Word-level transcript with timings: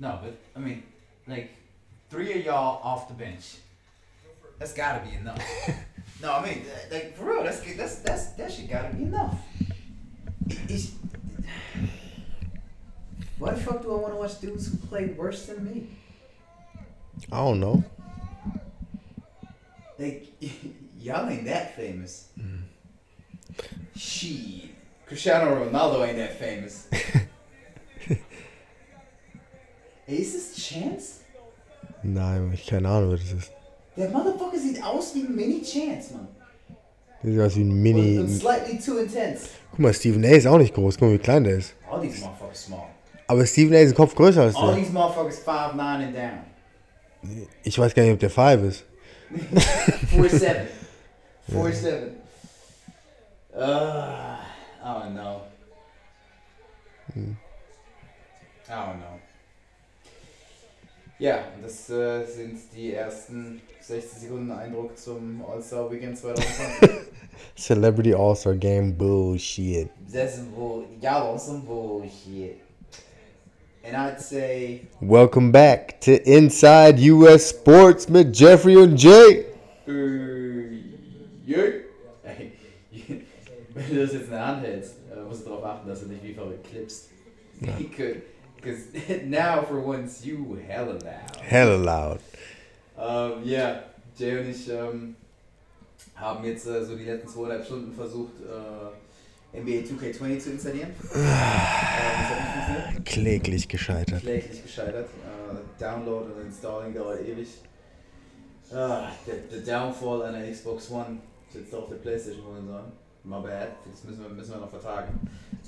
No, 0.00 0.18
but 0.22 0.38
I 0.54 0.60
mean, 0.60 0.82
like 1.26 1.54
three 2.10 2.38
of 2.38 2.44
y'all 2.44 2.80
off 2.82 3.08
the 3.08 3.14
bench. 3.14 3.56
That's 4.58 4.72
gotta 4.72 5.04
be 5.04 5.14
enough. 5.14 5.42
no, 6.22 6.32
I 6.32 6.44
mean, 6.44 6.64
like 6.90 7.16
for 7.16 7.24
real, 7.24 7.44
that's 7.44 7.60
that's 7.60 7.96
that's 7.96 8.26
that 8.32 8.52
shit 8.52 8.70
gotta 8.70 8.94
be 8.94 9.04
enough. 9.04 9.38
It's, 10.68 10.92
why 13.38 13.52
the 13.52 13.60
fuck 13.60 13.82
do 13.82 13.92
I 13.92 13.96
want 13.96 14.14
to 14.14 14.18
watch 14.18 14.40
dudes 14.40 14.68
who 14.68 14.78
play 14.88 15.06
worse 15.06 15.46
than 15.46 15.64
me? 15.64 15.86
I 17.30 17.36
don't 17.36 17.60
know. 17.60 17.84
Like, 19.98 20.28
y'all 21.00 21.28
ain't 21.28 21.44
that 21.44 21.76
famous. 21.76 22.28
Mm. 22.40 22.62
She, 23.96 24.72
Cristiano 25.06 25.64
Ronaldo 25.64 26.06
ain't 26.06 26.16
that 26.16 26.38
famous. 26.38 26.88
Ey, 30.08 30.16
ist 30.16 30.34
das 30.56 30.56
Chance? 30.64 31.20
Nein, 32.02 32.50
ich 32.54 32.66
keine 32.66 32.88
Ahnung, 32.88 33.12
was 33.12 33.20
das 33.20 33.32
ist. 33.44 33.52
Der 33.96 34.08
Motherfucker 34.10 34.58
sieht 34.58 34.82
aus 34.82 35.14
wie 35.14 35.20
ein 35.20 35.34
Mini-Chance, 35.36 36.14
Mann. 36.14 36.28
Das 37.22 37.30
sieht 37.32 37.40
aus 37.40 37.56
wie 37.56 37.60
ein 37.64 37.70
Und, 37.70 37.82
Mini. 37.82 38.18
und 38.18 38.28
slightly 38.28 38.78
too 38.78 38.96
intense. 38.98 39.48
Guck 39.70 39.78
mal, 39.80 39.92
Stephen 39.92 40.24
A. 40.24 40.28
ist 40.28 40.46
auch 40.46 40.56
nicht 40.58 40.72
groß. 40.74 40.94
Guck 40.96 41.08
mal, 41.08 41.14
wie 41.14 41.18
klein 41.18 41.44
der 41.44 41.58
ist. 41.58 41.74
All 41.90 42.00
these 42.00 42.20
motherfuckers 42.20 42.64
small. 42.64 42.86
Aber 43.26 43.44
Stephen 43.44 43.74
A. 43.74 43.78
ist 43.80 43.90
ein 43.90 43.94
Kopf 43.96 44.14
größer 44.14 44.42
als 44.42 44.54
All 44.56 44.68
der. 44.74 44.76
these 44.76 44.92
motherfuckers 44.92 45.44
5'9 45.44 45.78
and 45.80 46.16
down. 46.16 46.40
Ich 47.64 47.78
weiß 47.78 47.92
gar 47.94 48.04
nicht, 48.04 48.12
ob 48.12 48.20
der 48.20 48.30
5 48.30 48.62
ist. 48.62 48.84
4'7. 50.14 50.66
4'7. 51.52 52.12
Uh, 53.54 53.60
I 53.60 54.38
don't 54.84 55.12
know. 55.14 55.42
I 57.16 58.70
don't 58.70 58.98
know. 59.00 59.17
Ja, 61.20 61.40
das 61.60 61.90
äh, 61.90 62.24
sind 62.24 62.60
die 62.76 62.94
ersten 62.94 63.60
60 63.80 64.20
Sekunden 64.20 64.52
Eindruck 64.52 64.96
zum 64.96 65.44
All-Star 65.44 65.90
Weekend 65.90 66.16
2020. 66.16 66.90
Celebrity 67.56 68.14
All-Star 68.14 68.54
Game 68.54 68.92
Bullshit. 68.96 69.88
That's 70.12 70.36
some 70.36 70.50
bull. 70.54 70.84
Y'all 71.02 71.32
on 71.32 71.38
some 71.40 71.62
bullshit. 71.62 72.60
And 73.82 73.96
I'd 73.96 74.20
say, 74.20 74.82
Welcome 75.00 75.50
back 75.50 76.00
to 76.02 76.12
Inside 76.22 77.00
US 77.00 77.48
Sports 77.48 78.08
mit 78.08 78.32
Jeffrey 78.38 78.76
und 78.76 78.96
Jay. 79.02 79.44
äh, 79.88 79.90
jö. 81.46 81.80
Ey, 82.22 82.52
wenn 83.74 83.88
du 83.88 84.02
das 84.02 84.12
jetzt 84.12 84.24
in 84.26 84.30
der 84.30 84.46
Hand 84.46 84.62
hältst, 84.64 84.94
äh, 85.10 85.20
musst 85.28 85.44
du 85.44 85.50
darauf 85.50 85.64
achten, 85.64 85.88
dass 85.88 86.00
du 86.00 86.06
nicht 86.06 86.22
wie 86.22 86.34
verrückt 86.34 86.70
clipst. 86.70 87.08
Because 88.60 88.88
now 89.24 89.62
for 89.62 89.80
once 89.80 90.24
you 90.24 90.58
hella 90.66 90.92
loud. 90.92 91.36
Hella 91.40 91.76
loud. 91.76 92.20
Ähm, 92.98 93.44
ja, 93.44 93.82
Jay 94.16 94.38
und 94.38 94.50
ich 94.50 94.68
ähm, 94.68 95.14
haben 96.16 96.44
jetzt 96.44 96.66
äh, 96.66 96.84
so 96.84 96.96
die 96.96 97.04
letzten 97.04 97.28
zweieinhalb 97.28 97.64
Stunden 97.64 97.92
versucht, 97.94 98.32
äh, 98.40 99.58
NBA 99.60 99.86
2K20 99.86 100.38
zu 100.40 100.50
installieren. 100.50 100.90
äh, 101.14 101.18
nicht 101.18 102.28
funktioniert. 102.28 103.06
Kläglich 103.06 103.68
gescheitert. 103.68 104.20
Kläglich 104.20 104.62
gescheitert. 104.62 105.06
Äh, 105.06 105.82
Download 105.82 106.26
und 106.32 106.46
Installing 106.46 106.92
dauert 106.94 107.20
ewig. 107.26 107.48
Ah, 108.72 109.08
der, 109.26 109.36
der 109.50 109.60
Downfall 109.80 110.22
einer 110.24 110.50
Xbox 110.50 110.90
One 110.90 111.18
sitzt 111.50 111.74
auf 111.74 111.88
der 111.88 111.96
Playstation 111.96 112.44
momentan. 112.44 112.92
My 113.24 113.40
bad, 113.40 113.68
das 113.90 114.04
müssen 114.04 114.22
wir, 114.22 114.28
müssen 114.30 114.52
wir 114.52 114.58
noch 114.58 114.70
vertagen. 114.70 115.18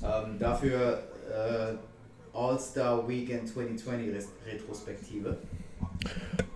Ähm, 0.02 0.38
dafür 0.38 1.02
äh, 1.30 1.75
All-Star 2.32 3.06
Weekend 3.08 3.48
2020 3.48 4.14
Res- 4.14 4.28
Retrospektive. 4.46 5.36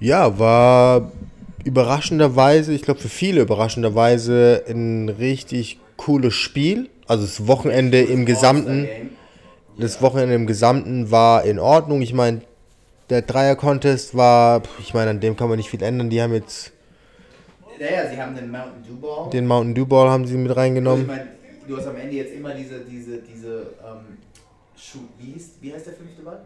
Ja, 0.00 0.39
war 0.39 1.12
überraschenderweise, 1.64 2.72
ich 2.72 2.83
glaube 2.83 3.00
für 3.00 3.08
viele 3.08 3.41
überraschenderweise 3.42 4.64
ein 4.69 5.08
richtig 5.08 5.79
cooles 5.96 6.34
Spiel. 6.34 6.89
Also 7.07 7.24
das 7.24 7.46
Wochenende 7.46 8.01
im 8.02 8.24
Gesamten, 8.27 8.89
das. 9.79 10.01
Wochenende 10.02 10.34
im 10.34 10.46
Gesamten 10.46 11.11
war 11.11 11.45
in 11.45 11.58
Ordnung. 11.58 12.01
Ich 12.02 12.13
meine, 12.14 12.42
der 13.11 13.23
Dreier-Contest 13.23 14.14
war, 14.17 14.63
ich 14.80 14.95
meine, 14.95 15.11
an 15.11 15.20
dem 15.20 15.36
kann 15.36 15.48
man 15.48 15.58
nicht 15.58 15.68
viel 15.70 15.83
ändern. 15.83 16.08
Die 16.11 16.23
haben 16.23 16.33
jetzt 16.33 16.73
Ja, 17.79 17.86
ja, 18.05 18.11
sie 18.11 18.20
haben 18.20 18.34
den 18.34 18.51
Mountain 18.51 18.83
Dew 18.89 18.96
Ball. 19.01 19.30
den 19.30 19.46
Mountain 19.46 19.74
Dew 19.74 19.86
Ball 19.86 20.08
haben 20.08 20.27
sie 20.27 20.36
mit 20.36 20.51
ich 20.52 20.57
reingenommen. 20.57 21.07
meine, 21.07 21.27
du 21.68 21.77
hast 21.77 21.86
am 21.86 21.96
Ende 21.96 22.17
jetzt 22.17 22.33
immer 22.34 22.55
diese, 22.55 22.80
diese, 22.80 23.18
diese, 23.18 23.74
ähm, 23.84 24.18
wie, 25.18 25.33
hieß, 25.33 25.51
wie 25.61 25.73
heißt 25.73 25.86
der 25.86 25.95
fünfte 25.95 26.23
Ball? 26.23 26.40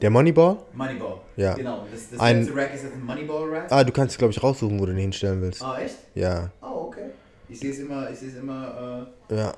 Der 0.00 0.10
Moneyball? 0.10 0.58
Moneyball. 0.74 1.20
Ja. 1.36 1.54
Genau, 1.54 1.86
das, 1.90 2.10
das 2.10 2.20
Ein- 2.20 2.40
letzte 2.42 2.56
Rack 2.56 2.74
ist 2.74 2.82
jetzt 2.82 2.94
ein 2.94 3.04
Moneyball 3.04 3.48
Rack. 3.48 3.66
Ah, 3.72 3.84
du 3.84 3.92
kannst 3.92 4.18
glaube 4.18 4.32
ich 4.32 4.42
raussuchen, 4.42 4.78
wo 4.78 4.86
du 4.86 4.92
den 4.92 5.00
hinstellen 5.00 5.40
willst. 5.40 5.62
Ah, 5.62 5.78
echt? 5.80 5.96
Ja, 6.14 6.50
Oh, 6.60 6.86
okay. 6.88 7.10
Ich 7.48 7.60
sehe 7.60 7.70
es 7.70 7.78
immer, 7.78 8.10
ich 8.10 8.18
sehe 8.18 8.28
es 8.30 8.36
immer, 8.36 9.06
ja, 9.30 9.50
äh, 9.50 9.52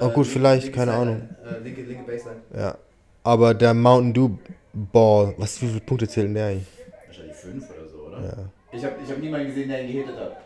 Oh, 0.00 0.10
gut, 0.10 0.16
linke- 0.26 0.30
vielleicht, 0.30 0.62
linke 0.64 0.78
keine 0.78 0.92
Sideline, 0.92 1.36
Äh, 1.44 1.58
linke, 1.62 1.82
linke 1.82 2.04
Baseline. 2.04 2.40
ja. 2.56 2.76
Aber 3.24 3.54
der 3.54 3.74
Mountain 3.74 4.12
Dew 4.14 4.30
Ball, 4.72 5.34
was, 5.38 5.60
wie 5.62 5.66
viele 5.68 5.80
Punkte 5.80 6.06
zählen 6.06 6.32
der 6.34 6.46
eigentlich? 6.48 6.66
Wahrscheinlich 7.06 7.34
fünf 7.36 7.64
oder 7.70 7.88
so, 7.88 7.96
oder? 8.06 8.22
Ja. 8.22 8.32
Ich 8.70 8.84
habe 8.84 8.94
ich 9.02 9.10
hab 9.10 9.18
niemanden 9.18 9.46
gesehen, 9.48 9.68
der 9.68 9.82
ihn 9.82 9.86
gehittet 9.92 10.16
hat. 10.16 10.36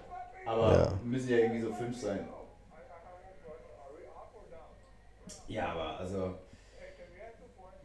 Aber 0.46 0.72
Ja. 0.72 0.92
müssen 1.04 1.28
ja 1.28 1.36
irgendwie 1.38 1.60
so 1.62 1.72
fünf 1.72 1.96
sein. 2.00 2.20
Ja, 5.48 5.68
aber 5.72 5.98
also. 6.00 6.34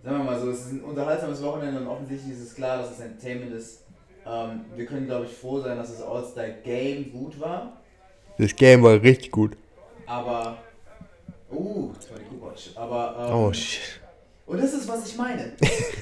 Sagen 0.04 0.18
wir 0.20 0.24
mal 0.24 0.40
so, 0.40 0.52
es 0.52 0.60
ist 0.68 0.72
ein 0.74 0.84
unterhaltsames 0.84 1.42
Wochenende 1.42 1.80
und 1.82 1.88
offensichtlich 1.88 2.34
ist 2.34 2.42
es 2.42 2.56
klar, 2.56 2.78
dass 2.78 2.92
es 2.92 3.00
Entertainment 3.00 3.54
ist. 3.54 3.80
Ähm, 4.28 4.66
wir 4.76 4.86
können, 4.86 5.08
glaube 5.08 5.26
ich, 5.26 5.32
froh 5.34 5.60
sein, 5.60 5.78
dass 5.78 5.90
das 5.98 6.02
All-Star 6.06 6.48
Game 6.64 7.12
gut 7.12 7.40
war. 7.40 7.74
Das 8.38 8.56
Game 8.56 8.84
war 8.84 9.02
richtig 9.02 9.32
gut. 9.32 9.58
Aber. 10.06 10.58
Uh, 11.52 11.92
Tony 12.08 12.24
Kukoc. 12.30 12.54
Aber. 12.76 13.28
Ähm, 13.30 13.36
Oh 13.36 13.54
shit. 13.54 14.00
Und 14.48 14.62
das 14.62 14.74
ist, 14.74 14.88
was 14.88 15.08
ich 15.08 15.18
meine. 15.18 15.54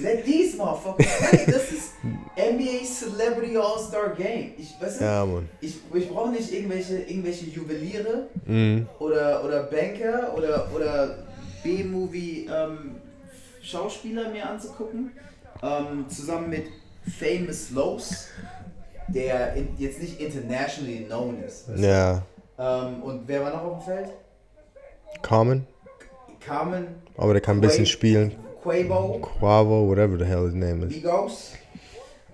Let 0.02 0.25
these 0.25 0.58
motherfuckers 0.58 1.30
play. 1.30 1.46
Das 1.46 1.72
ist 1.72 1.94
NBA 2.36 2.84
Celebrity 2.86 3.56
All-Star 3.56 4.10
Game. 4.16 4.52
Ich, 4.58 4.75
weißt 4.81 5.00
du, 5.00 5.06
Ja, 5.06 5.25
Mann. 5.25 5.48
ich, 5.62 5.78
ich 5.94 6.10
brauche 6.10 6.30
nicht 6.31 6.52
irgendwelche, 6.52 6.98
irgendwelche 7.04 7.46
Juweliere 7.46 8.28
Mhm. 8.46 8.86
oder, 9.00 9.46
oder 9.46 9.64
Banker 9.64 10.34
oder, 10.36 10.70
oder 10.75 11.20
B-Movie 11.63 12.50
ähm, 12.51 12.96
Schauspieler 13.62 14.29
mir 14.29 14.50
anzugucken. 14.50 15.12
Ähm, 15.62 16.09
zusammen 16.09 16.50
mit 16.50 16.66
Famous 17.19 17.72
Los, 17.72 18.28
der 19.07 19.53
in, 19.56 19.69
jetzt 19.78 20.01
nicht 20.01 20.19
internationally 20.19 21.06
known 21.06 21.41
ist. 21.41 21.69
Ja. 21.75 22.24
Ähm, 22.57 23.01
und 23.01 23.28
wer 23.28 23.44
war 23.44 23.51
noch 23.51 23.63
auf 23.63 23.85
dem 23.85 23.96
Feld? 23.96 24.09
Carmen. 25.22 25.68
Carmen, 26.40 26.88
Aber 27.18 27.34
der 27.34 27.41
kann 27.41 27.57
ein 27.57 27.62
bisschen 27.62 27.85
spielen. 27.85 28.35
Quavo, 28.62 29.19
Quavo, 29.19 29.88
whatever 29.88 30.18
the 30.18 30.25
hell 30.25 30.45
his 30.45 30.53
name 30.53 30.84
is. 30.85 30.94
Migos. 30.94 31.53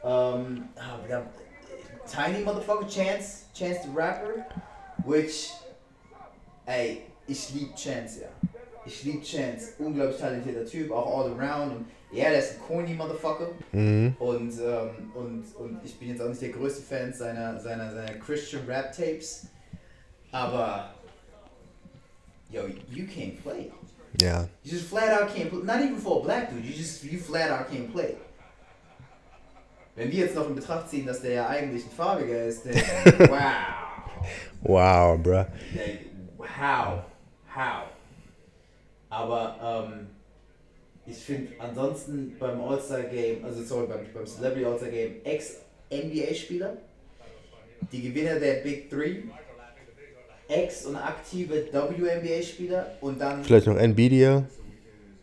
Um, 0.04 0.70
ah, 0.78 0.98
we 1.04 1.10
got 1.10 1.24
Tiny 2.08 2.44
Motherfucker 2.44 2.88
Chance, 2.88 3.46
Chance 3.54 3.84
the 3.84 3.90
Rapper, 3.90 4.46
which, 5.06 5.52
ey, 6.66 7.02
ich 7.28 7.54
lieb 7.54 7.76
Chance, 7.76 8.22
ja. 8.22 8.49
Ich 8.90 9.04
lieb 9.04 9.24
Chance, 9.24 9.74
unglaublich 9.78 10.18
talentierter 10.18 10.66
Typ, 10.66 10.92
auch 10.92 11.20
all 11.20 11.32
around. 11.34 11.76
Und 11.76 11.86
ja, 12.12 12.32
der 12.32 12.40
ist 12.40 12.54
ein 12.54 12.60
corny 12.68 12.96
Motherfucker. 12.96 13.50
Mhm. 13.72 14.16
Und, 14.18 14.52
ähm, 14.60 15.12
und, 15.14 15.46
und 15.60 15.80
ich 15.86 15.96
bin 16.00 16.10
jetzt 16.10 16.22
auch 16.22 16.30
nicht 16.30 16.42
der 16.42 16.50
größte 16.50 16.82
Fan 16.82 17.14
seiner, 17.14 17.60
seiner, 17.60 17.92
seiner 17.92 18.14
Christian 18.14 18.66
Rap 18.66 18.92
Tapes. 18.92 19.46
Aber, 20.32 20.96
yo, 22.50 22.64
you 22.90 23.06
can't 23.06 23.40
play. 23.44 23.72
Ja. 24.20 24.48
You 24.64 24.72
just 24.72 24.86
flat 24.86 25.22
out 25.22 25.30
can't 25.36 25.50
play. 25.50 25.60
Not 25.64 25.86
even 25.86 25.98
for 25.98 26.22
a 26.22 26.26
black 26.26 26.50
dude. 26.50 26.66
You 26.66 26.74
just 26.74 27.04
you 27.04 27.20
flat 27.20 27.52
out 27.52 27.72
can't 27.72 27.92
play. 27.92 28.16
Wenn 29.96 30.12
wir 30.12 30.26
jetzt 30.26 30.34
noch 30.34 30.48
in 30.48 30.56
Betracht 30.56 30.90
ziehen, 30.90 31.06
dass 31.06 31.22
der 31.22 31.34
ja 31.34 31.48
eigentlich 31.48 31.86
ein 31.86 31.92
farbiger 31.92 32.46
ist, 32.46 32.66
dann 32.66 32.74
wow. 33.30 33.52
Wow, 34.64 35.22
bruh. 35.22 35.46
Like, 35.76 36.08
how? 36.40 37.04
How? 37.56 37.84
Aber 39.20 39.90
ähm, 39.92 40.08
ich 41.06 41.18
finde 41.18 41.52
ansonsten 41.60 42.38
beim 42.40 42.62
All-Star 42.62 43.04
Game, 43.04 43.44
also 43.44 43.62
sorry, 43.64 43.88
beim, 43.88 44.06
beim 44.14 44.26
Celebrity 44.26 44.66
All-Star 44.66 44.90
Game, 44.90 45.16
Ex-NBA-Spieler, 45.26 46.78
die 47.92 48.02
Gewinner 48.02 48.40
der 48.40 48.62
Big 48.64 48.90
Three, 48.90 49.24
Ex- 50.48 50.86
und 50.86 50.96
aktive 50.96 51.68
WNBA-Spieler 51.72 52.92
und 53.02 53.20
dann. 53.20 53.44
Vielleicht 53.44 53.68
noch 53.68 53.78
NVIDIA. 53.78 54.46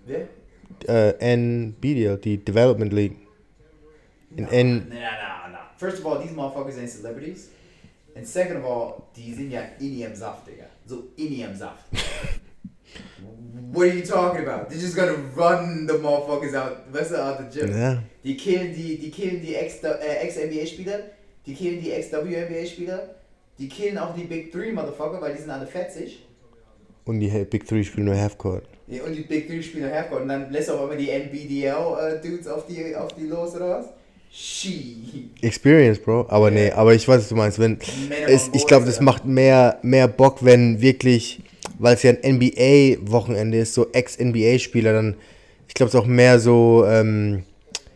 Wer? 0.05 0.29
Äh, 0.87 1.37
NVIDIA, 1.37 2.17
die 2.17 2.45
Development 2.45 2.93
League. 2.93 3.17
In 4.37 4.47
N. 4.49 4.89
Nah, 4.91 4.95
nah, 4.95 5.49
nah. 5.49 5.71
First 5.79 6.01
of 6.01 6.07
all, 6.07 6.21
these 6.21 6.35
motherfuckers 6.35 6.79
ain't 6.79 6.91
celebrities. 6.91 7.49
And 8.15 8.27
second 8.27 8.59
of 8.59 8.65
all, 8.65 9.03
die 9.17 9.33
sind 9.33 9.51
ja 9.51 9.63
in 9.81 9.97
ihrem 9.97 10.15
Saft, 10.15 10.47
Digga. 10.47 10.67
So 10.85 11.05
in 11.17 11.33
ihrem 11.33 11.57
Saft. 11.57 11.87
What 13.73 13.89
are 13.89 13.95
you 13.95 14.03
talking 14.05 14.47
about? 14.47 14.69
They're 14.71 14.81
just 14.81 14.97
gonna 14.97 15.17
run 15.35 15.87
the 15.87 15.95
motherfuckers 15.95 16.55
out, 16.55 16.79
weißt 16.93 17.11
du, 17.13 17.17
out 17.23 17.39
the 17.39 17.59
gym. 17.61 17.77
Ja. 17.79 18.03
Die 18.25 18.37
killen 18.37 18.73
die, 18.75 18.99
die 18.99 19.11
killen 19.11 19.41
die 19.43 19.55
Ex- 19.55 19.83
äh, 19.83 20.23
Ex-NBA-Spieler, 20.23 21.01
die 21.47 21.55
killen 21.55 21.81
die 21.83 21.91
Ex-WNBA-Spieler, 21.93 23.15
die 23.59 23.69
killen 23.69 23.99
auch 23.99 24.15
die 24.15 24.25
Big 24.25 24.53
Three 24.53 24.73
Motherfucker, 24.73 25.21
weil 25.21 25.35
die 25.35 25.41
sind 25.41 25.51
alle 25.51 25.67
fetzig. 25.67 26.23
Und 27.05 27.21
die 27.21 27.29
Big 27.29 27.67
Three 27.67 27.85
spielen 27.85 28.07
nur 28.07 28.17
Halfcourt. 28.17 28.65
Ja, 28.89 29.03
und 29.05 29.15
die 29.15 29.23
Big 29.23 29.47
Three 29.49 29.63
spielen 29.63 29.91
Halfcourt 29.93 30.23
und 30.23 30.29
dann 30.29 30.51
lässt 30.51 30.71
auch 30.71 30.85
immer 30.85 30.97
die 30.97 31.11
NBDL-Dudes 31.11 32.47
auf, 32.49 32.67
die, 32.67 32.95
auf 32.97 33.13
die 33.15 33.27
los 33.27 33.55
oder 33.57 33.79
was? 33.81 33.87
She. 34.31 35.31
Experience, 35.41 35.99
Bro. 35.99 36.27
Aber 36.29 36.51
nee, 36.51 36.71
aber 36.71 36.95
ich 36.95 37.07
weiß, 37.07 37.19
was 37.19 37.29
du 37.29 37.37
meinst. 37.37 37.59
Wenn 37.59 37.79
es, 38.27 38.51
ich 38.53 38.67
glaube, 38.67 38.85
das 38.85 39.01
macht 39.01 39.25
mehr, 39.25 39.79
mehr 39.83 40.09
Bock, 40.09 40.45
wenn 40.45 40.81
wirklich, 40.81 41.41
weil 41.79 41.95
es 41.95 42.03
ja 42.03 42.13
ein 42.13 42.37
NBA-Wochenende 42.37 43.59
ist, 43.59 43.75
so 43.75 43.91
Ex-NBA-Spieler, 43.93 44.93
dann, 44.93 45.17
ich 45.69 45.75
glaube, 45.75 45.89
es 45.89 45.95
ist 45.95 46.01
auch 46.01 46.07
mehr 46.07 46.39
so, 46.39 46.85
ähm, 46.87 47.45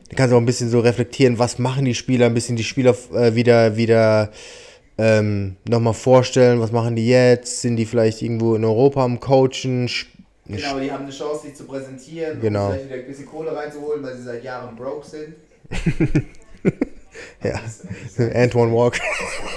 du 0.09 0.17
kannst 0.17 0.35
auch 0.35 0.39
ein 0.39 0.47
bisschen 0.47 0.71
so 0.71 0.81
reflektieren, 0.81 1.39
was 1.39 1.59
machen 1.59 1.85
die 1.85 1.95
Spieler, 1.95 2.27
ein 2.27 2.35
bisschen 2.35 2.57
die 2.57 2.65
Spieler 2.65 2.97
äh, 3.15 3.35
wieder, 3.35 3.77
wieder 3.77 4.31
ähm, 4.99 5.57
nochmal 5.69 5.95
vorstellen, 5.95 6.61
was 6.61 6.73
machen 6.73 6.97
die 6.97 7.09
jetzt, 7.09 7.61
sind 7.63 7.77
die 7.77 7.87
vielleicht 7.87 8.23
irgendwo 8.23 8.55
in 8.55 8.65
Europa 8.65 9.05
am 9.05 9.21
Coachen, 9.21 9.89
Genau, 10.57 10.81
die 10.81 10.91
haben 10.91 11.05
eine 11.05 11.13
Chance, 11.13 11.47
sich 11.47 11.55
zu 11.55 11.65
präsentieren 11.65 12.41
Genau. 12.41 12.67
und 12.67 12.73
vielleicht 12.73 12.87
wieder 12.87 12.97
ein 12.97 13.07
bisschen 13.07 13.27
Kohle 13.27 13.55
reinzuholen, 13.55 14.03
weil 14.03 14.17
sie 14.17 14.25
seit 14.25 14.43
Jahren 14.43 14.75
broke 14.75 15.07
sind. 15.07 15.35
ja, 17.45 17.61
Antoine 18.35 18.73
Walker. 18.73 19.03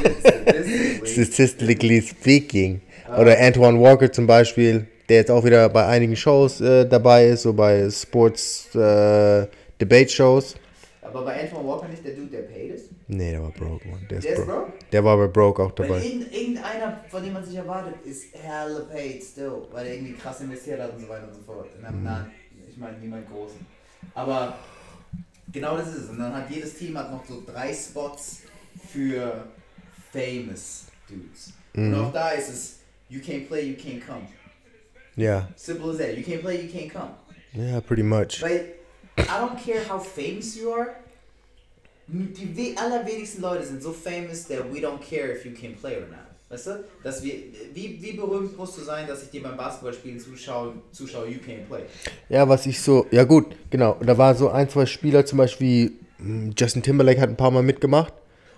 Statistically 1.06 2.02
speaking. 2.02 2.82
Oder 3.20 3.40
Antoine 3.40 3.80
Walker 3.80 4.12
zum 4.12 4.28
Beispiel, 4.28 4.88
der 5.10 5.18
jetzt 5.18 5.32
auch 5.32 5.44
wieder 5.44 5.68
bei 5.70 5.86
einigen 5.86 6.16
Shows 6.16 6.62
äh, 6.62 6.88
dabei 6.88 7.28
ist, 7.28 7.44
so 7.44 7.54
bei 7.54 7.90
Sports 7.90 8.74
äh, 8.76 9.48
Debate 9.80 10.10
Shows. 10.10 10.56
Aber 11.02 11.26
bei 11.26 11.42
Antoine 11.44 11.68
Walker 11.68 11.88
nicht 11.88 12.04
der 12.06 12.14
Dude, 12.14 12.28
der 12.32 12.42
paid 12.44 12.76
ist? 12.76 12.90
Nee, 13.08 13.32
der 13.32 13.42
war 13.44 13.52
broke, 13.52 13.88
man. 13.88 14.00
Der 14.10 14.18
ist, 14.20 14.24
Der 14.26 14.34
ist 14.34 14.46
broke. 14.46 14.52
broke? 14.62 14.74
Der 14.92 15.04
war 15.04 15.18
bei 15.18 15.28
Broke 15.28 15.62
auch 15.64 15.72
Weil 15.78 15.88
dabei. 15.88 16.02
irgend, 16.04 16.34
irgendeiner, 16.34 17.02
von 17.10 17.24
dem 17.24 17.34
man 17.34 17.46
sich 17.46 17.56
erwartet, 17.56 17.96
ist 18.06 18.26
hella 18.34 18.80
paid 18.92 19.22
still, 19.24 19.52
weil 19.72 19.88
er 19.88 19.94
irgendwie 19.96 20.14
krass 20.14 20.40
investiert 20.42 20.80
hat 20.82 20.94
und 20.94 21.02
so 21.02 21.10
weiter 21.10 21.28
und 21.28 21.34
so 21.36 21.42
fort. 21.46 21.68
In 21.78 21.86
einem, 21.86 22.02
na, 22.04 22.28
ich 22.70 22.78
meine 22.78 22.98
niemand 23.00 23.30
großen. 23.30 23.60
Aber 24.16 24.56
genau 25.52 25.78
das 25.78 25.90
ist 25.90 26.04
es. 26.06 26.10
Und 26.10 26.20
dann 26.20 26.34
hat 26.34 26.50
jedes 26.50 26.74
Team 26.76 26.98
hat 26.98 27.12
noch 27.12 27.24
so 27.26 27.44
drei 27.46 27.74
Spots 27.74 28.44
für 28.92 29.44
famous 30.12 30.86
Dudes. 31.08 31.54
Und 31.76 31.94
auch 31.96 32.14
da 32.14 32.30
ist 32.32 32.50
es, 32.50 32.80
you 33.14 33.22
can't 33.22 33.48
play, 33.48 33.62
you 33.66 33.76
can't 33.76 34.02
come. 34.06 34.28
Ja, 35.16 35.48
Simple 35.56 35.92
as 35.92 35.98
that. 35.98 36.18
You 36.18 36.24
can't 36.24 36.42
play, 36.42 36.62
you 36.64 36.70
can't 36.72 36.92
come. 36.92 37.10
ja, 37.54 37.80
pretty 37.82 38.04
much. 38.04 38.42
Weil, 38.42 38.74
I 39.18 39.38
don't 39.40 39.58
care 39.64 39.82
how 39.88 40.00
famous 40.00 40.56
you 40.58 40.72
are. 40.74 40.96
Die 42.08 42.50
we 42.56 42.76
allerwenigsten 42.78 43.42
Leute 43.42 43.64
sind 43.64 43.82
so 43.82 43.92
famous, 43.94 44.46
that 44.48 44.66
we 44.74 44.80
don't 44.82 45.00
care 45.02 45.32
if 45.32 45.46
you 45.46 45.52
can 45.54 45.76
play 45.76 45.96
or 45.98 46.08
not. 46.10 46.20
Weißt 46.50 46.68
du? 46.68 46.84
Dass 47.04 47.24
wir, 47.24 47.34
wie, 47.74 47.98
wie 48.02 48.12
berühmt 48.14 48.58
musst 48.58 48.78
du 48.78 48.82
sein, 48.82 49.08
dass 49.08 49.24
ich 49.24 49.30
dir 49.30 49.42
beim 49.42 49.56
Basketballspielen 49.58 50.20
zuschaue, 50.20 50.74
zuschaue, 50.92 51.28
you 51.28 51.40
can't 51.40 51.66
play. 51.68 51.84
Ja, 52.30 52.48
was 52.50 52.66
ich 52.66 52.80
so, 52.82 53.06
ja 53.12 53.24
gut, 53.24 53.56
genau. 53.70 53.98
Da 54.06 54.18
war 54.18 54.36
so 54.36 54.50
ein, 54.50 54.70
zwei 54.70 54.86
Spieler, 54.86 55.26
zum 55.26 55.38
Beispiel 55.38 55.94
mh, 56.18 56.54
Justin 56.58 56.84
Timberlake 56.84 57.22
hat 57.22 57.30
ein 57.30 57.38
paar 57.38 57.52
Mal 57.52 57.64
mitgemacht. 57.64 58.14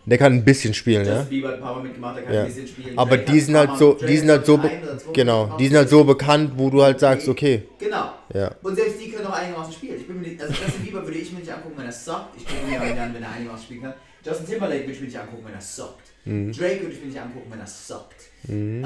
Der 0.07 0.17
kann 0.19 0.33
ein 0.33 0.45
bisschen 0.45 0.73
spielen, 0.73 1.05
ja. 1.05 1.13
Justin 1.15 1.29
Bieber 1.29 1.47
hat 1.47 1.55
ein 1.55 1.61
paar 1.61 1.75
Mal 1.75 1.83
mitgemacht, 1.83 2.17
der 2.17 2.23
kann 2.25 2.33
Ja. 2.33 2.41
ein 2.41 2.47
bisschen 2.47 2.67
spielen. 2.67 2.97
Aber 2.97 3.17
die 3.17 3.39
sind 3.39 3.55
halt 3.57 3.77
so, 3.77 3.93
die 3.95 4.17
sind 4.17 4.29
halt 4.29 4.45
so, 4.45 4.57
zwei 4.57 4.71
genau, 5.13 5.55
die 5.57 5.67
sind 5.67 5.77
halt 5.77 5.89
so 5.89 6.03
bekannt, 6.03 6.51
wo 6.57 6.69
du 6.69 6.83
halt 6.83 6.99
sagst, 6.99 7.27
okay, 7.27 7.63
Genau. 7.79 8.11
ja. 8.33 8.51
Und 8.61 8.75
selbst 8.75 9.01
die 9.01 9.09
können 9.09 9.25
auch 9.27 9.33
einigermaßen 9.33 9.73
spielen. 9.73 9.99
Ich 9.99 10.07
bin 10.07 10.21
mir 10.21 10.27
nicht, 10.27 10.41
also 10.41 10.53
Justin 10.53 10.83
Bieber 10.85 11.03
würde 11.03 11.17
ich 11.17 11.31
mir 11.31 11.39
nicht 11.39 11.51
angucken, 11.51 11.75
wenn 11.77 11.85
er 11.87 11.91
suckt. 11.91 12.37
Ich 12.37 12.45
gucke 12.45 12.67
mir 12.69 12.81
aber 12.81 13.01
an, 13.01 13.13
wenn 13.15 13.23
er 13.23 13.31
einigermaßen 13.31 13.65
spielen 13.65 13.81
kann. 13.81 13.93
Justin 14.23 14.45
Timberlake 14.47 14.81
würde 14.81 14.91
ich 14.93 14.99
mir 14.99 15.05
nicht 15.07 15.19
angucken, 15.19 15.43
wenn 15.45 15.53
er 15.53 15.61
suckt. 15.61 16.03
Mhm. 16.25 16.51
Drake 16.51 16.81
würde 16.81 16.93
ich 16.93 16.99
mir 17.01 17.07
nicht 17.07 17.19
angucken, 17.21 17.47
wenn 17.51 17.59
er 17.59 17.67
suckt. 17.67 18.15
Ähm, 18.47 18.81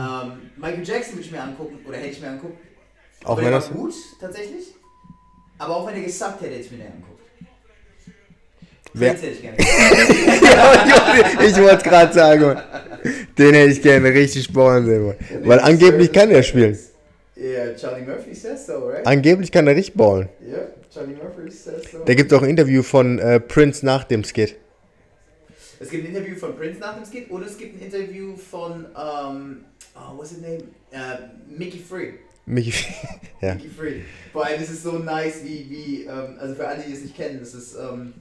Michael 0.58 0.86
Jackson 0.88 1.14
würde 1.16 1.26
ich 1.26 1.32
mir 1.32 1.42
angucken, 1.44 1.80
oder 1.86 1.98
hätte 1.98 2.08
ich 2.10 2.22
mir 2.22 2.30
angucken. 2.30 2.58
Auch 3.26 3.38
wenn 3.38 3.44
der 3.46 3.52
das, 3.54 3.70
gut, 3.70 3.94
tatsächlich. 4.20 4.68
Aber 5.58 5.76
auch 5.78 5.88
wenn 5.88 5.96
er 5.96 6.02
gesuckt 6.04 6.42
hätte, 6.42 6.52
hätte 6.56 6.62
ich 6.66 6.72
mir 6.72 6.78
den 6.78 6.88
angeguckt. 6.88 7.19
Wer- 8.94 9.14
Prince 9.14 9.26
hätte 9.28 9.36
ich 9.36 9.42
gerne 9.42 9.58
geguckt. 9.58 11.44
ich 11.48 11.58
wollte 11.58 11.84
gerade 11.90 12.14
sagen, 12.14 12.60
den 13.38 13.54
hätte 13.54 13.72
ich 13.72 13.82
gerne 13.82 14.10
richtig 14.14 14.52
ballen 14.52 14.86
sehen, 14.86 15.06
Mann. 15.08 15.16
Weil 15.44 15.60
angeblich 15.60 16.12
kann 16.12 16.32
er 16.32 16.44
spielen. 16.44 16.78
Ja, 17.36 17.74
Charlie 17.76 18.06
Murphy 18.06 18.34
says 18.36 18.66
so, 18.66 18.88
right? 18.90 19.06
Angeblich 19.08 19.52
kann 19.52 19.66
er 19.68 19.76
richtig 19.76 19.96
ballen. 19.96 20.28
Ja, 20.46 20.58
Charlie 20.94 21.14
Murphy 21.16 21.50
says 21.52 21.84
so. 21.92 22.04
Da 22.04 22.14
gibt 22.14 22.32
es 22.32 22.38
auch 22.38 22.42
ein 22.44 22.50
Interview 22.50 22.84
von 22.84 23.18
äh, 23.20 23.40
Prince 23.40 23.86
nach 23.86 24.04
dem 24.04 24.24
Skit. 24.24 24.56
Es 25.80 25.90
gibt 25.90 26.04
ein 26.06 26.14
Interview 26.14 26.36
von 26.36 26.58
Prince 26.58 26.80
nach 26.82 26.96
dem 26.98 27.06
Skit 27.06 27.32
oder 27.32 27.46
es 27.46 27.58
gibt 27.58 27.80
ein 27.82 27.86
Interview 27.86 28.36
von, 28.36 28.86
ähm, 28.88 29.64
oh, 29.96 30.18
what's 30.18 30.32
his 30.32 30.42
name? 30.42 30.58
Äh, 30.92 30.98
Mickey 31.58 31.80
Free. 31.80 32.14
Mickey, 32.46 32.74
ja. 33.42 33.54
Mickey 33.54 33.70
Free. 33.70 33.94
Vor 34.34 34.46
allem 34.46 34.62
ist 34.62 34.72
es 34.72 34.84
so 34.84 34.94
nice, 34.98 35.36
wie, 35.46 35.68
wie 35.70 36.04
ähm, 36.04 36.36
also 36.40 36.56
für 36.56 36.68
alle, 36.68 36.84
die 36.86 36.92
es 36.92 37.04
nicht 37.04 37.16
kennen, 37.16 37.40
das 37.40 37.54
ist 37.54 37.76
ähm, 37.76 38.14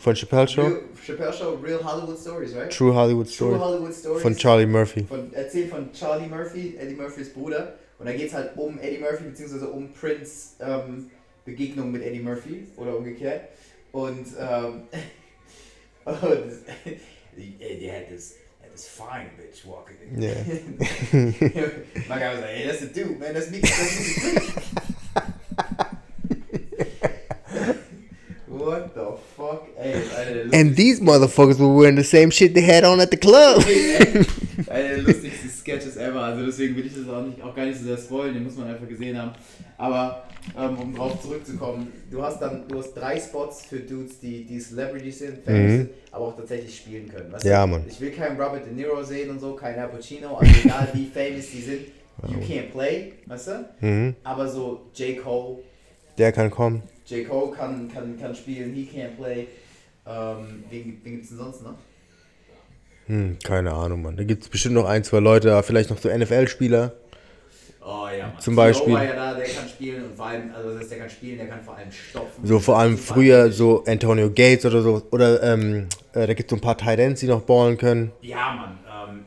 Von 0.00 0.14
Chappelle 0.14 0.48
Show. 0.48 0.62
Real, 0.62 0.80
Chappelle 1.06 1.32
Show, 1.32 1.54
Real 1.56 1.84
Hollywood 1.84 2.18
Stories, 2.18 2.54
right? 2.54 2.70
True 2.70 2.94
Hollywood 2.94 3.26
True 3.26 3.34
Story. 3.34 3.58
Hollywood 3.58 3.94
Stories. 3.94 4.22
Von 4.22 4.34
Charlie 4.34 4.64
Murphy. 4.64 5.04
von, 5.04 5.30
erzählt 5.34 5.68
von 5.68 5.92
Charlie 5.92 6.26
Murphy, 6.26 6.76
Eddie 6.78 6.94
Murphys 6.94 7.28
Bruder. 7.34 7.74
Und 7.98 8.06
da 8.06 8.12
geht 8.12 8.28
es 8.28 8.34
halt 8.34 8.56
um 8.56 8.78
Eddie 8.78 8.96
Murphy, 8.96 9.24
beziehungsweise 9.24 9.68
um 9.68 9.92
Prince 9.92 10.54
ähm, 10.60 11.10
Begegnung 11.44 11.92
mit 11.92 12.02
Eddie 12.02 12.20
Murphy 12.20 12.66
oder 12.78 12.96
umgekehrt. 12.96 13.50
Und, 13.92 14.26
ähm, 14.38 14.84
und 16.06 16.16
had 16.22 18.08
this, 18.08 18.38
had 18.62 18.72
this 18.72 18.88
fine 18.88 19.30
bitch 19.36 19.66
walking 19.66 19.96
in. 20.00 20.22
Yeah. 20.22 20.44
My 22.08 22.18
guy 22.18 22.32
was 22.32 22.40
like, 22.40 22.50
hey, 22.50 22.66
that's 22.66 22.80
the 22.80 22.86
dude, 22.86 23.20
man. 23.20 23.34
That's 23.34 23.50
me. 23.50 23.60
That's 23.60 24.24
me. 24.24 24.60
What 28.60 28.90
the 28.94 29.00
fuck? 29.36 29.62
Ey, 29.78 29.94
And 30.52 30.76
these 30.76 31.00
motherfuckers 31.00 31.58
were 31.58 31.68
wearing 31.74 31.96
the 31.96 32.04
same 32.04 32.30
shit 32.30 32.54
they 32.54 32.62
had 32.62 32.84
on 32.84 33.00
at 33.00 33.10
the 33.10 33.16
club. 33.16 33.64
Einer 34.68 34.88
der 34.88 34.98
lustigsten 34.98 35.50
Sketches 35.50 35.96
ever, 35.96 36.20
also 36.22 36.44
deswegen 36.46 36.76
will 36.76 36.86
ich 36.86 36.94
das 36.94 37.08
auch, 37.08 37.22
nicht, 37.24 37.42
auch 37.42 37.54
gar 37.54 37.64
nicht 37.66 37.78
so 37.78 37.84
sehr 37.86 37.96
spoilen, 37.98 38.34
den 38.34 38.44
muss 38.44 38.56
man 38.56 38.68
einfach 38.68 38.88
gesehen 38.88 39.16
haben. 39.18 39.32
Aber 39.78 40.24
ähm, 40.58 40.78
um 40.78 40.94
drauf 40.94 41.20
zurückzukommen, 41.22 41.88
du 42.10 42.22
hast 42.22 42.40
dann 42.40 42.66
du 42.68 42.78
hast 42.78 42.92
drei 42.94 43.18
Spots 43.18 43.64
für 43.66 43.78
Dudes, 43.80 44.20
die, 44.20 44.44
die 44.44 44.58
Celebrities 44.58 45.18
sind, 45.20 45.38
famous 45.44 45.70
Mhm. 45.80 45.88
aber 46.12 46.26
auch 46.26 46.36
tatsächlich 46.36 46.76
spielen 46.76 47.08
können. 47.08 47.32
Weißt 47.32 47.44
Ja? 47.44 47.66
Mann. 47.66 47.84
Ich 47.88 48.00
will 48.00 48.10
keinen 48.10 48.40
Robert 48.40 48.64
De 48.66 48.72
Niro 48.72 49.02
sehen 49.02 49.30
und 49.30 49.38
so, 49.40 49.52
keinen 49.54 49.78
Al 49.78 49.88
Pacino, 49.88 50.36
also 50.36 50.52
egal 50.64 50.88
wie 50.94 51.06
famous 51.06 51.50
die 51.50 51.60
sind, 51.60 51.80
you 52.28 52.38
can't 52.46 52.70
play, 52.72 53.12
weißt 53.26 53.48
du? 53.48 53.86
Mhm. 53.86 54.14
Aber 54.24 54.48
so 54.48 54.82
J. 54.94 55.22
Cole, 55.22 55.58
Der 56.18 56.32
kann 56.32 56.50
kommen. 56.50 56.82
J. 57.10 57.28
Cole 57.28 57.52
kann, 57.56 57.88
kann, 57.92 58.18
kann 58.18 58.34
spielen, 58.34 58.72
he 58.72 58.88
can't 58.92 59.16
play. 59.16 59.48
Ähm, 60.06 60.64
wen 60.70 61.00
wen 61.02 61.12
gibt's 61.12 61.28
denn 61.28 61.38
sonst 61.38 61.62
noch? 61.62 61.74
Hm, 63.06 63.38
keine 63.42 63.72
Ahnung, 63.72 64.02
Mann. 64.02 64.16
Da 64.16 64.22
gibt 64.24 64.44
es 64.44 64.48
bestimmt 64.48 64.74
noch 64.76 64.86
ein, 64.86 65.02
zwei 65.04 65.18
Leute, 65.18 65.62
vielleicht 65.62 65.90
noch 65.90 65.98
so 65.98 66.08
NFL-Spieler. 66.08 66.92
Oh 67.82 68.06
ja, 68.16 68.26
Mann. 68.26 68.38
Zum. 68.38 68.54
Beispiel- 68.54 68.94
war 68.94 69.04
ja 69.04 69.14
da, 69.14 69.34
der 69.34 69.44
kann 69.46 69.68
spielen 69.68 70.04
und 70.04 70.14
vor 70.16 70.26
allem, 70.26 70.50
also 70.54 70.70
das 70.70 70.80
heißt, 70.80 70.90
der 70.92 70.98
kann 70.98 71.10
spielen, 71.10 71.38
der 71.38 71.48
kann 71.48 71.62
vor 71.64 71.74
allem 71.76 71.90
stopfen. 71.90 72.46
So 72.46 72.60
vor 72.60 72.78
allem 72.78 72.96
früher 72.98 73.50
so 73.50 73.84
Antonio 73.84 74.30
Gates 74.30 74.64
oder 74.64 74.82
so. 74.82 75.02
Oder 75.10 75.42
ähm, 75.42 75.88
äh, 76.12 76.26
da 76.26 76.34
gibt 76.34 76.50
es 76.50 76.56
so 76.56 76.56
ein 76.56 76.60
paar 76.60 76.78
Tight 76.78 76.98
Ends, 77.00 77.20
die 77.20 77.26
noch 77.26 77.42
ballen 77.42 77.76
können. 77.78 78.12
Ja, 78.22 78.50
Mann. 78.54 78.78
Ähm, 79.10 79.24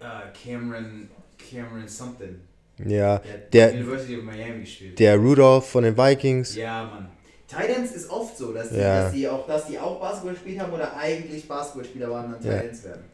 äh, 0.00 0.04
Cameron, 0.48 1.08
Cameron 1.50 1.86
something. 1.88 2.40
Ja, 2.86 3.18
Der 3.52 3.68
der, 3.70 3.74
University 3.80 4.16
of 4.18 4.24
Miami 4.24 4.60
gespielt. 4.60 4.98
der 4.98 5.16
Rudolph 5.16 5.68
von 5.68 5.84
den 5.84 5.96
Vikings. 5.96 6.56
Ja, 6.56 6.84
Mann. 6.84 7.10
Titans 7.46 7.92
ist 7.92 8.08
oft 8.10 8.36
so, 8.38 8.52
dass 8.52 8.70
die, 8.70 8.76
Ja. 8.78 9.02
dass, 9.04 9.12
die 9.12 9.28
auch, 9.28 9.46
dass 9.46 9.66
die 9.66 9.78
auch 9.78 9.98
Basketball 10.00 10.34
gespielt 10.34 10.60
haben 10.60 10.72
oder 10.72 10.96
eigentlich 10.96 11.46
Basketballspieler 11.48 12.08
waren 12.10 12.32
und 12.34 12.44
dann 12.44 12.52
Ja. 12.52 12.58
Titans 12.60 12.84
werden. 12.84 13.04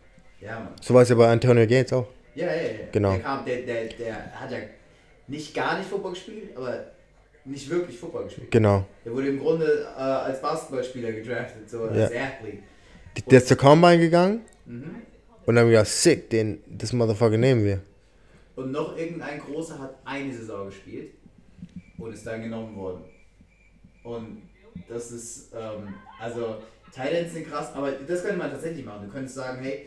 Ja, 0.40 0.58
Mann. 0.60 0.72
So 0.82 0.92
war 0.94 1.02
es 1.02 1.08
ja 1.08 1.14
bei 1.14 1.26
Antonio 1.28 1.66
Gates 1.66 1.92
auch. 1.92 2.06
Ja, 2.34 2.46
ja, 2.46 2.52
ja. 2.52 2.68
Genau. 2.92 3.12
Der, 3.12 3.20
kam, 3.20 3.44
der, 3.46 3.56
der, 3.62 3.84
der 3.86 4.14
hat 4.40 4.50
ja 4.52 4.58
nicht 5.26 5.54
gar 5.54 5.78
nicht 5.78 5.88
Football 5.88 6.12
gespielt, 6.12 6.50
aber 6.54 6.84
nicht 7.46 7.70
wirklich 7.70 7.98
Football 7.98 8.24
gespielt. 8.24 8.50
Genau. 8.50 8.84
Der 9.04 9.12
wurde 9.14 9.28
im 9.28 9.38
Grunde 9.38 9.86
äh, 9.96 10.00
als 10.00 10.42
Basketballspieler 10.42 11.12
gedraftet, 11.12 11.70
so 11.70 11.84
als 11.84 11.96
Ja. 12.12 12.20
Athlete. 12.24 12.58
Der 13.30 13.38
ist 13.38 13.48
zur 13.48 13.56
Combine 13.56 13.98
gegangen 13.98 14.42
Mhm. 14.66 14.96
und 15.46 15.54
dann 15.54 15.64
haben 15.64 15.70
wir 15.70 15.78
gesagt, 15.78 15.96
sick, 15.96 16.28
den, 16.28 16.62
das 16.66 16.92
Motherfucker 16.92 17.38
nehmen 17.38 17.64
wir. 17.64 17.80
Und 18.56 18.72
noch 18.72 18.96
irgendein 18.96 19.38
Großer 19.38 19.78
hat 19.78 19.96
eine 20.04 20.32
Saison 20.32 20.66
gespielt 20.66 21.12
und 21.98 22.12
ist 22.12 22.26
dann 22.26 22.42
genommen 22.42 22.74
worden. 22.76 23.04
Und 24.02 24.42
das 24.88 25.12
ist, 25.12 25.52
ähm, 25.54 25.94
also 26.18 26.56
Thailands 26.94 27.34
sind 27.34 27.48
krass, 27.48 27.72
aber 27.74 27.92
das 27.92 28.22
könnte 28.22 28.38
man 28.38 28.50
tatsächlich 28.50 28.84
machen. 28.84 29.06
Du 29.06 29.12
könntest 29.12 29.34
sagen, 29.34 29.62
hey, 29.62 29.86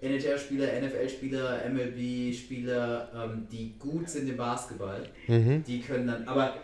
NHL-Spieler, 0.00 0.66
NFL-Spieler, 0.80 1.60
MLB-Spieler, 1.68 3.08
ähm, 3.14 3.46
die 3.50 3.74
gut 3.78 4.08
sind 4.08 4.28
im 4.28 4.36
Basketball, 4.36 5.02
Mhm. 5.26 5.62
die 5.64 5.80
können 5.80 6.06
dann, 6.06 6.26
aber 6.28 6.54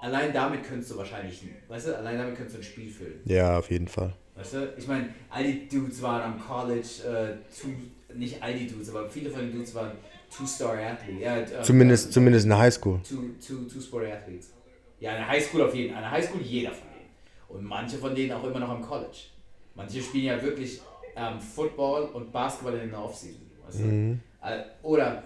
allein 0.00 0.32
damit 0.32 0.62
könntest 0.64 0.92
du 0.92 0.96
wahrscheinlich, 0.96 1.42
weißt 1.68 1.88
du, 1.88 1.96
allein 1.98 2.18
damit 2.18 2.36
könntest 2.36 2.56
du 2.56 2.60
ein 2.60 2.64
Spiel 2.64 2.90
füllen. 2.90 3.20
Ja, 3.24 3.58
auf 3.58 3.70
jeden 3.70 3.88
Fall. 3.88 4.12
Weißt 4.36 4.54
du? 4.54 4.74
Ich 4.76 4.86
meine, 4.86 5.08
all 5.30 5.44
die 5.44 5.68
Dudes 5.68 6.00
waren 6.02 6.22
am 6.34 6.40
College, 6.40 6.88
äh, 7.04 8.05
nicht 8.18 8.42
all 8.42 8.54
die 8.54 8.66
Dudes, 8.66 8.90
aber 8.90 9.08
viele 9.08 9.30
von 9.30 9.40
den 9.40 9.52
Dudes 9.52 9.74
waren 9.74 9.92
Two-Star-Athletes. 10.36 11.20
Ja, 11.22 11.38
äh, 11.38 11.62
Zumindest, 11.62 12.08
äh, 12.08 12.10
zumindest 12.10 12.44
in 12.44 12.50
der 12.50 12.58
Highschool. 12.58 13.00
Two, 13.08 13.16
two, 13.46 13.64
two 13.72 13.80
Sport 13.80 14.06
Athletes. 14.06 14.52
Ja, 15.00 15.12
eine 15.12 15.26
Highschool 15.28 15.62
auf 15.62 15.74
jeden 15.74 15.92
Fall. 15.94 16.02
Eine 16.02 16.10
Highschool 16.10 16.40
jeder 16.40 16.72
von 16.72 16.88
denen. 16.88 17.10
Und 17.48 17.64
manche 17.64 17.98
von 17.98 18.14
denen 18.14 18.32
auch 18.32 18.44
immer 18.44 18.58
noch 18.60 18.70
am 18.70 18.82
College. 18.82 19.16
Manche 19.74 20.00
spielen 20.02 20.24
ja 20.24 20.42
wirklich 20.42 20.80
ähm, 21.16 21.40
Football 21.40 22.04
und 22.14 22.32
Basketball 22.32 22.76
in 22.78 22.90
der 22.90 22.98
Offseason. 23.02 23.40
Du? 23.72 23.78
Mhm. 23.82 24.20
Äh, 24.42 24.62
Oder 24.82 25.22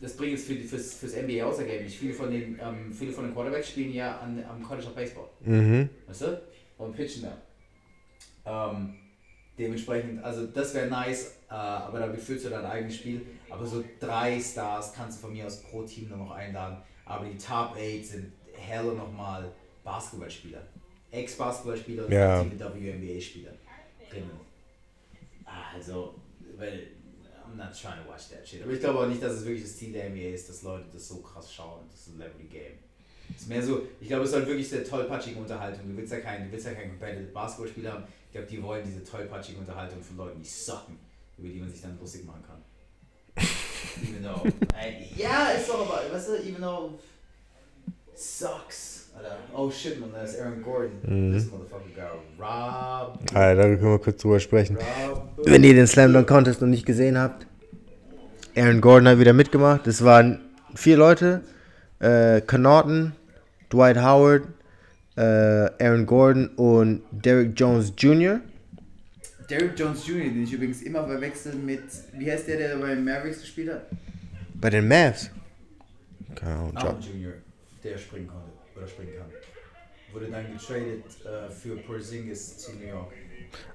das 0.00 0.16
bringt 0.16 0.34
es 0.34 0.44
für, 0.44 0.54
die- 0.54 0.62
fürs, 0.64 0.94
fürs 0.94 1.14
NBA 1.14 1.44
außergewöhnlich. 1.44 1.98
Viele 1.98 2.12
von 2.14 2.30
den, 2.30 2.58
ähm, 2.62 2.92
viele 2.92 3.12
von 3.12 3.24
den 3.24 3.34
Quarterbacks 3.34 3.68
spielen 3.70 3.92
ja 3.92 4.18
an, 4.18 4.42
am 4.48 4.62
College 4.62 4.86
of 4.86 4.94
Baseball. 4.94 5.28
Mhm. 5.40 5.88
Weißt 6.06 6.22
du? 6.22 6.42
Und 6.78 6.94
pitchen 6.96 7.22
da. 7.24 8.70
Ähm, 8.72 8.94
dementsprechend, 9.60 10.24
also 10.24 10.46
das 10.46 10.74
wäre 10.74 10.88
nice, 10.88 11.36
äh, 11.48 11.54
aber 11.54 12.00
damit 12.00 12.20
führst 12.20 12.44
du 12.46 12.50
dein 12.50 12.64
eigenes 12.64 12.96
Spiel. 12.96 13.26
Aber 13.48 13.66
so 13.66 13.84
drei 13.98 14.40
Stars 14.40 14.92
kannst 14.92 15.18
du 15.18 15.26
von 15.26 15.32
mir 15.32 15.46
aus 15.46 15.62
pro 15.62 15.82
Team 15.82 16.08
nur 16.08 16.18
noch 16.18 16.30
einladen. 16.30 16.78
Aber 17.04 17.24
die 17.26 17.36
Top 17.36 17.76
8 17.76 18.04
sind 18.04 18.32
helle 18.54 18.94
nochmal 18.94 19.50
Basketballspieler. 19.84 20.62
Ex-Basketballspieler 21.10 22.06
und 22.06 22.12
Ja. 22.12 22.40
aktive 22.40 22.58
WNBA-Spieler 22.58 23.52
Also, 25.74 26.14
weil, 26.56 26.88
I'm 27.44 27.56
not 27.56 27.72
trying 27.72 28.04
to 28.04 28.08
watch 28.08 28.28
that 28.30 28.46
shit. 28.46 28.62
Aber 28.62 28.72
ich 28.72 28.80
glaube 28.80 29.00
auch 29.00 29.06
nicht, 29.06 29.22
dass 29.22 29.32
es 29.32 29.44
wirklich 29.44 29.62
das 29.62 29.76
Ziel 29.76 29.92
der 29.92 30.10
NBA 30.10 30.34
ist, 30.34 30.48
dass 30.48 30.62
Leute 30.62 30.86
das 30.92 31.08
so 31.08 31.16
krass 31.16 31.52
schauen, 31.52 31.86
das 31.90 32.04
Celebrity 32.04 32.44
Game. 32.44 32.78
Ist 33.36 33.48
mehr 33.48 33.62
so, 33.62 33.82
ich 34.00 34.08
glaube, 34.08 34.24
es 34.24 34.30
soll 34.30 34.46
wirklich 34.46 34.68
diese 34.68 34.84
tollpatschige 34.84 35.38
Unterhaltung. 35.38 35.88
Du 35.88 35.96
willst 35.96 36.12
ja 36.12 36.20
keinen, 36.20 36.46
du 36.46 36.52
willst 36.52 36.66
ja 36.66 36.72
keinen 36.72 36.90
Competitive 36.90 37.32
Basketballspieler 37.32 37.92
haben. 37.92 38.04
Ich 38.26 38.32
glaube, 38.32 38.46
die 38.46 38.62
wollen 38.62 38.82
diese 38.84 39.04
tollpatschige 39.04 39.58
Unterhaltung 39.58 40.02
von 40.02 40.16
Leuten, 40.16 40.40
die 40.40 40.48
sucken, 40.48 40.98
über 41.38 41.48
die 41.48 41.60
man 41.60 41.70
sich 41.70 41.82
dann 41.82 41.98
lustig 41.98 42.24
machen 42.24 42.42
kann. 42.46 42.60
even 44.02 44.22
though, 44.22 44.44
ja, 45.16 45.50
ist 45.50 45.68
doch 45.68 45.86
aber, 45.86 46.14
weißt 46.14 46.28
du, 46.28 46.48
even 46.48 46.60
though 46.60 46.98
sucks. 48.14 49.00
Alter. 49.16 49.36
Oh 49.54 49.70
shit, 49.70 50.00
man, 50.00 50.12
da 50.12 50.22
ist 50.22 50.38
Aaron 50.40 50.62
Gordon. 50.62 50.92
Mhm. 51.02 51.32
This 51.32 51.50
motherfucker 51.50 51.90
got 51.96 52.20
robbed. 52.38 53.34
Ah, 53.34 53.54
da 53.54 53.62
können 53.62 53.82
wir 53.82 53.98
kurz 53.98 54.22
drüber 54.22 54.38
sprechen. 54.40 54.76
robbed. 54.76 55.46
Wenn 55.50 55.64
ihr 55.64 55.74
den 55.74 55.86
Slam 55.86 56.12
Dunk 56.12 56.28
Contest 56.28 56.60
noch 56.60 56.68
nicht 56.68 56.86
gesehen 56.86 57.18
habt, 57.18 57.46
Aaron 58.56 58.80
Gordon 58.80 59.08
hat 59.08 59.18
wieder 59.18 59.32
mitgemacht. 59.32 59.86
Es 59.86 60.04
waren 60.04 60.40
vier 60.74 60.96
Leute: 60.96 61.42
äh, 61.98 62.40
Connaughton, 62.40 63.12
Dwight 63.72 63.96
Howard, 63.96 64.48
äh, 65.16 65.20
Aaron 65.20 66.06
Gordon 66.06 66.48
und 66.56 67.02
Derrick 67.10 67.52
Jones 67.58 67.92
Jr. 67.96 68.40
Derrick 69.48 69.78
Jones 69.78 70.06
Jr., 70.06 70.24
den 70.24 70.44
ich 70.44 70.52
übrigens 70.52 70.82
immer 70.82 71.06
verwechsel 71.06 71.54
mit, 71.54 71.82
wie 72.12 72.30
heißt 72.30 72.46
der, 72.46 72.56
der 72.56 72.76
bei 72.76 72.94
Mavericks 72.94 73.40
gespielt 73.40 73.72
hat? 73.72 73.86
Bei 74.54 74.70
den 74.70 74.86
Mavs. 74.86 75.30
Keine 76.36 76.54
Ahnung. 76.54 76.76
Allen 76.76 77.00
Jr., 77.00 77.32
der 77.82 77.98
springen 77.98 78.28
konnte 78.28 78.50
oder 78.76 78.86
springen 78.86 79.12
kann. 79.18 79.26
Wurde 80.12 80.26
dann 80.30 80.52
getradet 80.52 81.04
äh, 81.24 81.50
für 81.50 81.76
Porzingis 81.76 82.58
zu 82.58 82.72
New 82.72 82.86
York. 82.86 83.12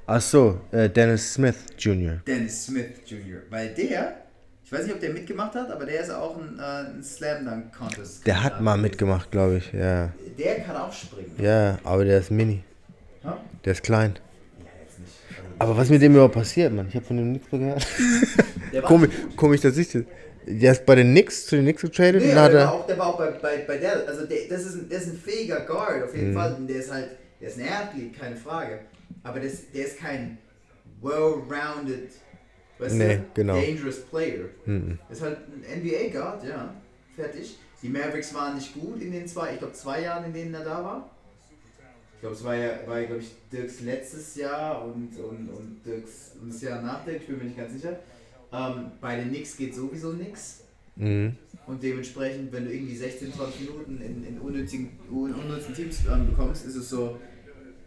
Ach 0.05 0.21
so, 0.21 0.61
äh, 0.71 0.89
Dennis 0.89 1.33
Smith 1.33 1.65
Jr. 1.77 2.21
Dennis 2.25 2.65
Smith 2.65 3.01
Jr., 3.05 3.41
weil 3.49 3.73
der, 3.73 4.24
ich 4.65 4.71
weiß 4.71 4.83
nicht, 4.85 4.95
ob 4.95 4.99
der 4.99 5.11
mitgemacht 5.11 5.53
hat, 5.53 5.69
aber 5.71 5.85
der 5.85 6.01
ist 6.01 6.09
auch 6.09 6.37
ein, 6.37 6.57
äh, 6.59 6.89
ein 6.97 7.03
Slam 7.03 7.45
Dunk 7.45 7.71
Contest. 7.77 8.25
Der 8.25 8.43
hat 8.43 8.61
mal 8.61 8.77
mitgemacht, 8.77 9.29
glaube 9.31 9.57
ich. 9.57 9.71
Ja. 9.71 10.11
Der 10.37 10.59
kann 10.61 10.75
auch 10.75 10.91
springen. 10.91 11.31
Ja, 11.37 11.77
aber 11.83 12.03
der 12.03 12.17
ist 12.19 12.31
mini. 12.31 12.63
Ha? 13.23 13.37
Der 13.63 13.71
ist 13.73 13.83
klein. 13.83 14.15
Ja, 14.59 14.65
jetzt 14.83 14.99
nicht. 14.99 15.11
Also, 15.29 15.55
Aber 15.59 15.77
was 15.77 15.89
mit 15.89 16.01
dem 16.01 16.13
überhaupt 16.13 16.33
passiert, 16.33 16.73
Mann? 16.73 16.87
Ich 16.89 16.95
habe 16.95 17.05
von 17.05 17.17
dem 17.17 17.31
nichts 17.33 17.49
gehört. 17.49 17.85
komisch, 18.83 19.09
komisch, 19.35 19.61
dass 19.61 19.77
ich 19.77 19.91
das. 19.91 20.03
Der 20.47 20.71
ist 20.73 20.85
bei 20.85 20.93
den 20.95 21.11
Knicks 21.11 21.45
zu 21.47 21.55
den 21.55 21.65
Knicks 21.65 21.81
getradet 21.81 22.21
Nee, 22.23 22.31
und 22.31 22.35
hat 22.37 22.53
der 22.53 22.65
war 22.65 22.73
auch, 22.73 22.85
der 22.85 22.97
war 22.99 23.07
auch 23.07 23.17
bei, 23.17 23.31
bei, 23.31 23.57
bei 23.67 23.77
der, 23.77 24.07
also 24.07 24.25
der, 24.27 24.37
das, 24.47 24.63
ist 24.63 24.75
ein, 24.75 24.89
das 24.89 25.03
ist 25.03 25.13
ein 25.13 25.17
fähiger 25.17 25.61
Guard 25.61 26.03
auf 26.03 26.13
Mhm. 26.13 26.19
jeden 26.19 26.33
Fall. 26.35 26.53
Und 26.53 26.67
der 26.67 26.77
ist 26.77 26.91
halt, 26.91 27.09
der 27.41 27.49
ist 27.49 27.59
ein 27.59 27.67
Athlet, 27.67 28.19
keine 28.19 28.35
Frage. 28.35 28.79
Aber 29.23 29.39
das, 29.39 29.71
der 29.73 29.85
ist 29.87 29.97
kein 29.99 30.37
well-rounded, 31.01 32.09
weißt 32.79 32.95
Nee, 32.95 33.15
du, 33.17 33.23
genau. 33.33 33.53
dangerous 33.59 34.01
player. 34.05 34.45
Mhm. 34.65 34.99
Ist 35.09 35.21
halt 35.21 35.37
ein 35.47 35.79
NBA 35.81 36.09
Guard, 36.11 36.43
ja, 36.45 36.73
fertig. 37.15 37.57
Die 37.81 37.89
Mavericks 37.89 38.33
waren 38.33 38.55
nicht 38.55 38.73
gut 38.73 39.01
in 39.01 39.11
den 39.11 39.27
zwei, 39.27 39.53
ich 39.53 39.59
glaube 39.59 39.73
zwei 39.73 40.01
Jahren, 40.01 40.25
in 40.25 40.33
denen 40.33 40.53
er 40.53 40.63
da 40.63 40.83
war. 40.83 41.09
Ich 42.15 42.19
glaube, 42.21 42.35
es 42.35 42.43
war 42.43 42.55
ja, 42.55 42.69
war 42.87 43.03
glaube 43.03 43.21
ich, 43.21 43.31
Dirks 43.51 43.81
letztes 43.81 44.35
Jahr 44.35 44.83
und, 44.83 45.15
und, 45.19 45.49
und 45.49 45.81
Dirks 45.85 46.31
und 46.41 46.51
das 46.51 46.61
Jahr 46.61 46.81
nach 46.81 47.03
Dirk, 47.05 47.17
ich 47.21 47.27
bin 47.27 47.37
mir 47.37 47.43
nicht 47.45 47.57
ganz 47.57 47.73
sicher. 47.73 47.99
Ähm, 48.51 48.91
bei 49.01 49.17
den 49.17 49.29
Knicks 49.29 49.57
geht 49.57 49.75
sowieso 49.75 50.13
nichts. 50.13 50.61
Mhm. 50.95 51.35
Und 51.67 51.83
dementsprechend, 51.83 52.51
wenn 52.53 52.65
du 52.65 52.73
irgendwie 52.73 52.95
16, 52.95 53.33
20 53.33 53.59
Minuten 53.69 54.01
in, 54.01 54.25
in 54.25 54.39
unnützigen, 54.39 54.91
un- 55.11 55.33
unnützen 55.33 55.75
Teams 55.75 55.99
ähm, 56.11 56.27
bekommst, 56.27 56.65
ist 56.65 56.75
es 56.75 56.89
so, 56.89 57.19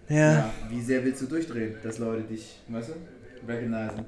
Ja. 0.09 0.17
ja, 0.33 0.55
wie 0.69 0.81
sehr 0.83 1.03
willst 1.05 1.23
du 1.23 1.27
durchdrehen, 1.27 1.77
dass 1.83 1.99
Leute 1.99 2.23
dich, 2.25 2.61
weißt 2.69 2.91
du, 2.91 2.93
recognizen. 3.51 4.05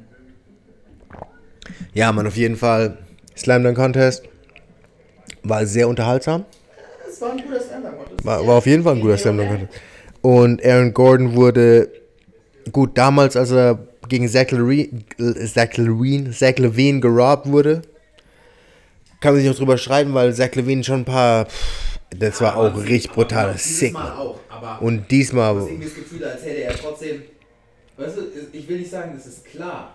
Ja, 1.94 2.12
Mann, 2.12 2.26
auf 2.26 2.36
jeden 2.36 2.56
Fall. 2.56 2.98
Slam 3.36 3.62
Dunk 3.64 3.76
Contest 3.76 4.24
war 5.42 5.64
sehr 5.66 5.88
unterhaltsam. 5.88 6.44
Das 7.06 7.20
war 7.20 7.32
ein 7.32 7.38
guter 7.38 7.60
Stand-up. 7.60 8.24
War, 8.24 8.46
war 8.46 8.56
auf 8.56 8.66
jeden 8.66 8.82
Fall 8.82 8.94
ein 8.96 9.00
guter 9.00 9.16
Slam 9.18 9.36
Dunk 9.38 9.50
Contest. 9.50 9.72
Und 10.22 10.64
Aaron 10.64 10.92
Gordon 10.92 11.34
wurde 11.34 11.88
gut 12.72 12.96
damals, 12.98 13.36
als 13.36 13.50
er 13.52 13.78
gegen 14.08 14.28
Zach 14.28 14.50
Levine, 14.50 15.02
Zach 15.46 15.76
Levine, 15.76 16.30
Zach 16.32 16.56
Levine 16.58 17.00
gerobbt 17.00 17.46
wurde. 17.46 17.82
Kann 19.20 19.34
man 19.34 19.42
sich 19.42 19.50
auch 19.50 19.56
drüber 19.56 19.78
streiten, 19.78 20.12
weil 20.14 20.34
Zach 20.34 20.54
Levine 20.54 20.82
schon 20.84 21.00
ein 21.00 21.04
paar. 21.04 21.46
pff, 21.46 21.98
Das 22.18 22.40
war 22.40 22.56
auch 22.56 22.76
richtig 22.76 23.12
brutal. 23.12 23.56
Sick. 23.56 23.94
Auch, 23.94 24.38
aber 24.48 24.82
Und 24.82 25.10
diesmal. 25.10 25.54
irgendwie 25.56 25.84
das 25.84 25.94
Gefühl, 25.94 26.24
als 26.24 26.42
hätte 26.44 26.62
er 26.64 26.74
trotzdem, 26.74 27.22
weißt 27.96 28.16
du, 28.16 28.22
ich 28.52 28.68
will 28.68 28.78
nicht 28.78 28.90
sagen, 28.90 29.12
das 29.14 29.26
ist 29.26 29.44
klar, 29.44 29.94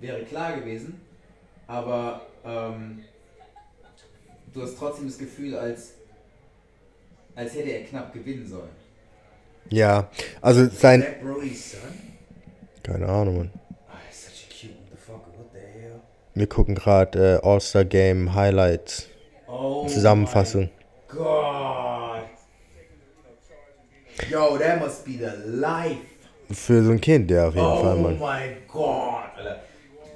wäre 0.00 0.22
klar 0.24 0.56
gewesen, 0.56 1.00
aber 1.66 2.22
ähm, 2.44 3.04
du 4.52 4.62
hast 4.62 4.78
trotzdem 4.78 5.06
das 5.06 5.18
Gefühl, 5.18 5.56
als, 5.56 5.94
als 7.34 7.54
hätte 7.54 7.70
er 7.70 7.84
knapp 7.84 8.12
gewinnen 8.12 8.46
sollen. 8.46 8.70
Ja, 9.70 10.08
also 10.40 10.68
sein. 10.68 11.04
Keine 12.82 13.08
Ahnung, 13.08 13.36
Mann. 13.38 13.50
Ah, 13.88 13.94
he's 14.08 14.26
such 14.26 14.46
a 14.48 14.54
cute 14.54 14.74
motherfucker, 14.80 15.36
what 15.36 15.52
the 15.52 15.58
hell? 15.58 16.00
Wir 16.34 16.46
gucken 16.46 16.74
gerade 16.76 17.40
äh, 17.42 17.46
All-Star 17.46 17.84
Game 17.84 18.32
Highlights. 18.34 19.08
Oh 19.48 19.86
Zusammenfassung. 19.88 20.70
God. 21.08 22.22
Yo, 24.30 24.56
that 24.58 24.80
must 24.80 25.04
be 25.04 25.12
the 25.18 25.32
life. 25.46 25.98
Für 26.50 26.82
so 26.84 26.92
ein 26.92 27.00
Kind, 27.00 27.30
ja, 27.30 27.48
auf 27.48 27.54
jeden 27.54 27.66
oh 27.66 27.82
Fall, 27.82 27.96
Mann. 27.96 28.18
mein 28.20 28.56
Gott, 28.68 29.24
Alter. 29.36 29.60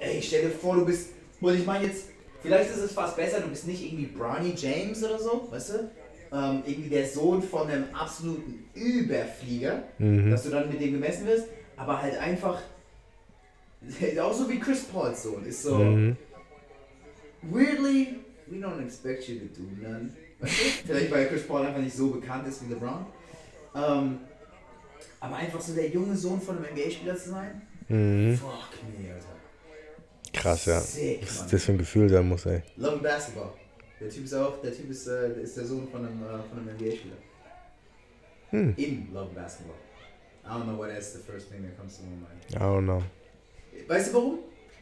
Ey, 0.01 0.21
stell 0.23 0.43
dir 0.43 0.51
vor, 0.51 0.75
du 0.77 0.85
bist. 0.87 1.11
Und 1.41 1.55
ich 1.55 1.65
meine 1.67 1.87
jetzt, 1.87 2.07
vielleicht 2.43 2.71
ist 2.71 2.79
es 2.79 2.93
fast 2.93 3.17
besser, 3.17 3.41
du 3.41 3.49
bist 3.49 3.67
nicht 3.67 3.83
irgendwie 3.85 4.07
Bronny 4.07 4.55
James 4.57 5.03
oder 5.05 5.19
so, 5.19 5.47
weißt 5.51 5.71
du? 5.71 5.91
Ähm, 6.33 6.63
irgendwie 6.67 6.89
der 6.91 7.07
Sohn 7.07 7.43
von 7.43 7.69
einem 7.69 7.85
absoluten 7.93 8.65
Überflieger, 8.75 9.83
Mhm. 9.99 10.31
dass 10.31 10.45
du 10.45 10.51
dann 10.51 10.69
mit 10.69 10.81
dem 10.81 10.93
gemessen 10.93 11.27
wirst, 11.27 11.47
aber 11.77 12.01
halt 12.01 12.17
einfach. 12.19 12.61
Auch 14.21 14.33
so 14.33 14.49
wie 14.49 14.59
Chris 14.61 14.85
Pauls 14.85 15.23
Sohn 15.23 15.45
ist 15.45 15.63
so. 15.63 15.75
Mhm. 15.77 16.17
Weirdly, 17.43 18.17
we 18.47 18.57
don't 18.59 18.83
expect 18.85 19.27
you 19.29 19.37
to 19.41 19.47
do 19.63 19.69
none. 19.83 20.11
Weißt 20.41 20.53
du? 20.53 20.65
Vielleicht 20.87 21.11
weil 21.11 21.27
Chris 21.29 21.47
Paul 21.47 21.67
einfach 21.67 21.81
nicht 21.81 21.97
so 21.97 22.09
bekannt 22.11 22.47
ist 22.47 22.63
wie 22.67 22.73
LeBron. 22.73 23.07
Ähm, 23.75 24.19
aber 25.21 25.37
einfach 25.37 25.61
so 25.61 25.75
der 25.75 25.89
junge 25.89 26.15
Sohn 26.17 26.41
von 26.41 26.57
einem 26.59 26.67
NBA-Spieler 26.75 27.17
zu 27.17 27.31
sein? 27.31 27.63
Mhm. 27.89 28.37
Fuck 28.37 28.69
me, 28.99 29.13
Alter. 29.13 29.30
Krass, 30.33 30.67
ja. 30.67 30.81
Sick, 30.81 31.23
Was 31.23 31.47
das 31.47 31.65
für 31.65 31.73
ein 31.73 31.79
Gefühl 31.79 32.09
sein 32.09 32.29
muss, 32.29 32.47
ey. 32.47 32.63
Love 32.77 32.99
Basketball. 32.99 33.53
Der 34.01 34.09
Typ 34.09 34.25
ist 34.25 34.35
auch, 34.35 34.61
der 34.63 34.75
Typ 34.75 34.91
ist, 34.91 35.07
äh, 35.09 35.43
ist 35.43 35.57
der 35.57 35.65
Sohn 35.67 35.87
von 35.89 36.05
einem, 36.07 36.23
äh, 36.23 36.43
von 36.49 36.59
einem 36.59 36.69
NBA-Spieler. 36.77 37.17
Hm. 38.51 38.75
In 38.77 39.09
Love 39.13 39.35
Basketball. 39.35 39.77
I 40.45 40.49
don't 40.49 40.65
know 40.65 40.79
why 40.79 40.89
that's 40.89 41.13
the 41.13 41.19
first 41.21 41.51
thing 41.51 41.63
that 41.63 41.77
comes 41.77 41.99
to 41.99 42.05
my 42.05 42.17
mind. 42.17 42.41
I 42.55 42.59
don't 42.59 42.85
know. 42.85 43.03
Weißt 43.89 44.11
du 44.11 44.15
warum? 44.15 44.39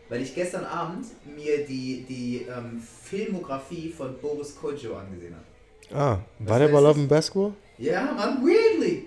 Weil 0.09 0.23
ich 0.23 0.35
gestern 0.35 0.65
Abend 0.65 1.07
mir 1.37 1.67
die, 1.67 2.05
die 2.09 2.47
ähm, 2.49 2.81
Filmografie 2.81 3.91
von 3.91 4.19
Boris 4.19 4.57
Kodjoe 4.57 4.97
angesehen 4.97 5.35
habe. 5.35 5.45
Ah, 5.95 6.19
Was 6.39 6.49
war 6.49 6.59
der 6.59 6.69
bei 6.69 6.81
Love 6.81 7.01
and 7.01 7.09
Basketball? 7.09 7.53
Ja, 7.77 8.13
man, 8.13 8.43
weirdly. 8.43 9.07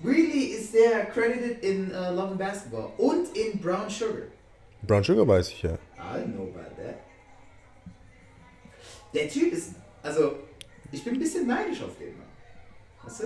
Weirdly 0.00 0.46
ist 0.56 0.74
der 0.74 1.06
credited 1.06 1.62
in 1.62 1.90
uh, 1.90 2.12
Love 2.14 2.30
and 2.30 2.38
Basketball 2.38 2.92
und 2.98 3.36
in 3.36 3.60
Brown 3.60 3.88
Sugar. 3.88 4.26
Brown 4.86 5.04
Sugar 5.04 5.26
weiß 5.26 5.48
ich 5.50 5.62
ja. 5.62 5.72
I 5.72 6.24
know 6.26 6.42
about 6.44 6.74
that. 6.76 6.96
Der 9.14 9.28
Typ 9.28 9.52
ist, 9.52 9.72
also, 10.02 10.34
ich 10.92 11.04
bin 11.04 11.14
ein 11.14 11.18
bisschen 11.20 11.46
neidisch 11.46 11.82
auf 11.82 11.96
den 11.98 12.16
Mann. 12.18 12.26
Weißt 13.04 13.22
du? 13.22 13.24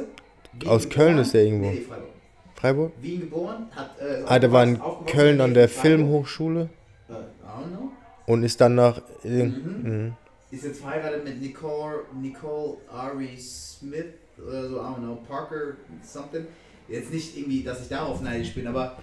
Wien 0.61 0.69
Aus 0.69 0.89
Köln 0.89 1.19
ist 1.19 1.35
der 1.35 1.45
irgendwo. 1.45 1.71
Nee, 1.71 1.81
Freiburg. 1.81 2.09
Freiburg? 2.55 2.93
Wien 3.01 3.21
geboren, 3.21 3.67
hat. 3.75 3.99
Äh, 4.01 4.23
Ah, 4.27 4.39
der 4.39 4.53
war 4.53 4.65
in 4.65 4.81
Köln 5.07 5.41
an 5.41 5.55
der 5.55 5.69
Freiburg. 5.69 5.83
Filmhochschule 5.83 6.69
Äh, 7.09 7.13
I 7.13 7.17
don't 7.17 7.69
know. 7.71 7.91
und 8.27 8.43
ist 8.43 8.61
dann 8.61 8.75
nach. 8.75 9.01
Mhm. 9.23 9.81
Mhm. 9.83 10.15
Ist 10.51 10.65
jetzt 10.65 10.81
verheiratet 10.81 11.25
mit 11.25 11.41
Nicole, 11.43 12.05
Nicole 12.21 12.79
Ari 12.91 13.37
Smith 13.39 14.07
oder 14.45 14.69
so, 14.69 14.77
I 14.77 14.81
don't 14.81 14.97
know, 14.99 15.19
Parker, 15.29 15.77
something. 16.03 16.47
Jetzt 16.89 17.13
nicht 17.13 17.37
irgendwie, 17.37 17.63
dass 17.63 17.83
ich 17.83 17.89
darauf 17.89 18.21
neidisch 18.23 18.55
bin, 18.55 18.67
aber 18.67 18.97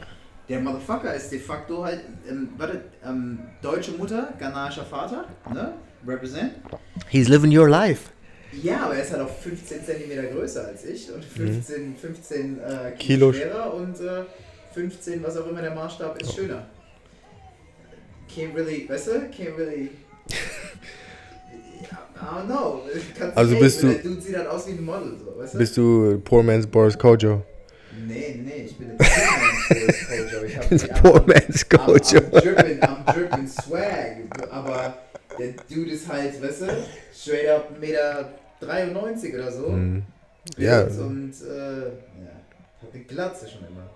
der 0.50 0.60
Motherfucker 0.60 1.14
ist 1.14 1.30
de 1.32 1.40
facto 1.40 1.84
halt, 1.84 2.02
ähm, 2.30 2.50
warte, 2.58 2.82
ähm, 3.06 3.40
deutsche 3.62 3.92
Mutter, 3.94 4.34
ghanaischer 4.40 4.86
Vater, 4.86 5.26
ne? 5.54 5.74
Represent. 6.08 6.54
He's 7.10 7.28
living 7.28 7.56
your 7.58 7.68
life. 7.68 8.10
Ja, 8.62 8.86
aber 8.86 8.96
er 8.96 9.04
ist 9.04 9.12
halt 9.12 9.22
auch 9.24 9.30
15 9.30 9.84
cm 9.84 10.32
größer 10.34 10.66
als 10.68 10.86
ich 10.86 11.12
und 11.12 11.26
15, 11.26 11.96
15 11.98 12.60
äh, 12.60 12.92
Kilo, 12.98 13.32
Kilo. 13.32 13.34
schwerer 13.34 13.74
und 13.74 14.00
äh, 14.00 14.24
15, 14.74 15.24
was 15.24 15.36
auch 15.38 15.48
immer 15.48 15.62
der 15.62 15.74
Maßstab 15.74 16.22
ist, 16.22 16.34
schöner. 16.36 16.68
Can't 18.34 18.56
really, 18.56 18.88
weißt 18.88 19.08
du, 19.08 19.12
can't 19.12 19.58
really. 19.58 19.90
I 22.16 22.18
don't 22.18 22.46
know. 22.46 22.82
Kannst 23.18 23.38
Also 23.38 23.58
bist 23.60 23.84
der 23.84 23.94
du- 23.96 24.10
Dude 24.10 24.22
sieht 24.22 24.38
halt 24.38 24.48
aus 24.48 24.68
wie 24.68 24.72
ein 24.72 24.86
Model, 24.86 25.18
so, 25.20 25.38
weißt 25.40 25.54
du? 25.54 25.58
Bist 25.58 25.78
du 25.78 26.22
Poor 26.24 26.44
Man's 26.44 26.66
Boris 26.68 26.98
Kojo? 26.98 27.44
Nee, 28.08 28.42
nee, 28.44 28.66
ich 28.66 28.78
bin 28.78 28.92
ein 28.92 28.98
Coach. 28.98 30.44
Ich 30.46 30.58
hab 30.58 30.70
die 30.70 31.02
Poor 31.02 31.26
Man's 31.28 31.66
I'm, 31.70 31.78
I'm 32.32 32.42
dripping, 32.42 32.80
I'm 32.82 33.14
dripping 33.14 33.48
swag. 33.48 34.52
Aber 34.52 34.98
der 35.40 35.54
Dude 35.70 35.92
ist 35.92 36.08
halt, 36.08 36.42
weißt 36.42 36.62
du, 36.62 36.68
straight 37.14 37.50
up 37.50 37.70
1,93 37.72 37.80
Meter 37.80 38.30
93 38.60 39.34
oder 39.34 39.52
so. 39.52 39.70
Mhm. 39.70 40.04
Ja. 40.58 40.84
Und 40.84 41.34
äh, 41.42 41.86
ja, 41.88 41.92
hat 42.82 42.94
eine 42.94 43.04
Glatze 43.04 43.48
schon 43.50 43.62
immer. 43.68 43.90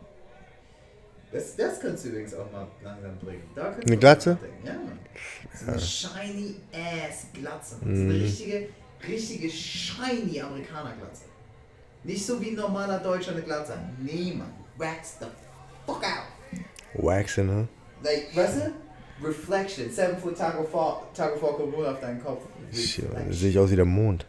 Das, 1.32 1.56
das 1.56 1.80
kannst 1.80 2.06
du 2.06 2.10
übrigens 2.10 2.34
auch 2.34 2.52
mal 2.52 2.68
langsam 2.84 3.16
bringen. 3.20 3.44
Eine 3.56 3.98
Glatze? 3.98 4.38
Ja, 4.66 4.74
Mann. 4.74 4.98
So 5.54 5.72
eine 5.72 5.80
shiny 5.80 6.56
ass 6.74 7.28
Glatze. 7.34 7.76
So 7.82 7.86
Mhm. 7.86 8.10
eine 8.10 8.20
richtige, 8.24 8.70
richtige 9.08 9.50
shiny 9.50 10.42
Amerikaner-Glatze. 10.42 11.26
Nicht 12.04 12.26
so 12.26 12.42
wie 12.42 12.50
ein 12.50 12.56
normaler 12.56 13.00
Deutscher 13.00 13.32
eine 13.32 13.42
Glatze. 13.42 13.74
hat. 13.74 13.80
Nee, 14.00 14.34
Mann. 14.38 14.54
Wax 14.78 15.18
the 15.20 15.26
fuck 15.86 16.04
out. 16.04 17.04
Waxen, 17.04 17.48
ne? 17.48 17.68
Like, 18.04 18.36
weißt 18.36 18.58
du? 18.58 19.26
Reflection. 19.28 19.92
Seven 19.92 20.18
Foot 20.18 20.38
Taco 20.38 20.64
Fall, 20.64 21.02
Taco 21.14 21.38
Fall 21.38 21.54
kommt 21.56 21.72
nur 21.78 21.92
auf 21.92 22.00
deinen 22.00 22.24
Kopf. 22.24 22.44
Shit, 22.74 23.06
Da 23.14 23.20
sehe 23.34 23.50
ich 23.50 23.60
aus 23.60 23.70
wie 23.72 23.76
der 23.76 23.84
Mond. 23.86 24.26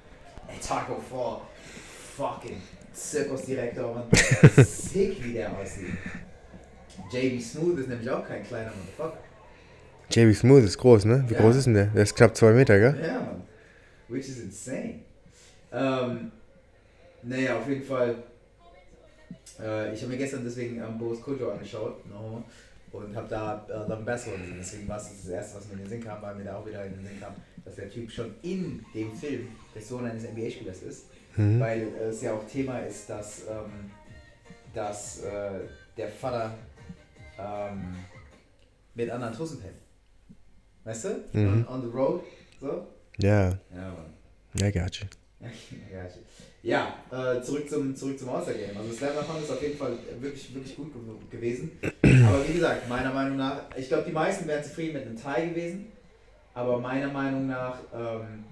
Ey, 0.49 0.57
Taco 0.61 0.97
Fall. 1.01 1.41
Fucking 2.17 2.61
Zirkusdirektor, 2.93 3.95
Mann. 3.95 4.05
Sick, 4.65 5.23
wie 5.25 5.35
der 5.35 5.57
aussieht. 5.57 5.91
JB 7.13 7.41
Smooth 7.41 7.79
ist 7.79 7.89
nämlich 7.89 8.11
auch 8.11 8.27
kein 8.27 8.43
kleiner 8.43 8.73
Motherfucker. 8.73 9.19
JB 10.11 10.35
Smooth 10.37 10.65
ist 10.65 10.77
groß, 10.79 11.05
ne? 11.05 11.25
Wie 11.29 11.35
Ja. 11.35 11.41
groß 11.41 11.55
ist 11.57 11.65
denn 11.67 11.75
der? 11.75 11.87
Der 11.87 12.03
ist 12.03 12.17
knapp 12.17 12.37
zwei 12.37 12.51
Meter, 12.51 12.79
gell? 12.79 13.01
Ja, 13.01 13.21
Mann. 13.21 13.43
Which 14.09 14.29
is 14.29 14.41
insane. 14.41 15.01
Ähm, 15.73 16.33
naja, 17.23 17.59
auf 17.59 17.69
jeden 17.69 17.85
Fall. 17.85 18.23
Äh, 19.61 19.95
ich 19.95 20.01
habe 20.03 20.13
mir 20.13 20.19
gestern 20.19 20.45
deswegen 20.45 20.79
ähm, 20.79 20.99
Boris 20.99 21.21
Kojo 21.21 21.51
angeschaut. 21.53 22.07
No, 22.09 22.45
und 22.93 23.15
habe 23.15 23.29
da 23.29 23.67
äh, 23.69 23.89
Love 23.89 24.03
Basketball 24.03 24.41
gesehen. 24.41 24.57
Deswegen 24.59 24.89
war 24.89 24.97
es 24.97 25.09
das 25.09 25.29
erste, 25.29 25.59
was 25.59 25.67
mir 25.67 25.75
in 25.75 25.79
den 25.81 25.89
Sinn 25.89 26.05
kam, 26.05 26.21
weil 26.23 26.35
mir 26.35 26.45
da 26.45 26.57
auch 26.57 26.67
wieder 26.67 26.85
in 26.85 26.95
den 26.95 27.07
Sinn 27.07 27.21
kam, 27.21 27.35
dass 27.65 27.77
der 27.77 27.91
Typ 27.91 28.11
schon 28.11 28.35
in 28.43 28.85
dem 28.95 29.15
Film 29.15 29.49
der 29.75 29.83
Sohn 29.83 30.07
eines 30.07 30.25
NBA-Spielers 30.25 30.83
ist. 30.83 31.05
Mhm. 31.37 31.61
Weil 31.61 31.81
äh, 31.83 32.09
es 32.09 32.23
ja 32.23 32.33
auch 32.33 32.45
Thema 32.47 32.81
ist, 32.81 33.09
dass, 33.09 33.43
ähm, 33.43 33.91
dass 34.75 35.23
äh, 35.23 35.61
der 35.97 36.09
Vater 36.09 36.55
ähm, 37.39 37.97
mit 38.95 39.11
anderen 39.11 39.35
Tussen 39.35 39.61
pennt. 39.61 39.77
Weißt 40.85 41.05
du? 41.05 41.09
Mhm. 41.33 41.67
On, 41.69 41.69
on 41.69 41.83
the 41.83 41.97
road. 41.97 42.23
So? 42.61 42.87
Ja, 43.19 43.51
Ja, 43.51 43.59
Mann. 43.75 44.15
I 44.61 44.73
got 44.73 44.97
you. 44.97 45.07
Ja, 46.63 46.95
äh, 47.11 47.41
zurück 47.43 47.69
zum, 47.69 47.97
zurück 47.97 48.19
zum 48.19 48.29
All-Star-Game. 48.29 48.77
Also 48.77 48.93
Slam 48.93 49.15
Dunk 49.15 49.43
ist 49.43 49.51
auf 49.51 49.63
jeden 49.63 49.79
Fall 49.79 49.97
wirklich, 50.21 50.55
wirklich 50.55 50.77
gut 50.77 50.93
ge 50.93 51.39
gewesen. 51.39 51.79
Aber 51.83 52.47
wie 52.47 52.53
gesagt, 52.53 52.89
meiner 52.89 53.13
Meinung 53.13 53.39
nach, 53.39 53.63
ich 53.77 53.89
glaube, 53.89 54.05
die 54.07 54.13
meisten 54.13 54.47
wären 54.47 54.63
zufrieden 54.63 54.95
mit 54.95 55.07
einem 55.07 55.17
Tie 55.17 55.49
gewesen. 55.49 55.93
Aber 56.53 56.79
meiner 56.79 57.09
Meinung 57.09 57.47
nach, 57.47 57.79
ähm, 57.95 58.45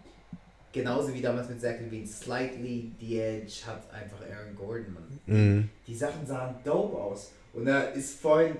genauso 0.72 1.12
wie 1.12 1.20
damals 1.20 1.48
mit 1.48 1.61
Zach 1.61 1.79
Levine, 1.81 2.07
slightly 2.07 2.92
the 3.01 3.20
edge 3.20 3.66
hat 3.66 3.83
einfach 3.92 4.18
Aaron 4.22 4.55
Gordon, 4.55 4.94
Mann. 4.94 5.20
Mhm. 5.27 5.70
Die 5.87 5.94
Sachen 5.94 6.27
sahen 6.27 6.57
dope 6.64 6.96
aus. 6.96 7.33
Und 7.53 7.66
da 7.66 7.83
ist 7.83 8.20
vorhin. 8.20 8.57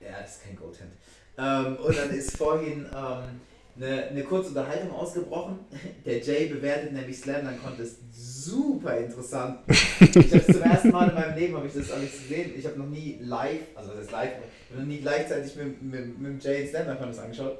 Ja, 0.00 0.20
das 0.22 0.36
ist 0.36 0.44
kein 0.44 0.56
Goldhand. 0.56 0.92
Ähm, 1.36 1.76
und 1.84 1.96
dann 1.96 2.10
ist 2.10 2.36
vorhin 2.36 2.86
ähm, 2.94 3.40
eine, 3.80 4.08
eine 4.08 4.24
kurze 4.24 4.48
Unterhaltung 4.48 4.90
ausgebrochen. 4.92 5.58
Der 6.04 6.18
Jay 6.18 6.46
bewertet 6.46 6.92
nämlich 6.92 7.18
Slam 7.18 7.44
Dunk 7.44 7.62
Contest 7.62 7.96
super 8.12 8.96
interessant. 8.98 9.60
Ich 10.00 10.32
habe 10.32 10.52
zum 10.52 10.62
ersten 10.62 10.90
Mal 10.90 11.08
in 11.08 11.14
meinem 11.14 11.36
Leben 11.36 11.56
habe 11.56 11.66
ich 11.66 11.74
das 11.74 11.90
alles 11.90 12.12
gesehen. 12.12 12.52
Ich 12.56 12.64
habe 12.66 12.78
noch 12.78 12.86
nie 12.86 13.18
live, 13.20 13.62
also 13.74 13.92
das 13.92 14.04
ist 14.04 14.12
live, 14.12 14.30
ich 14.64 14.70
habe 14.70 14.82
noch 14.82 14.88
nie 14.88 15.00
gleichzeitig 15.00 15.54
mit, 15.56 15.82
mit, 15.82 16.18
mit 16.18 16.32
dem 16.32 16.38
Jay 16.40 16.66
Slam 16.66 16.86
Dunk 16.86 16.98
Contest 16.98 17.20
angeschaut. 17.20 17.58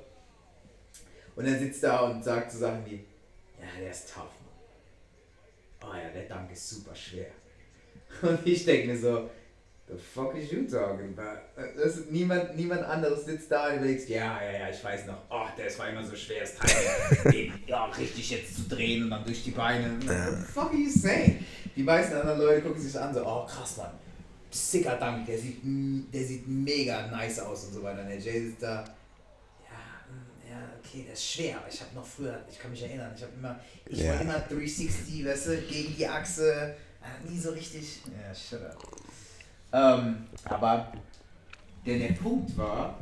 Und 1.37 1.46
er 1.46 1.59
sitzt 1.59 1.83
da 1.83 2.00
und 2.00 2.24
sagt 2.24 2.50
so 2.50 2.59
Sachen 2.59 2.85
wie, 2.87 3.04
ja, 3.61 3.81
der 3.81 3.90
ist 3.90 4.12
tough, 4.12 4.24
Mann. 4.24 5.90
Oh 5.90 5.94
ja, 5.94 6.11
der 6.11 6.24
Dank 6.24 6.50
ist 6.50 6.68
super 6.68 6.94
schwer. 6.94 7.26
Und 8.22 8.44
ich 8.44 8.64
denke 8.64 8.88
mir 8.88 8.98
so, 8.98 9.31
the 9.90 9.96
fuck 9.96 10.35
is 10.37 10.51
you 10.53 10.66
talking 10.66 11.14
about? 11.16 11.40
Das 11.77 12.01
niemand, 12.11 12.57
niemand 12.57 12.83
anderes 12.85 13.24
sitzt 13.24 13.51
da 13.51 13.68
und 13.68 13.77
überlegst, 13.79 14.09
ja, 14.09 14.42
ja, 14.42 14.53
ja, 14.61 14.68
ich 14.70 14.83
weiß 14.85 15.07
noch, 15.07 15.22
oh, 15.31 15.46
der 15.57 15.79
war 15.79 15.88
immer 15.90 16.05
so 16.05 16.14
schwer, 16.14 16.40
das 16.40 16.55
Teil, 16.57 17.33
den 17.33 17.53
ja, 17.66 17.85
richtig 17.87 18.31
jetzt 18.31 18.57
zu 18.57 18.62
drehen 18.68 19.05
und 19.05 19.11
dann 19.11 19.24
durch 19.24 19.42
die 19.44 19.51
Beine. 19.53 19.96
What 20.05 20.37
the 20.37 20.53
fuck 20.53 20.70
are 20.70 20.77
you 20.77 20.90
saying? 20.90 21.44
Die 21.77 21.83
meisten 21.83 22.14
anderen 22.14 22.40
Leute 22.40 22.62
gucken 22.62 22.81
sich 22.83 22.92
das 22.92 23.03
an, 23.03 23.14
so, 23.14 23.24
oh 23.24 23.46
krass, 23.46 23.77
Mann, 23.79 23.90
sicker 24.51 24.96
Dank, 24.96 25.27
der 25.27 25.38
sieht, 25.38 25.61
der 25.62 26.24
sieht 26.24 26.46
mega 26.48 27.07
nice 27.09 27.40
aus 27.40 27.64
und 27.66 27.74
so 27.74 27.83
weiter. 27.83 28.03
Und 28.03 28.09
der 28.09 28.18
Jay 28.18 28.40
sitzt 28.46 28.62
da, 28.62 28.83
ja, 29.64 30.51
ja, 30.51 30.68
okay, 30.79 31.05
das 31.09 31.18
ist 31.18 31.31
schwer, 31.33 31.59
aber 31.59 31.68
ich 31.70 31.81
habe 31.81 31.94
noch 31.94 32.07
früher, 32.07 32.40
ich 32.51 32.59
kann 32.59 32.70
mich 32.70 32.83
erinnern, 32.83 33.12
ich 33.16 33.22
habe 33.22 33.33
immer, 33.35 33.59
ich 33.87 33.98
Ja. 34.01 34.14
war 34.14 34.20
immer 34.20 34.38
360, 34.40 35.24
weißt 35.24 35.46
du, 35.48 35.57
gegen 35.62 35.96
die 35.96 36.07
Achse, 36.07 36.74
äh, 37.01 37.31
nie 37.31 37.38
so 37.38 37.51
richtig, 37.51 38.01
ja, 38.07 38.35
shut 38.35 38.62
up. 38.66 38.77
Ähm, 39.72 40.16
aber 40.44 40.92
der, 41.87 41.98
der 41.98 42.14
Punkt 42.14 42.57
war, 42.57 42.98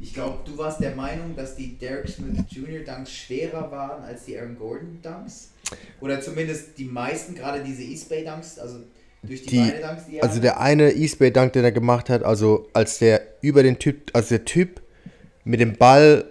ich 0.00 0.12
glaube, 0.12 0.38
du 0.44 0.56
warst 0.58 0.80
der 0.80 0.94
Meinung, 0.94 1.34
dass 1.34 1.56
die 1.56 1.76
Derek 1.78 2.08
Smith 2.08 2.38
Jr. 2.50 2.80
Dunks 2.84 3.10
schwerer 3.12 3.70
waren 3.70 4.04
als 4.04 4.24
die 4.26 4.38
Aaron 4.38 4.56
Gordon 4.58 4.98
Dunks? 5.02 5.52
Oder 6.00 6.20
zumindest 6.20 6.76
die 6.78 6.84
meisten, 6.84 7.34
gerade 7.34 7.62
diese 7.64 7.82
East 7.82 8.08
Bay 8.08 8.24
Dunks, 8.24 8.58
also 8.58 8.80
durch 9.22 9.42
die, 9.42 9.48
Die- 9.48 9.70
Beine 9.70 9.80
Dunks, 9.80 10.02
die 10.06 10.16
er 10.18 10.24
Also 10.24 10.40
der 10.40 10.60
eine 10.60 10.92
Eastbay 10.92 11.32
Dunk, 11.32 11.54
den 11.54 11.64
er 11.64 11.72
gemacht 11.72 12.10
hat, 12.10 12.22
also 12.22 12.68
als 12.74 12.98
der 12.98 13.22
über 13.40 13.62
den 13.62 13.78
Typ, 13.78 14.10
als 14.14 14.28
der 14.28 14.44
Typ 14.44 14.80
mit 15.44 15.60
dem 15.60 15.76
Ball 15.76 16.24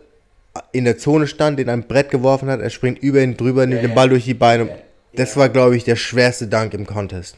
in 0.72 0.86
der 0.86 0.98
Zone 0.98 1.28
stand, 1.28 1.60
den 1.60 1.68
ein 1.68 1.86
Brett 1.88 2.10
geworfen 2.12 2.48
hat, 2.50 2.62
er 2.62 2.70
springt 2.70 3.00
über 3.00 3.22
ihn 3.22 3.36
drüber, 3.36 3.66
nimmt 3.66 3.82
Ja, 3.82 3.88
den. 3.90 3.96
Ball 3.96 4.08
durch 4.08 4.24
die 4.24 4.34
Beine. 4.36 4.68
Ja, 4.68 4.78
Das 5.16 5.32
ja. 5.36 5.42
war, 5.42 5.50
glaube 5.50 5.76
ich, 5.76 5.84
der 5.84 5.98
schwerste 5.98 6.48
Dunk 6.48 6.74
im 6.74 6.86
Contest. 6.86 7.36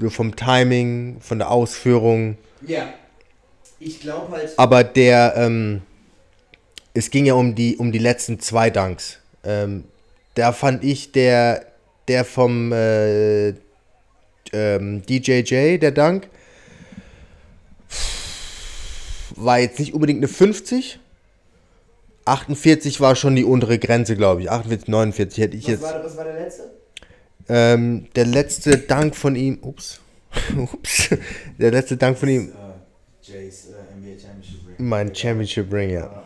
So 0.00 0.10
vom 0.10 0.34
Timing, 0.36 1.20
von 1.20 1.38
der 1.38 1.50
Ausführung. 1.50 2.38
Ja. 2.66 2.92
Ich 3.78 4.00
glaube 4.00 4.32
halt. 4.32 4.52
Aber 4.58 4.84
der, 4.84 5.34
ähm, 5.36 5.82
es 6.94 7.10
ging 7.10 7.26
ja 7.26 7.34
um 7.34 7.54
die, 7.54 7.76
um 7.76 7.92
die 7.92 7.98
letzten 7.98 8.38
zwei 8.38 8.70
Dunks. 8.70 9.18
Ähm, 9.44 9.84
da 10.34 10.52
fand 10.52 10.84
ich 10.84 11.12
der, 11.12 11.66
der 12.08 12.24
vom 12.24 12.72
äh, 12.72 13.54
ähm, 14.52 15.02
DJJ, 15.08 15.78
der 15.78 15.90
Dunk, 15.90 16.28
war 19.36 19.58
jetzt 19.58 19.78
nicht 19.78 19.94
unbedingt 19.94 20.20
eine 20.20 20.28
50. 20.28 21.00
48 22.24 23.00
war 23.00 23.16
schon 23.16 23.34
die 23.34 23.44
untere 23.44 23.78
Grenze, 23.78 24.16
glaube 24.16 24.42
ich. 24.42 24.50
48, 24.50 24.88
49 24.88 25.42
hätte 25.42 25.56
ich 25.56 25.64
Was 25.64 25.70
jetzt. 25.70 25.82
war, 25.82 26.04
was 26.04 26.16
war 26.16 26.24
der 26.24 26.34
letzte? 26.34 26.70
Ähm, 27.48 28.06
der 28.14 28.26
letzte 28.26 28.78
Dank 28.78 29.16
von 29.16 29.36
ihm. 29.36 29.58
Ups. 29.62 30.00
Ups. 30.56 31.10
Der 31.58 31.70
letzte 31.70 31.96
Dank 31.96 32.16
von 32.18 32.28
ihm. 32.28 32.52
Jays 33.22 33.68
NBA 33.96 34.18
Championship 34.20 34.66
Ring. 34.66 34.88
Mein 34.88 35.14
Championship 35.14 35.72
Ring, 35.72 35.90
ja. 35.90 36.22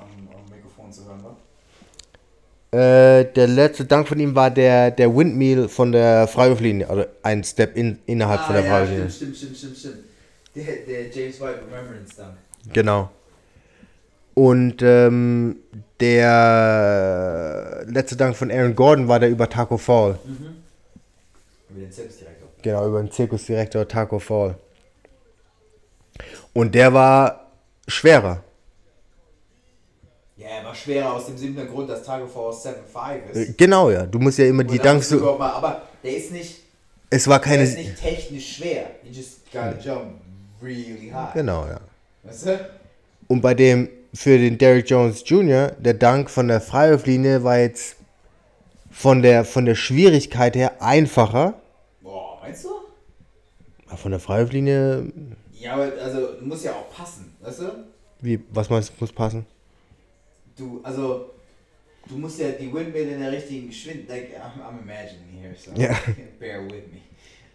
Äh, 2.73 3.25
der 3.33 3.47
letzte 3.47 3.85
Dank 3.85 4.09
von 4.09 4.19
ihm 4.19 4.35
war 4.35 4.51
der, 4.51 4.91
der 4.91 5.15
Windmill 5.15 5.69
von 5.69 5.93
der 5.93 6.27
Freiwurflinie. 6.27 6.91
Also 6.91 7.05
ein 7.23 7.43
Step 7.45 7.77
in, 7.77 7.99
innerhalb 8.07 8.41
von 8.43 8.55
der 8.55 8.65
Ah, 8.65 8.67
ja, 8.67 8.73
Freiwurflinie. 8.73 9.11
stimmt, 9.11 9.37
stimmt, 9.37 9.57
stimmt, 9.57 9.77
stimmt. 9.77 9.97
Der, 10.55 10.65
der 10.65 11.09
James 11.11 11.41
White 11.41 11.61
Remembrance 11.71 12.17
Dunk. 12.17 12.31
Genau. 12.73 13.11
Und 14.35 14.83
ähm, 14.83 15.57
der 16.01 17.85
letzte 17.87 18.17
Dank 18.17 18.37
von 18.37 18.51
Aaron 18.51 18.75
Gordon 18.75 19.09
war 19.09 19.21
der 19.21 19.31
über 19.31 19.49
Taco 19.49 19.79
Fall. 19.79 20.19
Über 21.77 21.85
den 21.85 21.93
Zirkusdirektor. 21.93 22.49
Genau, 22.63 22.89
über 22.89 23.03
den 23.03 23.11
Zirkusdirektor 23.11 23.87
Taco 23.87 24.19
Fall. 24.19 24.57
Und 26.55 26.75
der 26.75 26.93
war 26.95 27.51
schwerer. 27.87 28.43
Ja, 30.39 30.47
er 30.49 30.65
war 30.65 30.75
schwerer 30.75 31.13
aus 31.13 31.27
dem 31.27 31.37
simplen 31.37 31.69
Grund, 31.69 31.91
dass 31.91 32.03
Taco 32.03 32.27
Force 32.27 32.65
7'5 32.67 33.35
Äh, 33.35 33.43
ist. 33.43 33.59
Genau, 33.59 33.91
ja. 33.91 34.07
Du 34.07 34.19
musst 34.19 34.39
ja 34.39 34.47
immer 34.47 34.65
die 34.65 34.79
Und 34.79 34.85
da 34.85 34.93
Dunks 34.93 35.11
musst 35.11 35.23
du 35.23 35.27
so. 35.27 35.39
mal- 35.39 35.51
Aber 35.53 35.83
der 36.03 36.17
ist 36.17 36.33
nicht, 36.33 36.61
Es 37.11 37.29
war 37.29 37.39
der 37.41 37.49
keine. 37.51 37.63
ist 37.65 37.77
nicht 37.77 37.97
technisch 38.01 38.57
schwer. 38.57 38.87
He 39.03 39.11
just 39.11 39.51
gotta 39.53 39.77
jump 39.79 40.15
really 40.63 41.11
high. 41.13 41.35
Genau, 41.35 41.67
ja. 41.67 41.81
Weißt 42.23 42.47
du? 42.47 42.71
Und 43.29 43.41
bei 43.43 43.53
dem, 43.55 43.89
für 44.15 44.39
den 44.39 44.57
Derrick 44.57 44.89
Jones 44.89 45.23
Jr., 45.27 45.73
der 45.79 45.95
Dank 45.95 46.31
von 46.31 46.49
der 46.49 46.61
Freiwurflinie 46.63 47.45
war 47.45 47.59
jetzt 47.59 47.97
von 48.91 49.21
der, 49.23 49.45
von 49.45 49.67
der 49.67 49.75
Schwierigkeit 49.75 50.57
her 50.57 50.81
einfacher. 50.81 51.55
Meinst 52.47 52.65
du? 52.65 53.97
Von 53.97 54.11
der 54.13 54.21
Freiwurflinie, 54.21 55.13
Ja, 55.53 55.73
aber 55.75 55.91
also 56.01 56.29
muss 56.43 56.63
ja 56.63 56.73
auch 56.75 56.89
passen, 56.91 57.35
weißt 57.41 57.61
du? 57.61 57.65
wie, 58.21 58.39
was 58.53 58.71
meinst 58.71 58.91
du, 58.91 58.95
muss 59.01 59.13
passen? 59.13 59.45
Du, 60.57 60.81
also, 60.85 61.31
du 62.09 62.17
musst 62.19 62.39
ja 62.39 62.51
die 62.51 62.73
Windmill 62.73 63.09
in 63.09 63.19
der 63.21 63.33
richtigen 63.33 63.67
Geschwindigkeit, 63.67 64.31
like, 64.31 64.41
I'm, 64.41 64.61
I'm 64.61 64.81
imagining 64.81 65.41
here, 65.41 65.55
so 65.57 65.73
Ja. 65.81 65.89
bear 66.39 66.63
with 66.65 66.85
me. 66.93 67.01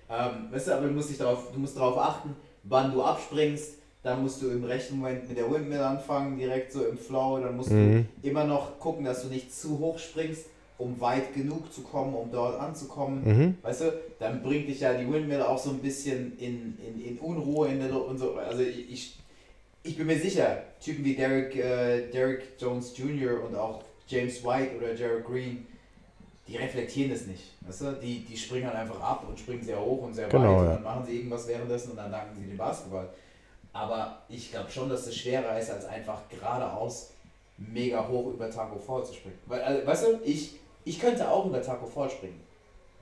Ähm, 0.10 0.52
weißt 0.52 0.68
du, 0.68 0.72
aber 0.76 0.88
du 0.88 0.94
musst, 0.94 1.10
dich 1.10 1.18
darauf, 1.18 1.52
du 1.54 1.60
musst 1.60 1.78
darauf 1.78 1.98
achten, 1.98 2.36
wann 2.64 2.92
du 2.92 3.02
abspringst, 3.02 3.76
dann 4.04 4.22
musst 4.24 4.42
du 4.42 4.50
im 4.50 4.66
rechten 4.66 4.98
Moment 4.98 5.28
mit 5.30 5.38
der 5.38 5.50
Windmill 5.50 5.80
anfangen, 5.80 6.38
direkt 6.38 6.74
so 6.74 6.86
im 6.86 6.98
Flow, 6.98 7.40
dann 7.40 7.56
musst 7.56 7.72
Mhm. 7.72 8.08
du 8.22 8.28
immer 8.28 8.44
noch 8.44 8.78
gucken, 8.78 9.06
dass 9.06 9.22
du 9.24 9.30
nicht 9.30 9.54
zu 9.56 9.80
hoch 9.80 9.98
springst, 10.00 10.48
um 10.82 11.00
weit 11.00 11.34
genug 11.34 11.72
zu 11.72 11.82
kommen, 11.82 12.16
um 12.16 12.32
dort 12.32 12.60
anzukommen. 12.60 13.24
Mhm. 13.24 13.58
Weißt 13.62 13.82
du, 13.82 13.94
dann 14.20 14.42
bringt 14.42 14.68
dich 14.68 14.80
ja 14.80 14.94
die 14.94 15.12
Windmill 15.12 15.44
auch 15.44 15.58
so 15.58 15.70
ein 15.70 15.78
bisschen 15.78 16.38
in, 16.40 16.78
in, 16.80 17.06
in 17.06 17.20
Unruhe 17.20 17.68
in 17.68 17.80
der 17.80 17.94
und 17.96 18.18
so. 18.18 18.34
Also 18.34 18.64
ich, 18.64 19.16
ich, 19.84 19.98
bin 19.98 20.08
mir 20.08 20.18
sicher, 20.18 20.64
Typen 20.80 21.06
wie 21.06 21.16
Derek, 21.16 21.56
äh, 21.56 22.10
Derek 22.10 22.44
Jones 22.60 22.98
Jr. 22.98 23.44
und 23.44 23.56
auch 23.56 23.84
James 24.08 24.44
White 24.44 24.78
oder 24.78 24.94
Jared 24.96 25.24
Green, 25.24 25.68
die 26.48 26.58
reflektieren 26.58 27.12
das 27.12 27.28
nicht. 27.28 27.44
Weißt 27.62 27.82
du, 27.82 27.92
die, 27.94 28.26
die 28.26 28.36
springen 28.36 28.66
halt 28.66 28.78
einfach 28.78 29.00
ab 29.00 29.26
und 29.30 29.40
springen 29.40 29.64
sehr 29.64 29.80
hoch 29.80 30.02
und 30.02 30.16
sehr 30.16 30.28
Genau, 30.30 30.44
weit 30.44 30.60
und 30.60 30.66
ja. 30.66 30.74
dann 30.74 30.84
machen 30.84 31.06
sie 31.06 31.18
irgendwas 31.18 31.48
währenddessen 31.48 31.92
und 31.92 31.98
dann 31.98 32.12
danken 32.12 32.36
sie 32.36 32.48
den 32.48 32.58
Basketball. 32.58 33.08
Aber 33.72 34.24
ich 34.28 34.52
glaube 34.52 34.70
schon, 34.72 34.90
dass 34.90 35.06
es 35.06 35.16
schwerer 35.16 35.58
ist, 35.60 35.70
als 35.70 35.86
einfach 35.86 36.28
geradeaus 36.28 37.12
mega 37.58 38.08
hoch 38.08 38.34
über 38.34 38.50
Taco 38.50 38.80
Fall 38.80 39.06
zu 39.06 39.14
springen. 39.14 39.38
Weil, 39.46 39.62
also, 39.62 39.88
weißt 39.88 40.08
du, 40.08 40.20
ich, 40.24 40.56
ich 40.86 41.00
könnte 41.00 41.30
auch 41.30 41.46
über 41.46 41.62
Taco 41.62 41.86
Fall 41.86 42.10
springen, 42.10 42.40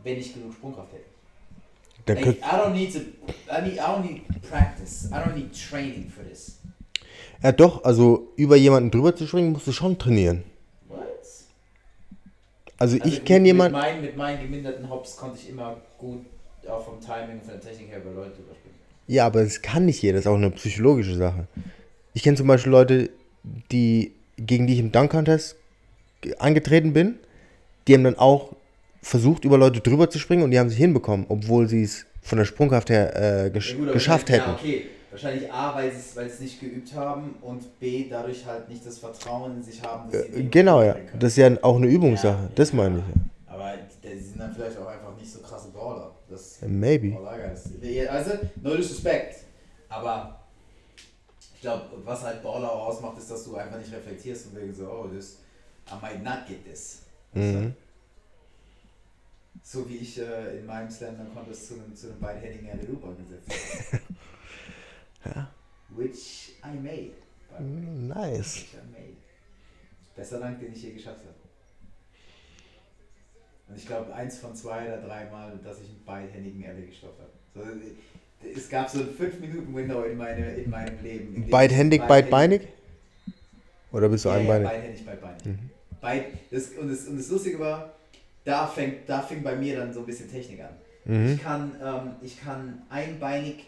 wenn 0.04 0.18
ich 0.18 0.34
genug 0.34 0.54
Sprungkraft 0.54 0.92
hätte. 0.94 1.04
Dann 2.06 2.16
Like, 2.18 2.38
I 2.38 2.42
don't 2.42 2.72
need 2.74 2.94
to, 2.94 3.00
I 3.00 3.62
need, 3.62 3.76
I 3.76 3.80
don't 3.80 4.02
need 4.02 4.22
practice. 4.50 5.10
I 5.12 5.16
don't 5.16 5.36
need 5.36 5.52
training 5.54 6.10
for 6.10 6.24
this. 6.24 6.60
ja 7.44 7.52
doch, 7.52 7.84
also 7.84 8.30
über 8.36 8.56
jemanden 8.56 8.90
drüber 8.92 9.16
zu 9.16 9.28
springen, 9.28 9.52
musst 9.52 9.68
du 9.68 9.72
schon 9.72 9.98
trainieren. 9.98 10.44
What? 10.88 11.00
Also, 12.78 12.96
Also 12.96 12.98
ich 12.98 13.04
mit- 13.16 13.26
kenne 13.26 13.40
Mit 13.42 13.48
jemanden, 13.48 13.78
meinen, 13.78 14.02
mit 14.02 14.16
meinen 14.18 14.42
geminderten 14.42 14.90
Hops 14.90 15.18
konnte 15.18 15.38
ich 15.42 15.50
immer 15.50 15.78
gut, 15.98 16.26
auch 16.68 16.84
vom 16.84 17.00
Timing 17.02 17.38
und 17.40 17.44
von 17.44 17.52
der 17.54 17.62
Technik 17.62 17.90
her, 17.90 18.00
über 18.00 18.12
Leute 18.12 18.32
drüber 18.38 18.54
springen. 18.56 18.76
ja, 19.08 19.26
aber 19.26 19.44
das 19.44 19.62
kann 19.62 19.86
nicht 19.86 20.02
jeder, 20.02 20.16
das 20.18 20.22
ist 20.26 20.28
auch 20.28 20.36
eine 20.36 20.52
psychologische 20.52 21.16
Sache. 21.16 21.48
Ich 22.14 22.24
kenne 22.24 22.38
zum 22.38 22.48
Beispiel 22.48 22.72
Leute, 22.72 23.10
die, 23.72 24.14
gegen 24.38 24.68
die 24.68 24.74
ich 24.74 24.80
im 24.80 24.92
Dunk-Contest 24.92 25.56
ge- 26.22 26.36
angetreten 26.40 26.94
bin, 26.94 27.20
die 27.88 27.94
haben 27.94 28.04
dann 28.04 28.18
auch 28.18 28.54
versucht, 29.02 29.46
über 29.46 29.58
Leute 29.58 29.80
drüber 29.82 30.10
zu 30.10 30.20
springen 30.20 30.44
und 30.44 30.52
die 30.52 30.60
haben 30.60 30.70
sich 30.70 30.78
hinbekommen, 30.78 31.26
obwohl 31.30 31.68
sie 31.68 31.84
es 31.84 32.06
von 32.22 32.38
der 32.38 32.46
Sprungkraft 32.46 32.90
her 32.90 33.46
äh, 33.46 33.50
gesch 33.50 33.72
Ja, 33.74 33.78
gut, 33.78 33.94
geschafft 33.94 34.30
hätten. 34.30 34.50
Ja, 34.50 34.54
okay. 34.56 34.86
Wahrscheinlich 35.12 35.52
A, 35.52 35.74
weil 35.76 35.92
sie 35.92 36.20
es 36.20 36.40
nicht 36.40 36.60
geübt 36.60 36.94
haben 36.94 37.36
und 37.42 37.80
B, 37.80 38.08
dadurch 38.10 38.46
halt 38.46 38.70
nicht 38.70 38.86
das 38.86 39.00
Vertrauen 39.00 39.56
in 39.58 39.64
sich 39.64 39.82
haben, 39.82 40.12
dass 40.12 40.22
sie 40.24 40.42
Äh, 40.42 40.44
genau, 40.44 40.84
ja. 40.84 40.94
können. 40.94 41.10
Das 41.18 41.32
ist 41.32 41.38
ja 41.38 41.50
auch 41.64 41.78
eine 41.78 41.88
Übungssache. 41.88 42.44
Ja. 42.44 42.50
das 42.54 42.74
meine 42.74 43.00
ich. 43.00 43.04
ja. 43.16 43.22
Aber 43.56 43.74
die 44.04 44.20
sind 44.20 44.40
dann 44.40 44.54
vielleicht 44.54 44.78
auch 44.78 44.86
einfach 44.88 45.16
nicht 45.18 45.32
so 45.32 45.40
krasse 45.40 45.70
Baller. 45.70 46.12
Das 46.30 46.60
Maybe. 46.68 47.10
Gotta 47.12 47.56
say. 47.56 48.08
Also, 48.08 48.32
no 48.62 48.76
disrespect. 48.76 49.38
Aber 49.90 50.40
ich 51.56 51.62
glaube, 51.62 51.86
was 52.06 52.22
halt 52.24 52.44
Baller 52.44 52.72
auch 52.72 52.90
ausmacht, 52.90 53.18
ist, 53.18 53.32
dass 53.32 53.44
du 53.46 53.56
einfach 53.56 53.80
nicht 53.80 53.92
reflektierst 53.92 54.48
und 54.48 54.58
denkst 54.58 54.78
so, 54.78 54.86
oh, 54.86 55.08
this, 55.08 55.40
I 55.90 55.96
might 56.02 56.24
not 56.24 56.46
get 56.48 56.64
this. 56.66 57.00
Mhm. 57.34 57.74
So 59.64 59.88
wie 59.88 59.98
ich 59.98 60.20
äh, 60.20 60.58
in 60.58 60.66
meinem 60.66 60.90
Slam 60.90 61.18
Dunk 61.18 61.34
Contest 61.34 61.68
zu 61.68 61.74
einem, 61.76 61.96
zu 61.96 62.08
einem 62.10 62.20
beidhändigen 62.20 62.70
Alley-Oop 62.72 63.04
angesetzt 63.06 63.50
habe. 63.94 64.02
Ja. 65.26 65.54
Which 65.90 66.54
I 66.64 66.78
made. 66.78 67.12
Mm, 67.62 68.08
Nice. 68.08 68.56
Which 68.56 68.74
I 68.74 68.92
made. 68.92 69.18
Bester 70.16 70.40
Dank, 70.40 70.60
den 70.62 70.72
ich 70.72 70.82
je 70.82 70.92
geschafft 70.94 71.20
habe. 71.20 71.36
Und 73.68 73.76
ich 73.78 73.86
glaube, 73.86 74.14
eins 74.16 74.40
von 74.40 74.56
zwei 74.56 74.88
oder 74.88 75.02
dreimal, 75.02 75.60
dass 75.62 75.82
ich 75.82 75.90
einen 75.90 76.04
beidhändigen 76.06 76.66
Alley 76.66 76.88
gestoppt 76.88 77.20
habe. 77.20 77.32
So, 77.54 77.62
äh, 77.62 78.54
es 78.54 78.70
gab 78.70 78.90
so 78.90 79.00
ein 79.00 79.10
5-Minuten-Window 79.10 80.04
in, 80.04 80.18
meine, 80.18 80.54
in 80.56 80.70
meinem 80.70 81.04
Leben. 81.04 81.36
in 81.36 81.50
Beidhändig, 81.50 82.02
beidbeinig? 82.08 82.62
Oder 83.92 84.08
bist 84.08 84.24
du 84.24 84.30
ja, 84.30 84.36
ja, 84.36 84.42
einbeinig? 84.42 84.70
beidhändig, 84.70 85.06
beidbeinig. 85.06 85.46
Mhm. 85.46 85.70
Beid, 86.02 86.26
das, 86.52 86.70
und, 86.80 86.90
das, 86.90 87.06
und 87.08 87.18
das 87.18 87.30
Lustige 87.30 87.60
war, 87.60 87.94
da, 88.46 88.66
fängt, 88.68 89.08
da 89.08 89.22
fing 89.22 89.44
bei 89.44 89.56
mir 89.56 89.78
dann 89.78 89.94
so 89.94 90.00
ein 90.02 90.06
bisschen 90.06 90.30
Technik 90.32 90.62
an. 90.62 90.70
Mhm. 91.06 91.34
Ich, 91.34 91.42
kann, 91.44 91.72
ähm, 91.84 92.12
ich 92.22 92.40
kann 92.40 92.82
einbeinig 92.90 93.66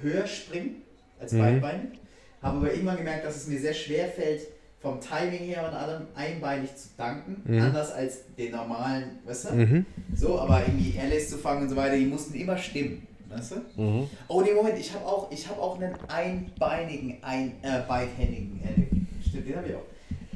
höher 0.00 0.26
springen 0.26 0.82
als 1.20 1.32
Mhm. 1.32 1.38
beidbeinig, 1.38 1.98
habe 2.42 2.58
aber 2.58 2.72
irgendwann 2.72 2.96
gemerkt, 2.98 3.24
dass 3.24 3.36
es 3.36 3.46
mir 3.46 3.58
sehr 3.60 3.74
schwer 3.74 4.08
fällt, 4.08 4.42
vom 4.80 5.00
Timing 5.00 5.44
her 5.44 5.68
und 5.68 5.74
allem 5.76 6.02
einbeinig 6.16 6.74
zu 6.74 6.88
danken, 6.96 7.40
Mhm. 7.44 7.62
anders 7.62 7.92
als 7.92 8.34
den 8.36 8.50
normalen, 8.50 9.18
weißt 9.24 9.50
du? 9.50 9.54
Mhm. 9.54 9.86
So, 10.16 10.40
aber 10.40 10.60
irgendwie 10.66 10.98
LS 10.98 11.30
zu 11.30 11.38
fangen 11.38 11.62
und 11.62 11.68
so 11.68 11.76
weiter, 11.76 11.96
die 11.96 12.06
mussten 12.06 12.34
immer 12.34 12.58
stimmen, 12.58 13.06
weißt 13.28 13.52
du? 13.76 13.80
Mhm. 13.80 14.10
Oh, 14.26 14.40
nee, 14.40 14.52
Moment, 14.52 14.76
ich 14.78 14.92
habe 14.92 15.04
auch, 15.06 15.30
ich 15.30 15.46
hab 15.48 15.58
auch 15.60 15.76
einen 15.80 15.94
einbeinigen, 16.08 17.18
ein, 17.22 17.52
äh, 17.62 17.82
beidhändigen 17.86 18.60
LS. 18.64 19.28
Stimmt, 19.28 19.48
den 19.48 19.56
habe 19.56 19.68
ich 19.68 19.74
auch. 19.76 19.86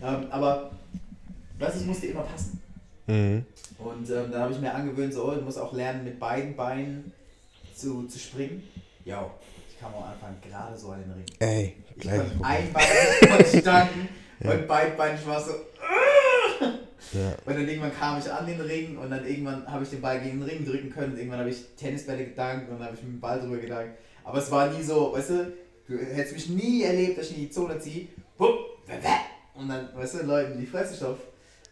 Ähm, 0.02 0.26
aber, 0.30 0.70
weißt 1.58 1.76
du, 1.76 1.80
es 1.80 1.86
musste 1.86 2.06
immer 2.06 2.22
passen. 2.22 2.60
Mhm. 3.06 3.44
Und 3.78 4.10
ähm, 4.10 4.30
dann 4.32 4.40
habe 4.42 4.52
ich 4.52 4.58
mir 4.60 4.74
angewöhnt, 4.74 5.12
so, 5.14 5.30
du 5.34 5.40
musst 5.42 5.58
auch 5.58 5.72
lernen, 5.72 6.04
mit 6.04 6.18
beiden 6.18 6.56
Beinen 6.56 7.12
zu, 7.74 8.04
zu 8.06 8.18
springen. 8.18 8.62
Ja, 9.04 9.30
ich 9.68 9.78
kam 9.78 9.94
am 9.94 10.04
Anfang 10.04 10.34
gerade 10.48 10.76
so 10.76 10.90
an 10.90 11.00
den 11.02 11.12
Ring. 11.12 11.24
Ey, 11.38 11.76
Ich 11.96 12.02
gleich. 12.02 12.18
konnte 12.18 12.44
einbeinig 12.44 12.88
konnte 13.28 13.56
ich 13.56 13.64
danken 13.64 14.08
und 14.40 14.66
beidbeinig 14.68 15.26
war 15.26 15.38
es 15.40 15.46
so. 15.46 15.52
Ja. 17.12 17.32
Und 17.46 17.54
dann 17.54 17.68
irgendwann 17.68 17.94
kam 17.96 18.18
ich 18.18 18.30
an 18.30 18.46
den 18.46 18.60
Ring 18.60 18.98
und 18.98 19.10
dann 19.10 19.24
irgendwann 19.24 19.64
habe 19.70 19.84
ich 19.84 19.90
den 19.90 20.00
Ball 20.00 20.20
gegen 20.20 20.40
den 20.40 20.48
Ring 20.48 20.64
drücken 20.66 20.90
können. 20.90 21.12
Und 21.12 21.18
irgendwann 21.18 21.38
habe 21.40 21.50
ich 21.50 21.64
Tennisbälle 21.76 22.24
gedankt 22.24 22.68
und 22.68 22.78
dann 22.78 22.86
habe 22.88 22.96
ich 22.96 23.02
mit 23.02 23.12
dem 23.12 23.20
Ball 23.20 23.40
drüber 23.40 23.58
gedankt. 23.58 23.96
Aber 24.24 24.38
es 24.38 24.50
war 24.50 24.68
nie 24.70 24.82
so, 24.82 25.12
weißt 25.12 25.30
du, 25.30 25.52
du 25.88 25.98
hättest 25.98 26.34
mich 26.34 26.48
nie 26.50 26.82
erlebt, 26.82 27.16
dass 27.18 27.30
ich 27.30 27.36
in 27.36 27.42
die 27.44 27.50
Zone 27.50 27.78
ziehe. 27.78 28.08
Und 29.54 29.68
dann, 29.68 29.88
weißt 29.94 30.14
du, 30.14 30.26
Leuten 30.26 30.58
die 30.60 30.66
Fresse 30.66 30.96
stopf. 30.96 31.20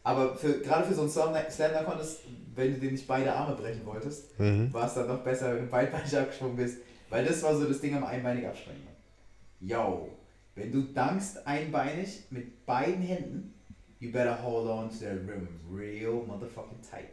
Aber 0.05 0.37
für, 0.37 0.61
gerade 0.61 0.87
für 0.87 0.95
so 0.95 1.01
einen 1.01 1.11
Slam 1.11 1.35
Slam 1.51 1.85
Contest, 1.85 2.21
wenn 2.55 2.75
du 2.75 2.79
dir 2.79 2.93
nicht 2.93 3.07
beide 3.09 3.33
Arme 3.33 3.57
brechen 3.57 3.85
wolltest, 3.87 4.39
Mhm. 4.39 4.73
war 4.73 4.87
es 4.87 4.95
dann 4.95 5.09
noch 5.09 5.25
besser, 5.25 5.55
wenn 5.55 5.65
du 5.65 5.71
beidbeinig 5.71 6.17
abgesprungen 6.17 6.57
bist. 6.57 6.79
Weil 7.11 7.25
das 7.25 7.43
war 7.43 7.57
so 7.57 7.67
das 7.67 7.81
Ding 7.81 7.95
am 7.97 8.05
einbeinig 8.05 8.47
abspringen. 8.47 8.83
Yo, 9.61 10.11
wenn 10.55 10.71
du 10.71 10.83
dankst 10.83 11.47
einbeinig 11.47 12.25
mit 12.31 12.65
beiden 12.67 13.03
Händen, 13.03 13.55
you 13.99 14.13
better 14.13 14.41
hold 14.43 14.69
on 14.69 14.89
to 14.91 14.97
the 14.97 15.07
rim 15.07 15.49
real 15.73 16.23
motherfucking 16.27 16.81
tight. 16.89 17.09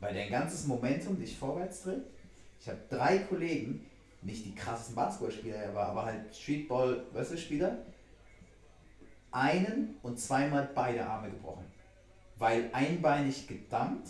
Weil 0.00 0.14
dein 0.14 0.30
ganzes 0.30 0.66
Momentum 0.66 1.18
dich 1.20 1.36
vorwärts 1.38 1.82
trägt. 1.82 2.06
Ich 2.60 2.68
habe 2.68 2.78
drei 2.88 3.18
Kollegen, 3.18 3.84
nicht 4.22 4.46
die 4.46 4.54
krassesten 4.54 4.94
Basketballspieler, 4.94 5.68
aber, 5.68 5.86
aber 5.86 6.04
halt 6.06 6.34
Streetball, 6.34 7.02
weißt 7.12 7.32
du, 7.32 7.36
Spieler, 7.36 7.76
einen 9.32 9.96
und 10.02 10.18
zweimal 10.18 10.68
beide 10.74 11.04
Arme 11.06 11.30
gebrochen. 11.30 11.64
Weil 12.38 12.68
einbeinig 12.72 13.46
gedammt, 13.46 14.08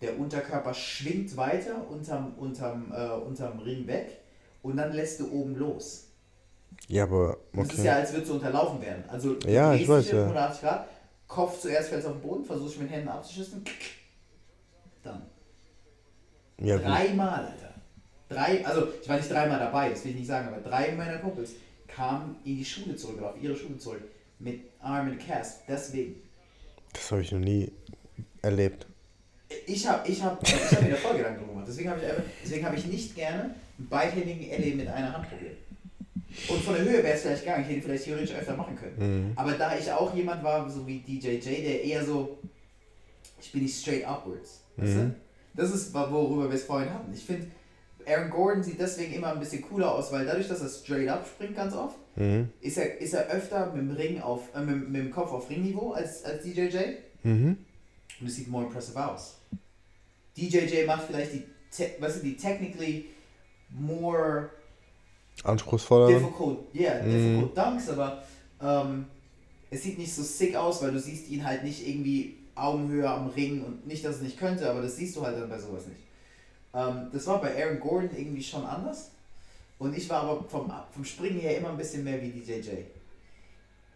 der 0.00 0.18
Unterkörper 0.18 0.74
schwingt 0.74 1.36
weiter 1.36 1.88
unterm, 1.88 2.34
unterm, 2.38 2.92
äh, 2.92 3.10
unterm 3.10 3.58
Ring 3.60 3.86
weg 3.86 4.20
und 4.62 4.76
dann 4.76 4.92
lässt 4.92 5.20
du 5.20 5.30
oben 5.30 5.56
los. 5.56 6.08
Ja, 6.88 7.04
aber 7.04 7.38
Das 7.52 7.68
ist 7.68 7.78
ja, 7.78 7.92
okay. 7.92 8.00
als 8.00 8.12
würdest 8.12 8.30
du 8.30 8.34
unterlaufen 8.34 8.80
werden. 8.82 9.04
Also 9.08 9.34
du 9.34 9.48
Ja, 9.48 9.74
ich 9.74 9.88
weiß, 9.88 10.04
dich 10.04 10.12
ja. 10.12 10.20
180 10.20 10.60
Grad, 10.62 10.88
Kopf 11.26 11.60
zuerst 11.60 11.88
fällt 11.88 12.04
auf 12.04 12.12
den 12.12 12.20
Boden, 12.20 12.44
versuchst 12.44 12.78
mit 12.78 12.88
den 12.88 12.94
Händen 12.94 13.08
abzuschießen. 13.08 13.64
Dann. 15.02 15.22
Ja. 16.58 16.78
Dreimal, 16.78 17.44
Alter. 17.46 17.74
drei, 18.28 18.66
also 18.66 18.88
ich 19.00 19.08
war 19.08 19.16
nicht 19.16 19.30
dreimal 19.30 19.58
dabei, 19.58 19.90
das 19.90 20.04
will 20.04 20.12
ich 20.12 20.18
nicht 20.18 20.26
sagen, 20.26 20.48
aber 20.48 20.60
drei 20.60 20.92
meiner 20.92 21.18
Kumpels 21.18 21.52
kamen 21.86 22.36
in 22.44 22.56
die 22.56 22.64
Schule 22.64 22.96
zurück 22.96 23.18
oder 23.18 23.30
auf 23.30 23.42
ihre 23.42 23.56
Schule 23.56 23.78
zurück 23.78 24.02
mit 24.38 24.60
Arm 24.80 25.08
and 25.08 25.26
Cast. 25.26 25.62
Deswegen. 25.68 26.25
Das 26.96 27.10
habe 27.12 27.22
ich 27.22 27.32
noch 27.32 27.38
nie 27.38 27.70
erlebt. 28.42 28.86
Ich 29.66 29.86
habe 29.86 30.08
ich 30.08 30.22
hab, 30.22 30.42
ich 30.42 30.54
hab 30.54 30.82
mir 30.82 30.90
da 30.90 30.96
voll 30.96 31.16
Gedanken 31.18 31.46
gemacht. 31.46 31.66
Deswegen 31.68 31.90
habe 31.90 32.00
ich, 32.00 32.06
einfach- 32.08 32.22
deswegen 32.42 32.66
hab 32.66 32.76
ich 32.76 32.86
nicht 32.86 33.14
gerne 33.14 33.42
einen 33.78 33.88
beidhändigen 33.88 34.50
LA 34.50 34.74
mit 34.76 34.88
einer 34.88 35.12
Hand 35.12 35.28
probiert. 35.28 35.56
Und 36.48 36.62
von 36.62 36.74
der 36.74 36.84
Höhe 36.84 37.02
wäre 37.02 37.14
es 37.14 37.22
vielleicht 37.22 37.44
gegangen, 37.44 37.62
ich 37.62 37.68
hätte 37.68 37.78
ihn 37.78 37.82
vielleicht 37.84 38.04
theoretisch 38.04 38.34
öfter 38.34 38.56
machen 38.56 38.76
können. 38.76 39.26
Mhm. 39.28 39.32
Aber 39.36 39.52
da 39.52 39.76
ich 39.78 39.90
auch 39.90 40.14
jemand 40.14 40.42
war, 40.42 40.68
so 40.68 40.86
wie 40.86 40.98
DJJ, 40.98 41.40
der 41.62 41.84
eher 41.84 42.04
so, 42.04 42.38
ich 43.40 43.52
bin 43.52 43.62
nicht 43.62 43.80
straight 43.80 44.04
upwards. 44.06 44.62
Weißt 44.76 44.94
Mhm. 44.94 44.98
du? 45.00 45.14
Das 45.62 45.70
ist, 45.74 45.94
worüber 45.94 46.48
wir 46.48 46.54
es 46.56 46.64
vorhin 46.64 46.92
hatten. 46.92 47.12
Ich 47.14 47.24
finde, 47.24 47.46
Aaron 48.06 48.30
Gordon 48.30 48.62
sieht 48.62 48.78
deswegen 48.80 49.14
immer 49.14 49.32
ein 49.32 49.40
bisschen 49.40 49.62
cooler 49.62 49.94
aus, 49.94 50.12
weil 50.12 50.26
dadurch, 50.26 50.48
dass 50.48 50.60
er 50.60 50.68
straight 50.68 51.08
up 51.08 51.26
springt 51.26 51.56
ganz 51.56 51.74
oft, 51.74 51.96
Mhm. 52.16 52.48
ist 52.60 52.78
er, 52.78 52.98
ist 52.98 53.12
er 53.14 53.26
öfter 53.28 53.72
mit 53.72 53.82
dem, 53.82 53.90
Ring 53.96 54.20
auf, 54.20 54.54
äh, 54.54 54.60
mit, 54.60 54.88
mit 54.88 55.00
dem 55.02 55.10
Kopf 55.10 55.30
auf 55.32 55.48
Ringniveau 55.50 55.92
als, 55.92 56.24
als 56.24 56.42
DJJ. 56.42 56.76
Mhm. 57.22 57.58
Und 58.20 58.26
es 58.26 58.36
sieht 58.36 58.48
more 58.48 58.64
impressive 58.64 59.06
aus. 59.06 59.38
DJJ 60.36 60.86
macht 60.86 61.06
vielleicht 61.06 61.32
die, 61.34 61.42
weißt 62.00 62.16
du, 62.18 62.20
die 62.22 62.36
technically 62.36 63.06
more 63.70 64.50
Anspruchsvoller. 65.44 66.08
difficult, 66.08 66.74
yeah, 66.74 67.02
Mhm. 67.02 67.10
difficult 67.10 67.56
dunks, 67.56 67.88
aber 67.90 68.22
ähm, 68.62 69.06
es 69.70 69.82
sieht 69.82 69.98
nicht 69.98 70.14
so 70.14 70.22
sick 70.22 70.54
aus, 70.56 70.82
weil 70.82 70.92
du 70.92 70.98
siehst 70.98 71.28
ihn 71.28 71.44
halt 71.46 71.62
nicht 71.64 71.86
irgendwie 71.86 72.36
Augenhöhe 72.54 73.08
am 73.08 73.28
Ring 73.28 73.62
und 73.62 73.86
nicht, 73.86 74.04
dass 74.04 74.16
es 74.16 74.22
nicht 74.22 74.38
könnte, 74.38 74.68
aber 74.70 74.80
das 74.80 74.96
siehst 74.96 75.14
du 75.16 75.22
halt 75.22 75.38
dann 75.38 75.48
bei 75.50 75.58
sowas 75.58 75.86
nicht. 75.86 76.00
Ähm, 76.72 77.08
das 77.12 77.26
war 77.26 77.40
bei 77.40 77.62
Aaron 77.62 77.80
Gordon 77.80 78.10
irgendwie 78.16 78.42
schon 78.42 78.64
anders 78.64 79.10
und 79.78 79.96
ich 79.96 80.08
war 80.08 80.22
aber 80.22 80.44
vom, 80.48 80.72
vom 80.90 81.04
Springen 81.04 81.40
her 81.40 81.58
immer 81.58 81.70
ein 81.70 81.76
bisschen 81.76 82.04
mehr 82.04 82.20
wie 82.20 82.30
DJJ. 82.30 82.70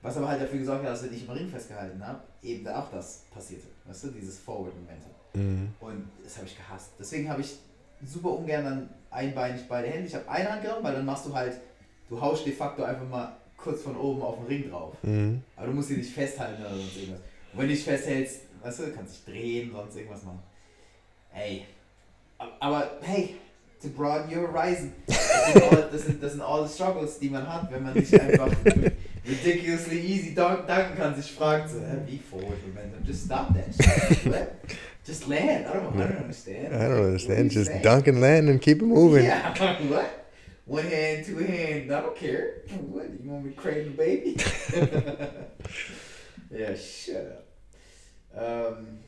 Was 0.03 0.17
aber 0.17 0.29
halt 0.29 0.43
dafür 0.43 0.59
gesorgt 0.59 0.85
hat, 0.85 0.93
dass 0.93 1.05
wenn 1.05 1.15
ich 1.15 1.25
im 1.25 1.31
Ring 1.31 1.49
festgehalten 1.49 2.07
habe, 2.07 2.21
eben 2.43 2.65
da 2.65 2.83
auch 2.83 2.91
das 2.91 3.25
passierte. 3.33 3.67
Weißt 3.85 4.05
du, 4.05 4.09
dieses 4.09 4.39
Forward-Momentum. 4.39 5.11
Mhm. 5.35 5.75
Und 5.81 6.09
das 6.25 6.37
habe 6.37 6.47
ich 6.47 6.57
gehasst. 6.57 6.93
Deswegen 6.99 7.29
habe 7.29 7.43
ich 7.43 7.57
super 8.05 8.31
ungern 8.31 8.65
dann 8.65 8.91
einbeinig 9.11 9.63
beide 9.69 9.89
Hände. 9.89 10.07
Ich 10.07 10.15
habe 10.15 10.29
eine 10.29 10.51
Hand 10.51 10.63
genommen, 10.63 10.83
weil 10.83 10.95
dann 10.95 11.05
machst 11.05 11.27
du 11.27 11.35
halt, 11.35 11.61
du 12.09 12.21
haust 12.21 12.47
de 12.47 12.53
facto 12.53 12.83
einfach 12.83 13.09
mal 13.09 13.37
kurz 13.57 13.83
von 13.83 13.97
oben 13.97 14.23
auf 14.23 14.39
den 14.39 14.47
Ring 14.47 14.71
drauf. 14.71 14.95
Mhm. 15.03 15.43
Aber 15.57 15.67
du 15.67 15.73
musst 15.75 15.89
sie 15.89 15.97
nicht 15.97 16.13
festhalten 16.13 16.63
oder 16.63 16.75
sonst 16.75 16.97
irgendwas. 16.97 17.21
Und 17.53 17.59
wenn 17.59 17.69
du 17.69 17.75
dich 17.75 17.85
festhältst, 17.85 18.41
weißt 18.63 18.79
du, 18.81 18.93
kannst 18.93 19.15
dich 19.15 19.25
drehen, 19.35 19.71
sonst 19.73 19.97
irgendwas 19.97 20.23
machen. 20.23 20.43
Ey. 21.35 21.67
Aber 22.59 22.91
hey, 23.03 23.37
to 23.83 23.89
broaden 23.89 24.31
your 24.31 24.47
horizon. 24.49 24.93
Das 25.07 25.53
sind, 25.53 25.63
all, 25.63 25.89
das, 25.91 26.03
sind, 26.03 26.23
das 26.23 26.33
sind 26.33 26.43
all 26.43 26.67
the 26.67 26.73
struggles, 26.73 27.19
die 27.19 27.31
man 27.31 27.47
hat, 27.47 27.71
wenn 27.73 27.83
man 27.83 27.95
nicht 27.95 28.13
einfach 28.21 28.51
ridiculously 29.27 30.01
easy 30.01 30.35
dunk, 30.35 30.67
dunken 30.67 30.97
kann, 30.97 31.15
sich 31.15 31.33
fragt 31.33 31.71
so, 31.71 31.79
wie 32.07 32.19
forward 32.19 32.59
momentum? 32.67 33.05
Just 33.05 33.25
stop 33.25 33.55
that 33.55 33.75
shit. 33.75 34.53
Just 35.05 35.29
land. 35.29 35.67
I 35.67 35.73
don't, 35.73 35.97
I 35.97 36.07
don't 36.07 36.21
understand. 36.21 36.75
I 36.75 36.89
don't 36.89 37.05
understand. 37.05 37.51
Just 37.51 37.71
saying? 37.71 37.83
dunk 37.83 38.07
and 38.07 38.21
land 38.21 38.49
and 38.49 38.61
keep 38.61 38.83
it 38.83 38.85
moving. 38.85 39.25
Yeah, 39.25 39.79
what? 39.89 40.29
One 40.67 40.85
hand, 40.85 41.27
two 41.27 41.39
hand, 41.39 41.91
I 41.91 42.01
don't 42.01 42.17
care. 42.17 42.63
What? 42.89 43.07
You 43.23 43.31
want 43.31 43.45
me 43.45 43.51
to 43.53 43.57
cradle 43.57 43.85
the 43.85 43.97
baby? 43.97 44.37
yeah, 46.51 46.75
shut 46.77 47.17
up. 47.17 47.47
Ähm, 48.39 48.99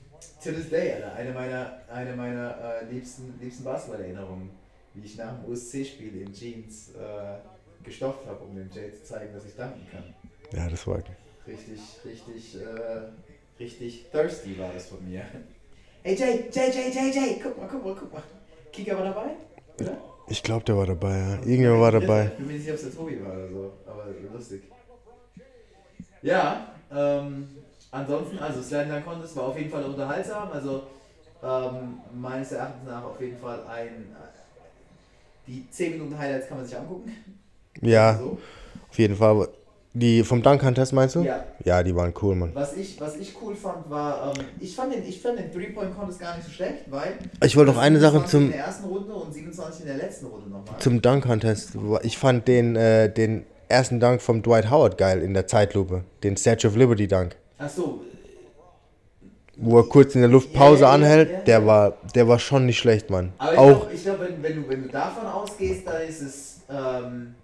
to 0.42 0.50
this 0.50 0.68
day, 0.70 0.94
Alter, 0.94 1.14
eine 1.14 1.32
meiner, 1.32 1.78
eine 1.92 2.16
meiner 2.16 2.80
äh, 2.80 2.84
uh, 2.84 2.90
liebsten, 2.90 3.34
liebsten 3.40 3.62
Basketball-Erinnerungen, 3.62 4.50
wie 4.94 5.06
ich 5.06 5.16
nach 5.16 5.38
dem 5.38 5.50
USC-Spiel 5.50 6.22
in 6.22 6.32
Jeans 6.32 6.90
äh, 6.90 7.38
gestopft 7.84 8.26
habe, 8.26 8.44
um 8.44 8.54
dem 8.54 8.70
Jay 8.70 8.90
zu 8.92 9.04
zeigen, 9.04 9.32
dass 9.34 9.44
ich 9.44 9.56
danken 9.56 9.86
kann. 9.90 10.04
Ja, 10.52 10.68
das 10.68 10.86
war. 10.86 11.02
Richtig, 11.46 11.80
richtig, 12.04 12.56
äh, 12.56 13.62
richtig 13.62 14.06
thirsty 14.10 14.58
war 14.58 14.72
das 14.72 14.86
von 14.86 15.04
mir. 15.08 15.24
Hey 16.02 16.14
Jay, 16.16 16.44
Jay, 16.50 16.70
Jay, 16.70 16.90
Jay, 16.90 17.10
Jay, 17.10 17.40
guck 17.42 17.58
mal, 17.58 17.68
guck 17.70 17.84
mal, 17.84 17.94
guck 17.98 18.12
mal. 18.12 18.22
Kicker 18.72 18.96
war 18.96 19.04
dabei? 19.04 19.30
Oder? 19.80 19.96
Ich 20.28 20.42
glaube, 20.42 20.64
der 20.64 20.76
war 20.76 20.86
dabei, 20.86 21.18
ja. 21.18 21.34
Irgendjemand 21.36 21.80
war 21.80 21.92
dabei. 21.92 22.24
Ich 22.26 22.36
bin 22.36 22.46
mir 22.46 22.52
nicht 22.54 22.62
sicher, 22.62 22.74
ob 22.74 22.78
es 22.78 22.84
der 22.84 22.94
Tobi 22.94 23.24
war 23.24 23.32
oder 23.32 23.48
so, 23.48 23.72
aber 23.86 24.06
lustig. 24.32 24.62
Ja, 26.22 26.74
ähm, 26.94 27.48
ansonsten, 27.90 28.38
also 28.38 28.62
Slam 28.62 28.88
Dunk 28.88 29.04
Contest 29.04 29.36
war 29.36 29.44
auf 29.44 29.58
jeden 29.58 29.70
Fall 29.70 29.84
unterhaltsam, 29.84 30.50
also 30.52 30.84
ähm, 31.42 32.00
meines 32.14 32.52
Erachtens 32.52 32.88
nach 32.88 33.04
auf 33.04 33.20
jeden 33.20 33.38
Fall 33.38 33.66
ein, 33.66 34.14
die 35.46 35.66
10 35.70 35.92
Minuten 35.92 36.18
Highlights 36.18 36.48
kann 36.48 36.58
man 36.58 36.66
sich 36.66 36.76
angucken. 36.76 37.12
Ja, 37.80 38.18
So. 38.18 38.38
auf 38.90 38.98
jeden 38.98 39.16
Fall. 39.16 39.48
Die 39.94 40.22
vom 40.22 40.42
Dunk-Contest 40.42 40.94
meinst 40.94 41.16
du? 41.16 41.20
Ja, 41.24 41.44
Ja, 41.64 41.82
die 41.82 41.94
waren 41.94 42.14
cool, 42.22 42.34
Mann. 42.34 42.50
was 42.54 42.74
ich, 42.76 42.98
was 42.98 43.16
ich 43.16 43.34
cool 43.42 43.54
fand, 43.54 43.90
war, 43.90 44.32
ähm, 44.38 44.44
ich 44.58 44.74
fand 44.74 44.94
den, 44.94 45.06
ich 45.06 45.20
fand 45.20 45.38
den 45.38 45.52
Three-Point-Contest 45.52 46.18
gar 46.18 46.34
nicht 46.34 46.46
so 46.46 46.50
schlecht, 46.52 46.84
weil 46.90 47.18
Ich 47.44 47.56
wollte 47.56 47.72
noch 47.72 47.78
eine 47.78 47.98
Sache 48.00 48.12
27 48.26 48.30
zum, 48.30 48.44
in 48.46 48.52
der 48.52 48.64
ersten 48.64 48.84
Runde 48.86 49.12
und 49.12 49.32
27 49.34 49.80
in 49.82 49.86
der 49.88 49.96
letzten 49.96 50.26
Runde 50.26 50.48
nochmal. 50.48 50.78
zum 50.78 51.02
Dunk-Contest. 51.02 51.72
Ich 52.04 52.16
fand 52.16 52.48
den, 52.48 52.74
äh, 52.76 53.12
den 53.12 53.44
ersten 53.68 54.00
Dunk 54.00 54.22
vom 54.22 54.42
Dwight 54.42 54.70
Howard 54.70 54.96
geil 54.96 55.20
in 55.20 55.34
der 55.34 55.46
Zeitlupe. 55.46 56.04
Den 56.22 56.38
Statue 56.38 56.70
of 56.70 56.76
Liberty 56.76 57.06
Dunk. 57.06 57.36
Achso, 57.58 58.00
Wo 59.56 59.78
er 59.78 59.84
kurz 59.88 60.14
in 60.14 60.22
der 60.22 60.30
Luft 60.30 60.52
Pause 60.54 60.82
Ja, 60.84 60.92
anhält. 60.92 61.30
ja. 61.30 61.40
Der 61.40 61.66
war, 61.66 61.92
der 62.14 62.26
war 62.26 62.38
schon 62.38 62.66
nicht 62.66 62.78
schlecht, 62.78 63.10
Mann. 63.10 63.32
Aber 63.38 63.52
ich 63.52 63.58
Auch, 63.58 63.80
glaube, 63.90 63.94
glaub, 64.02 64.20
wenn, 64.20 64.42
wenn, 64.42 64.62
du, 64.62 64.68
wenn 64.68 64.82
du 64.84 64.88
davon 64.88 65.26
ausgehst, 65.26 65.86
dann 65.86 66.02
ist 66.02 66.22
es, 66.22 66.60
ähm, 66.70 67.34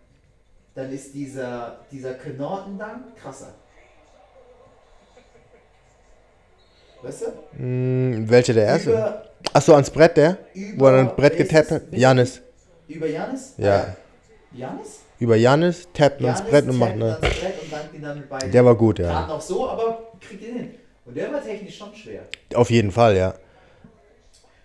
dann 0.75 0.91
ist 0.91 1.13
dieser, 1.15 1.81
dieser 1.93 2.15
Knorten-Dank 2.15 3.17
krasser. 3.21 3.53
Weißt 7.03 7.23
du? 7.23 7.63
mh, 7.63 8.29
welcher 8.31 8.55
der 8.55 8.65
erste? 8.67 8.91
Über, 8.91 9.23
Achso, 9.53 9.73
ans 9.75 9.91
Brett 9.91 10.17
der? 10.17 10.39
über 10.55 10.87
Wo 10.87 10.87
er 10.97 10.99
ein 11.01 11.15
Brett 11.15 11.37
getappt 11.37 11.71
hat? 11.71 11.83
Janis. 11.93 12.41
Über 12.89 13.07
Janis? 13.07 13.55
Ja. 13.57 13.95
Janis? 14.53 15.01
Über 15.21 15.37
Janis, 15.37 15.87
tappt 15.93 16.25
ans 16.25 16.43
Brett 16.43 16.67
und 16.69 16.79
macht 16.79 16.97
ne. 16.97 17.19
Dann. 17.21 18.51
Der 18.51 18.65
war 18.65 18.75
gut, 18.75 18.97
Gerade 18.97 19.13
ja. 19.13 19.27
noch 19.27 19.41
so, 19.41 19.69
aber 19.69 19.99
kriegt 20.21 20.43
ihn 20.43 20.55
hin. 20.55 20.71
Und 21.09 21.17
der 21.17 21.33
war 21.33 21.43
technisch 21.43 21.77
schon 21.79 21.95
schwer. 21.95 22.23
Auf 22.55 22.71
jeden 22.71 22.93
Fall, 22.93 23.17
ja. 23.17 23.35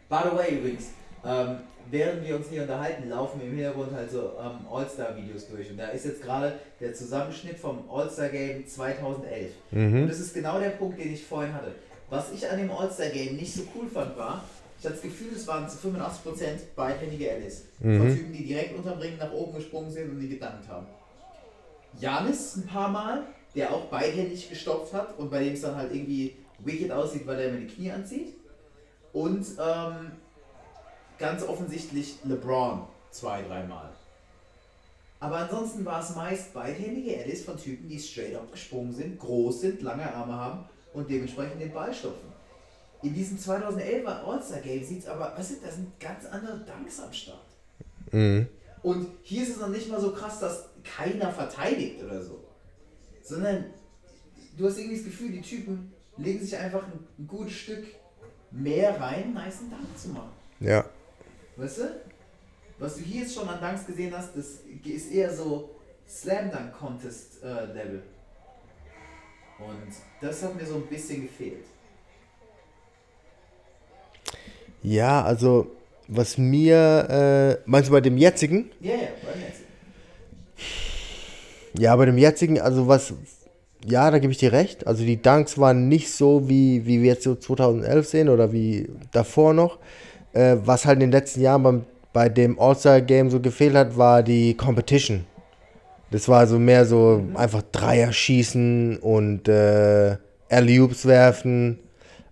By 0.09 0.17
the 0.29 0.37
way 0.37 0.55
übrigens, 0.57 0.89
ähm, 1.25 1.59
während 1.89 2.27
wir 2.27 2.35
uns 2.35 2.49
hier 2.49 2.63
unterhalten, 2.63 3.09
laufen 3.09 3.39
im 3.41 3.55
Hintergrund 3.55 3.93
halt 3.93 4.11
so 4.11 4.33
ähm, 4.39 4.67
All-Star-Videos 4.69 5.47
durch. 5.47 5.71
Und 5.71 5.77
da 5.77 5.87
ist 5.87 6.03
jetzt 6.05 6.21
gerade 6.21 6.59
der 6.81 6.93
Zusammenschnitt 6.93 7.57
vom 7.57 7.89
All-Star-Game 7.89 8.67
2011. 8.67 9.51
Und 9.71 9.91
Mhm. 10.03 10.07
das 10.07 10.19
ist 10.19 10.33
genau 10.33 10.59
der 10.59 10.71
Punkt, 10.71 10.99
den 10.99 11.13
ich 11.13 11.23
vorhin 11.25 11.53
hatte. 11.53 11.71
Was 12.09 12.31
ich 12.33 12.47
an 12.49 12.57
dem 12.57 12.69
All-Star-Game 12.71 13.37
nicht 13.37 13.53
so 13.53 13.63
cool 13.75 13.87
fand, 13.87 14.17
war, 14.17 14.43
ich 14.77 14.85
hatte 14.85 14.95
das 14.95 15.03
Gefühl, 15.03 15.29
es 15.33 15.47
waren 15.47 15.67
zu 15.69 15.77
85% 15.77 16.75
beidhändige 16.75 17.31
Alice. 17.31 17.63
Von 17.81 18.05
Mhm. 18.09 18.15
Typen, 18.17 18.33
die 18.33 18.43
direkt 18.45 18.75
unterm 18.77 18.99
Ring 18.99 19.17
nach 19.17 19.31
oben 19.31 19.53
gesprungen 19.55 19.89
sind 19.89 20.09
und 20.11 20.19
die 20.19 20.27
gedankt 20.27 20.67
haben. 20.67 20.87
Janis 21.99 22.57
ein 22.57 22.67
paar 22.67 22.89
Mal, 22.89 23.23
der 23.55 23.71
auch 23.73 23.85
beidhändig 23.85 24.49
gestopft 24.49 24.93
hat 24.93 25.17
und 25.17 25.29
bei 25.29 25.43
dem 25.43 25.53
es 25.53 25.61
dann 25.61 25.75
halt 25.75 25.93
irgendwie 25.93 26.35
wicked 26.59 26.91
aussieht, 26.91 27.27
weil 27.27 27.39
er 27.39 27.49
immer 27.49 27.59
die 27.59 27.67
Knie 27.67 27.91
anzieht. 27.91 28.35
Und 29.11 29.45
ähm, 29.59 30.11
ganz 31.19 31.43
offensichtlich 31.43 32.17
LeBron 32.23 32.87
zwei, 33.11 33.43
dreimal. 33.43 33.89
Aber 35.19 35.37
ansonsten 35.37 35.85
war 35.85 36.01
es 36.01 36.15
meist 36.15 36.53
beidhändige 36.53 37.15
Eddies 37.15 37.45
von 37.45 37.57
Typen, 37.57 37.87
die 37.87 37.99
straight 37.99 38.35
up 38.35 38.51
gesprungen 38.51 38.91
sind, 38.91 39.19
groß 39.19 39.61
sind, 39.61 39.81
lange 39.81 40.11
Arme 40.13 40.33
haben 40.33 40.65
und 40.93 41.09
dementsprechend 41.09 41.61
den 41.61 41.71
Ball 41.71 41.93
stopfen. 41.93 42.33
In 43.03 43.13
diesem 43.13 43.37
2011er 43.37 44.25
All-Star-Game 44.25 44.83
sieht 44.83 44.99
es 44.99 45.07
aber, 45.07 45.33
weißt 45.37 45.51
du, 45.51 45.55
da 45.65 45.71
sind 45.71 45.97
ganz 45.99 46.25
andere 46.25 46.59
Dunks 46.59 46.99
am 46.99 47.13
Start. 47.13 47.45
Mhm. 48.11 48.47
Und 48.81 49.07
hier 49.21 49.43
ist 49.43 49.49
es 49.51 49.59
noch 49.59 49.69
nicht 49.69 49.89
mal 49.89 50.01
so 50.01 50.11
krass, 50.11 50.39
dass 50.39 50.69
keiner 50.83 51.31
verteidigt 51.31 52.03
oder 52.03 52.21
so. 52.21 52.42
Sondern 53.23 53.65
du 54.57 54.67
hast 54.67 54.77
irgendwie 54.77 54.97
das 54.97 55.05
Gefühl, 55.05 55.31
die 55.31 55.41
Typen 55.41 55.91
legen 56.17 56.39
sich 56.39 56.55
einfach 56.55 56.83
ein, 56.83 57.27
gutes 57.27 57.53
Stück 57.53 57.85
mehr 58.51 58.99
rein, 58.99 59.33
nice 59.33 59.59
einen 59.59 59.71
Dank 59.71 59.97
zu 59.97 60.09
machen. 60.09 60.31
Ja. 60.59 60.85
Weißt 61.55 61.79
du? 61.79 62.01
Was 62.79 62.95
du 62.95 63.01
hier 63.01 63.21
jetzt 63.21 63.33
schon 63.33 63.47
an 63.47 63.59
Danks 63.61 63.85
gesehen 63.85 64.13
hast, 64.15 64.35
das 64.35 64.59
ist 64.83 65.11
eher 65.11 65.33
so 65.33 65.69
Slam 66.07 66.51
Dunk 66.51 66.73
Contest 66.73 67.41
äh, 67.43 67.65
Level. 67.65 68.03
Und 69.59 69.93
das 70.19 70.43
hat 70.43 70.55
mir 70.55 70.65
so 70.65 70.75
ein 70.75 70.87
bisschen 70.87 71.23
gefehlt. 71.23 71.65
Ja, 74.81 75.23
also, 75.23 75.71
was 76.07 76.37
mir, 76.37 77.57
äh, 77.63 77.69
meinst 77.69 77.87
du 77.87 77.93
bei 77.93 78.01
dem 78.01 78.17
jetzigen? 78.17 78.69
Ja, 78.81 78.95
ja, 78.95 79.07
beim 79.23 79.39
jetzt. 79.41 79.62
Ja, 81.77 81.95
bei 81.95 82.05
dem 82.05 82.17
jetzigen, 82.17 82.61
also 82.61 82.87
was, 82.87 83.13
ja, 83.85 84.11
da 84.11 84.19
gebe 84.19 84.31
ich 84.31 84.37
dir 84.37 84.51
recht. 84.51 84.85
Also 84.85 85.03
die 85.03 85.21
Dunks 85.21 85.57
waren 85.57 85.87
nicht 85.87 86.11
so, 86.11 86.47
wie, 86.47 86.85
wie 86.85 87.01
wir 87.01 87.13
jetzt 87.13 87.23
so 87.23 87.35
2011 87.35 88.07
sehen 88.07 88.29
oder 88.29 88.51
wie 88.51 88.89
davor 89.11 89.53
noch. 89.53 89.79
Äh, 90.33 90.57
was 90.63 90.85
halt 90.85 90.95
in 90.95 91.01
den 91.01 91.11
letzten 91.11 91.41
Jahren 91.41 91.63
beim, 91.63 91.85
bei 92.11 92.29
dem 92.29 92.59
All-Star-Game 92.59 93.29
so 93.29 93.39
gefehlt 93.39 93.75
hat, 93.75 93.97
war 93.97 94.23
die 94.23 94.55
Competition. 94.55 95.25
Das 96.11 96.27
war 96.29 96.45
so 96.45 96.59
mehr 96.59 96.85
so 96.85 97.23
einfach 97.33 97.63
Dreier 97.71 98.13
schießen 98.13 98.97
und 98.97 99.47
äh, 99.47 100.17
Alley-Oops 100.49 101.07
werfen. 101.07 101.79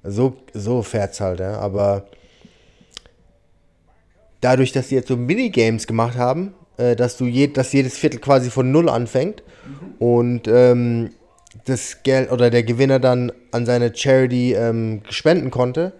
So, 0.04 0.36
so 0.54 0.84
fährt's 0.84 1.20
halt, 1.20 1.40
ja. 1.40 1.58
Aber 1.58 2.06
dadurch, 4.40 4.72
dass 4.72 4.90
sie 4.90 4.96
jetzt 4.96 5.08
so 5.08 5.18
Minigames 5.18 5.88
gemacht 5.88 6.16
haben, 6.16 6.54
äh, 6.82 6.96
dass 6.96 7.18
du 7.18 7.26
je, 7.26 7.48
dass 7.48 7.72
jedes 7.74 7.98
Viertel 7.98 8.20
quasi 8.20 8.50
von 8.50 8.72
Null 8.72 8.90
anfängt 8.90 9.44
und 10.00 10.48
ähm, 10.48 11.12
das 11.66 12.04
Geld 12.04 12.32
oder 12.32 12.50
der 12.50 12.64
Gewinner 12.64 13.00
dann 13.00 13.32
an 13.52 13.66
seine 13.66 13.96
Charity 13.96 14.54
ähm, 14.54 15.02
spenden 15.10 15.52
konnte 15.52 15.94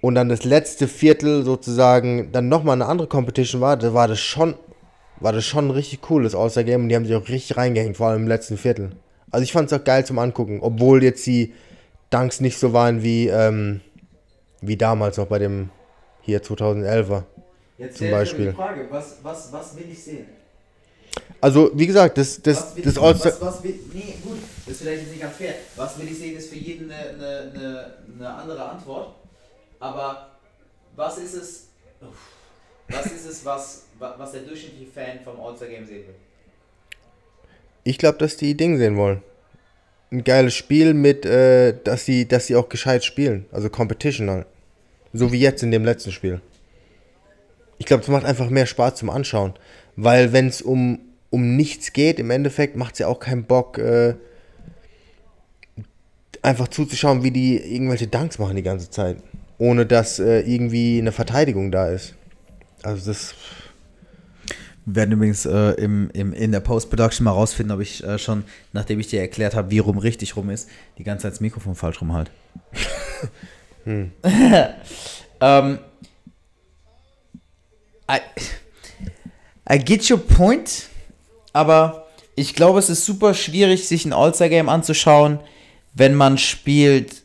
und 0.00 0.14
dann 0.14 0.28
das 0.28 0.44
letzte 0.44 0.88
Viertel 0.88 1.44
sozusagen 1.44 2.32
dann 2.32 2.48
nochmal 2.48 2.74
eine 2.74 2.86
andere 2.86 3.08
Competition 3.08 3.60
war, 3.60 3.76
da 3.76 3.92
war 3.94 4.08
das 4.08 4.20
schon, 4.20 4.54
war 5.20 5.32
das 5.32 5.44
schon 5.44 5.68
ein 5.68 5.70
richtig 5.70 6.00
cooles 6.00 6.34
All-Star-Game 6.34 6.82
und 6.82 6.88
die 6.88 6.96
haben 6.96 7.06
sich 7.06 7.14
auch 7.14 7.28
richtig 7.28 7.56
reingehängt, 7.56 7.96
vor 7.96 8.08
allem 8.08 8.22
im 8.22 8.28
letzten 8.28 8.56
Viertel. 8.56 8.90
Also 9.30 9.44
ich 9.44 9.52
fand 9.52 9.70
es 9.70 9.78
auch 9.78 9.84
geil 9.84 10.04
zum 10.04 10.18
Angucken, 10.18 10.60
obwohl 10.60 11.02
jetzt 11.02 11.26
die 11.26 11.52
Dunks 12.10 12.40
nicht 12.40 12.58
so 12.58 12.72
waren 12.72 13.02
wie, 13.02 13.28
ähm, 13.28 13.80
wie 14.60 14.76
damals 14.76 15.16
noch 15.16 15.26
bei 15.26 15.38
dem 15.38 15.70
hier 16.20 16.42
2011er. 16.42 17.24
Jetzt 17.82 17.98
Zum 17.98 18.10
Beispiel. 18.10 18.50
die 18.50 18.56
Frage, 18.56 18.86
was, 18.90 19.16
was, 19.22 19.52
was 19.52 19.76
will 19.76 19.86
ich 19.90 20.02
sehen? 20.02 20.26
Also 21.40 21.70
wie 21.74 21.86
gesagt, 21.86 22.16
das, 22.16 22.40
das, 22.40 22.58
was 22.58 22.74
will 22.76 22.82
das 22.84 22.94
ich, 22.94 23.02
All-Star... 23.02 23.32
was, 23.32 23.40
was 23.42 23.64
will, 23.64 23.74
nee, 23.92 24.14
gut, 24.22 24.38
das 24.64 24.74
ist 24.74 24.82
vielleicht 24.82 25.02
jetzt 25.02 25.10
nicht 25.10 25.20
ganz 25.20 25.34
fair. 25.36 25.54
Was 25.76 25.98
will 25.98 26.06
ich 26.06 26.18
sehen, 26.18 26.36
ist 26.36 26.48
für 26.48 26.56
jeden 26.56 26.90
eine, 26.90 27.08
eine, 27.08 27.94
eine, 28.16 28.28
andere 28.34 28.62
Antwort. 28.64 29.16
Aber 29.80 30.30
was 30.94 31.18
ist 31.18 31.34
es, 31.34 31.64
was 32.88 33.06
ist 33.06 33.26
es, 33.26 33.44
was, 33.44 33.82
wa- 33.98 34.14
was 34.16 34.32
der 34.32 34.42
durchschnittliche 34.42 34.90
Fan 34.92 35.18
vom 35.24 35.40
All-Star-Game 35.40 35.84
sehen 35.86 36.06
will? 36.06 36.14
Ich 37.84 37.98
glaube, 37.98 38.18
dass 38.18 38.36
die 38.36 38.56
Ding 38.56 38.78
sehen 38.78 38.96
wollen. 38.96 39.22
Ein 40.12 40.22
geiles 40.22 40.54
Spiel 40.54 40.94
mit, 40.94 41.24
äh, 41.26 41.74
dass 41.82 42.04
sie, 42.04 42.28
dass 42.28 42.46
sie 42.46 42.54
auch 42.54 42.68
gescheit 42.68 43.02
spielen. 43.02 43.46
Also 43.50 43.68
Competition 43.70 44.30
halt. 44.30 44.46
So 45.12 45.32
wie 45.32 45.40
jetzt 45.40 45.62
in 45.64 45.72
dem 45.72 45.84
letzten 45.84 46.12
Spiel. 46.12 46.40
Ich 47.82 47.86
glaube, 47.86 48.04
es 48.04 48.08
macht 48.08 48.24
einfach 48.24 48.48
mehr 48.48 48.66
Spaß 48.66 48.94
zum 48.94 49.10
Anschauen. 49.10 49.54
Weil 49.96 50.32
wenn 50.32 50.46
es 50.46 50.62
um, 50.62 51.00
um 51.30 51.56
nichts 51.56 51.92
geht, 51.92 52.20
im 52.20 52.30
Endeffekt 52.30 52.76
macht 52.76 52.92
es 52.92 53.00
ja 53.00 53.08
auch 53.08 53.18
keinen 53.18 53.42
Bock, 53.42 53.76
äh, 53.76 54.14
einfach 56.42 56.68
zuzuschauen, 56.68 57.24
wie 57.24 57.32
die 57.32 57.56
irgendwelche 57.56 58.06
Dunks 58.06 58.38
machen 58.38 58.54
die 58.54 58.62
ganze 58.62 58.88
Zeit. 58.88 59.16
Ohne 59.58 59.84
dass 59.84 60.20
äh, 60.20 60.42
irgendwie 60.42 61.00
eine 61.00 61.10
Verteidigung 61.10 61.72
da 61.72 61.88
ist. 61.88 62.14
Also 62.84 63.10
das. 63.10 63.34
Wir 64.86 64.94
werden 64.94 65.10
übrigens 65.10 65.44
äh, 65.44 65.72
im, 65.72 66.08
im, 66.12 66.32
in 66.32 66.52
der 66.52 66.60
Post-Production 66.60 67.24
mal 67.24 67.32
rausfinden, 67.32 67.74
ob 67.74 67.82
ich 67.82 68.04
äh, 68.04 68.16
schon, 68.16 68.44
nachdem 68.72 69.00
ich 69.00 69.08
dir 69.08 69.20
erklärt 69.20 69.56
habe, 69.56 69.72
wie 69.72 69.80
rum 69.80 69.98
richtig 69.98 70.36
rum 70.36 70.50
ist, 70.50 70.68
die 70.98 71.04
ganze 71.04 71.24
Zeit 71.24 71.32
das 71.32 71.40
Mikrofon 71.40 71.74
falsch 71.74 72.00
rum 72.00 72.12
halt. 72.12 72.30
ähm, 73.84 75.78
I, 78.10 78.18
I 79.70 79.78
get 79.78 80.10
your 80.10 80.18
point, 80.18 80.88
aber 81.52 82.06
ich 82.34 82.54
glaube, 82.54 82.78
es 82.78 82.88
ist 82.88 83.04
super 83.04 83.34
schwierig, 83.34 83.86
sich 83.86 84.04
ein 84.04 84.12
All-Star-Game 84.12 84.68
anzuschauen, 84.68 85.40
wenn 85.94 86.14
man 86.14 86.38
spielt, 86.38 87.22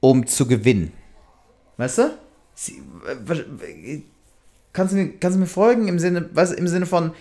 um 0.00 0.26
zu 0.26 0.46
gewinnen. 0.46 0.92
Weißt 1.76 1.98
du? 1.98 2.18
Sie, 2.54 2.82
kannst 4.72 4.92
du 4.92 4.96
mir, 4.96 5.12
kannst 5.18 5.36
du 5.36 5.40
mir 5.40 5.46
folgen 5.46 5.88
im 5.88 5.98
Sinne, 5.98 6.28
was, 6.32 6.52
im 6.52 6.68
Sinne 6.68 6.86
von, 6.86 7.12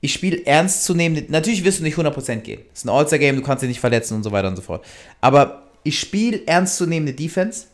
ich 0.00 0.12
spiele 0.12 0.44
ernstzunehmend, 0.46 1.30
natürlich 1.30 1.64
wirst 1.64 1.80
du 1.80 1.82
nicht 1.82 1.96
100% 1.96 2.36
gehen. 2.36 2.62
Es 2.72 2.80
ist 2.80 2.84
ein 2.84 2.90
All-Star-Game, 2.90 3.36
du 3.36 3.42
kannst 3.42 3.62
dich 3.62 3.68
nicht 3.68 3.80
verletzen 3.80 4.14
und 4.14 4.22
so 4.22 4.32
weiter 4.32 4.48
und 4.48 4.56
so 4.56 4.62
fort. 4.62 4.84
Aber 5.20 5.64
ich 5.82 5.98
spiele 5.98 6.46
ernstzunehmende 6.46 7.12
Defense. 7.12 7.66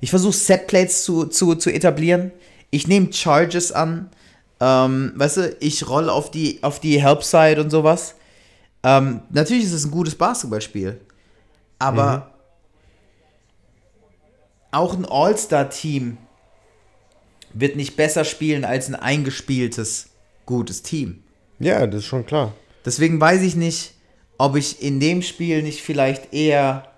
Ich 0.00 0.10
versuche 0.10 0.34
Setplates 0.34 1.04
zu, 1.04 1.26
zu, 1.26 1.54
zu 1.54 1.70
etablieren. 1.70 2.32
Ich 2.70 2.86
nehme 2.88 3.12
Charges 3.12 3.72
an. 3.72 4.10
Ähm, 4.60 5.12
weißt 5.16 5.36
du, 5.36 5.56
ich 5.60 5.88
roll 5.88 6.08
auf 6.08 6.30
die, 6.30 6.62
auf 6.62 6.80
die 6.80 7.02
Help-Side 7.02 7.60
und 7.60 7.70
sowas. 7.70 8.14
Ähm, 8.82 9.20
natürlich 9.30 9.64
ist 9.64 9.72
es 9.72 9.84
ein 9.84 9.90
gutes 9.90 10.14
Basketballspiel. 10.14 11.00
Aber 11.78 12.32
auch 14.70 14.94
ein 14.94 15.04
All-Star-Team 15.04 16.18
wird 17.52 17.76
nicht 17.76 17.96
besser 17.96 18.24
spielen 18.24 18.64
als 18.64 18.88
ein 18.88 18.94
eingespieltes, 18.94 20.10
gutes 20.44 20.82
Team. 20.82 21.22
Ja, 21.58 21.86
das 21.86 22.00
ist 22.00 22.06
schon 22.06 22.26
klar. 22.26 22.54
Deswegen 22.84 23.20
weiß 23.20 23.42
ich 23.42 23.56
nicht, 23.56 23.94
ob 24.38 24.56
ich 24.56 24.82
in 24.82 25.00
dem 25.00 25.22
Spiel 25.22 25.62
nicht 25.62 25.80
vielleicht 25.80 26.32
eher 26.32 26.88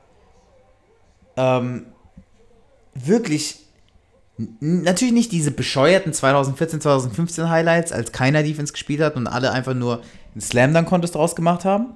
ähm, 1.37 1.87
wirklich 2.95 3.61
natürlich 4.61 5.15
nicht 5.15 5.33
diese 5.33 5.51
bescheuerten 5.51 6.13
2014, 6.13 6.81
2015 6.81 7.51
Highlights, 7.51 7.93
als 7.93 8.13
keiner 8.13 8.43
Defense 8.43 8.73
gespielt 8.73 9.01
hat 9.01 9.17
und 9.17 9.27
alle 9.27 9.53
einfach 9.53 9.75
nur 9.75 10.03
einen 10.33 10.41
Slam 10.41 10.73
Dunk 10.73 10.89
Contest 10.89 11.15
draus 11.15 11.35
gemacht 11.37 11.65
haben. 11.65 11.95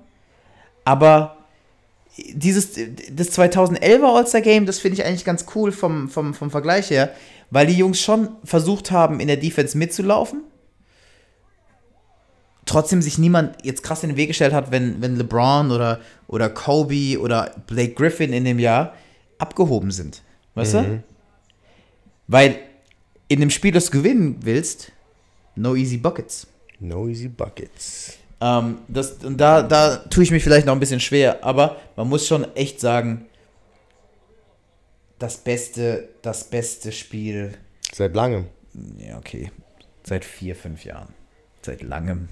Aber 0.84 1.36
dieses 2.34 2.72
das 3.12 3.38
2011er 3.38 4.16
All-Star 4.16 4.40
Game, 4.40 4.66
das 4.66 4.80
finde 4.80 4.98
ich 4.98 5.04
eigentlich 5.06 5.24
ganz 5.24 5.46
cool 5.54 5.72
vom, 5.72 6.08
vom, 6.08 6.34
vom 6.34 6.50
Vergleich 6.50 6.90
her, 6.90 7.12
weil 7.50 7.66
die 7.66 7.76
Jungs 7.76 8.00
schon 8.00 8.28
versucht 8.44 8.90
haben, 8.90 9.20
in 9.20 9.28
der 9.28 9.36
Defense 9.36 9.78
mitzulaufen 9.78 10.42
trotzdem 12.64 13.02
sich 13.02 13.18
niemand 13.18 13.56
jetzt 13.64 13.82
krass 13.82 14.02
in 14.02 14.10
den 14.10 14.16
Weg 14.16 14.28
gestellt 14.28 14.52
hat, 14.52 14.70
wenn, 14.70 15.00
wenn 15.02 15.16
LeBron 15.16 15.70
oder, 15.70 16.00
oder 16.28 16.48
Kobe 16.48 17.18
oder 17.20 17.50
Blake 17.66 17.94
Griffin 17.94 18.32
in 18.32 18.44
dem 18.44 18.58
Jahr 18.58 18.94
abgehoben 19.38 19.90
sind. 19.90 20.22
Weißt 20.54 20.74
du? 20.74 21.02
Weil 22.28 22.58
in 23.28 23.40
dem 23.40 23.50
Spiel, 23.50 23.72
das 23.72 23.86
du 23.86 23.98
gewinnen 23.98 24.38
willst, 24.42 24.92
no 25.56 25.74
easy 25.74 25.96
buckets. 25.96 26.46
No 26.80 27.08
easy 27.08 27.28
buckets. 27.28 28.18
Ähm, 28.40 28.78
das, 28.88 29.12
und 29.24 29.38
da, 29.38 29.62
da 29.62 29.96
tue 29.98 30.24
ich 30.24 30.30
mich 30.30 30.42
vielleicht 30.42 30.66
noch 30.66 30.72
ein 30.74 30.80
bisschen 30.80 31.00
schwer, 31.00 31.44
aber 31.44 31.76
man 31.96 32.08
muss 32.08 32.26
schon 32.26 32.44
echt 32.56 32.80
sagen, 32.80 33.26
das 35.18 35.36
beste, 35.38 36.08
das 36.22 36.44
beste 36.44 36.90
Spiel, 36.92 37.52
Seit 37.92 38.14
langem. 38.14 38.46
ja 38.98 39.18
okay, 39.18 39.50
seit 40.02 40.24
vier, 40.24 40.56
fünf 40.56 40.84
Jahren. 40.84 41.08
Seit 41.62 41.82
langem. 41.82 42.28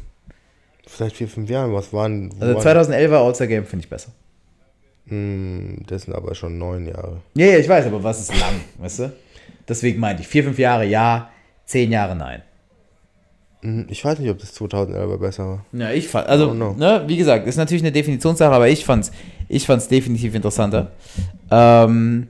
Seit 0.89 1.13
vier, 1.13 1.29
fünf 1.29 1.49
Jahren. 1.49 1.73
Was 1.73 1.93
waren. 1.93 2.33
Also 2.41 2.55
waren- 2.55 2.79
2011er 2.79 3.17
All-Star 3.25 3.47
Game 3.47 3.65
finde 3.65 3.85
ich 3.85 3.91
besser. 3.91 4.11
Hm, 5.07 5.85
das 5.87 6.03
sind 6.03 6.15
aber 6.15 6.35
schon 6.35 6.59
neun 6.59 6.87
Jahre. 6.87 7.21
Ja, 7.35 7.47
ja, 7.47 7.59
ich 7.59 7.69
weiß, 7.69 7.87
aber 7.87 8.03
was 8.03 8.21
ist 8.21 8.37
lang, 8.41 8.61
weißt 8.79 8.99
du? 9.01 9.13
Deswegen 9.71 10.01
meinte 10.01 10.21
ich, 10.23 10.29
vier, 10.29 10.45
fünf 10.45 10.59
Jahre 10.59 10.85
ja, 10.85 11.31
zehn 11.65 11.91
Jahre 11.93 12.17
nein. 12.17 12.43
Hm, 13.63 13.87
Ich 13.89 14.05
weiß 14.05 14.19
nicht, 14.19 14.29
ob 14.31 14.39
das 14.39 14.53
2011 14.55 15.21
besser 15.21 15.47
war. 15.47 15.65
Ja, 15.73 15.91
ich 15.93 16.09
fand, 16.09 16.27
also, 16.29 16.53
ne, 16.53 17.05
wie 17.07 17.17
gesagt, 17.17 17.47
ist 17.47 17.57
natürlich 17.57 17.83
eine 17.83 17.93
Definitionssache, 17.93 18.53
aber 18.53 18.69
ich 18.69 18.85
fand's, 18.85 19.13
ich 19.49 19.67
fand's 19.67 19.87
definitiv 19.89 20.35
interessanter. 20.35 20.91
Ähm, 21.51 22.29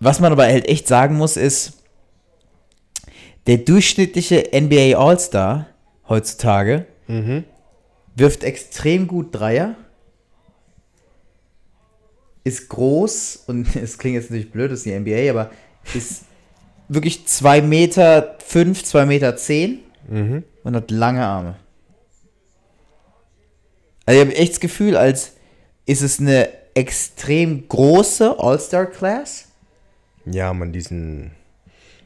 was 0.00 0.20
man 0.20 0.32
aber 0.32 0.44
halt 0.44 0.68
echt 0.68 0.88
sagen 0.88 1.16
muss, 1.16 1.36
ist, 1.36 1.82
der 3.46 3.58
durchschnittliche 3.58 4.48
NBA 4.52 4.98
All-Star 4.98 5.66
heutzutage 6.08 6.86
wirft 8.16 8.42
extrem 8.42 9.06
gut 9.06 9.28
Dreier, 9.32 9.76
ist 12.46 12.68
groß 12.68 13.44
und 13.48 13.74
es 13.82 13.98
klingt 13.98 14.14
jetzt 14.14 14.30
natürlich 14.30 14.50
blöd, 14.52 14.70
das 14.70 14.78
ist 14.80 14.86
die 14.86 14.98
NBA, 14.98 15.30
aber 15.30 15.50
ist 15.94 16.24
wirklich 16.88 17.26
2 17.26 17.62
Meter 17.62 18.36
5, 18.44 18.84
2 18.84 19.06
Meter 19.06 19.36
10 19.36 19.80
und 20.62 20.76
hat 20.76 20.90
lange 20.92 21.24
Arme. 21.26 21.56
Also 24.04 24.20
ich 24.20 24.26
habe 24.26 24.36
echt 24.36 24.52
das 24.52 24.60
Gefühl, 24.60 24.96
als 24.96 25.32
ist 25.84 26.02
es 26.02 26.20
eine 26.20 26.48
extrem 26.74 27.66
große 27.66 28.36
All-Star-Class. 28.38 29.48
Ja, 30.26 30.52
man, 30.52 30.72
diesen. 30.72 31.32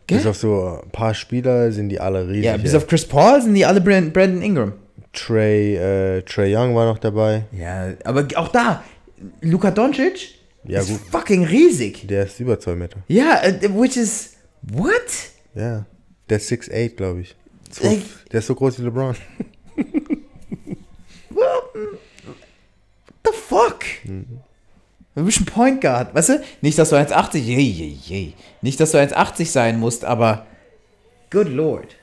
Gell? 0.06 0.18
Bis 0.18 0.26
auf 0.26 0.36
so 0.36 0.80
ein 0.82 0.90
paar 0.90 1.12
Spieler 1.12 1.72
sind 1.72 1.90
die 1.90 2.00
alle 2.00 2.26
riesig. 2.28 2.44
Ja, 2.44 2.56
bis 2.56 2.72
ey. 2.72 2.78
auf 2.78 2.86
Chris 2.86 3.04
Paul 3.06 3.42
sind 3.42 3.54
die 3.54 3.66
alle 3.66 3.80
Brand- 3.82 4.12
Brandon 4.14 4.40
Ingram. 4.42 4.72
Trey, 5.12 5.76
äh, 5.76 6.22
Trey 6.22 6.54
Young 6.56 6.74
war 6.74 6.86
noch 6.86 6.98
dabei. 6.98 7.44
Ja, 7.52 7.88
aber 8.04 8.26
auch 8.36 8.48
da, 8.48 8.82
Luka 9.42 9.70
Doncic 9.70 10.36
Ja, 10.64 10.80
ist 10.80 10.88
gut. 10.90 11.00
fucking 11.10 11.44
riesig. 11.44 12.06
Der 12.06 12.24
ist 12.26 12.38
über 12.40 12.58
zwei 12.60 12.74
Meter. 12.74 12.98
Ja, 13.08 13.42
äh, 13.42 13.60
which 13.74 13.96
is, 13.96 14.34
what? 14.62 14.92
Ja. 15.54 15.86
Der 16.28 16.36
ist 16.36 16.50
6'8, 16.50 16.90
glaube 16.96 17.22
ich. 17.22 17.34
So, 17.70 17.84
Ey. 17.84 18.02
der 18.30 18.38
ist 18.40 18.46
so 18.46 18.54
groß 18.54 18.78
wie 18.78 18.82
LeBron. 18.82 19.16
What 21.30 21.74
the 23.24 23.32
fuck? 23.32 23.84
Du 25.14 25.24
bist 25.24 25.40
ein 25.40 25.44
Point 25.46 25.80
Guard, 25.80 26.14
weißt 26.14 26.28
du? 26.30 26.42
Nicht, 26.60 26.78
dass 26.78 26.90
du 26.90 26.96
1,80, 26.96 27.38
je, 27.38 27.58
je, 27.58 27.86
je. 27.86 28.32
Nicht, 28.62 28.78
dass 28.80 28.92
du 28.92 28.98
1,80 28.98 29.44
sein 29.46 29.78
musst, 29.78 30.04
aber 30.04 30.46
good 31.30 31.48
lord. 31.48 31.96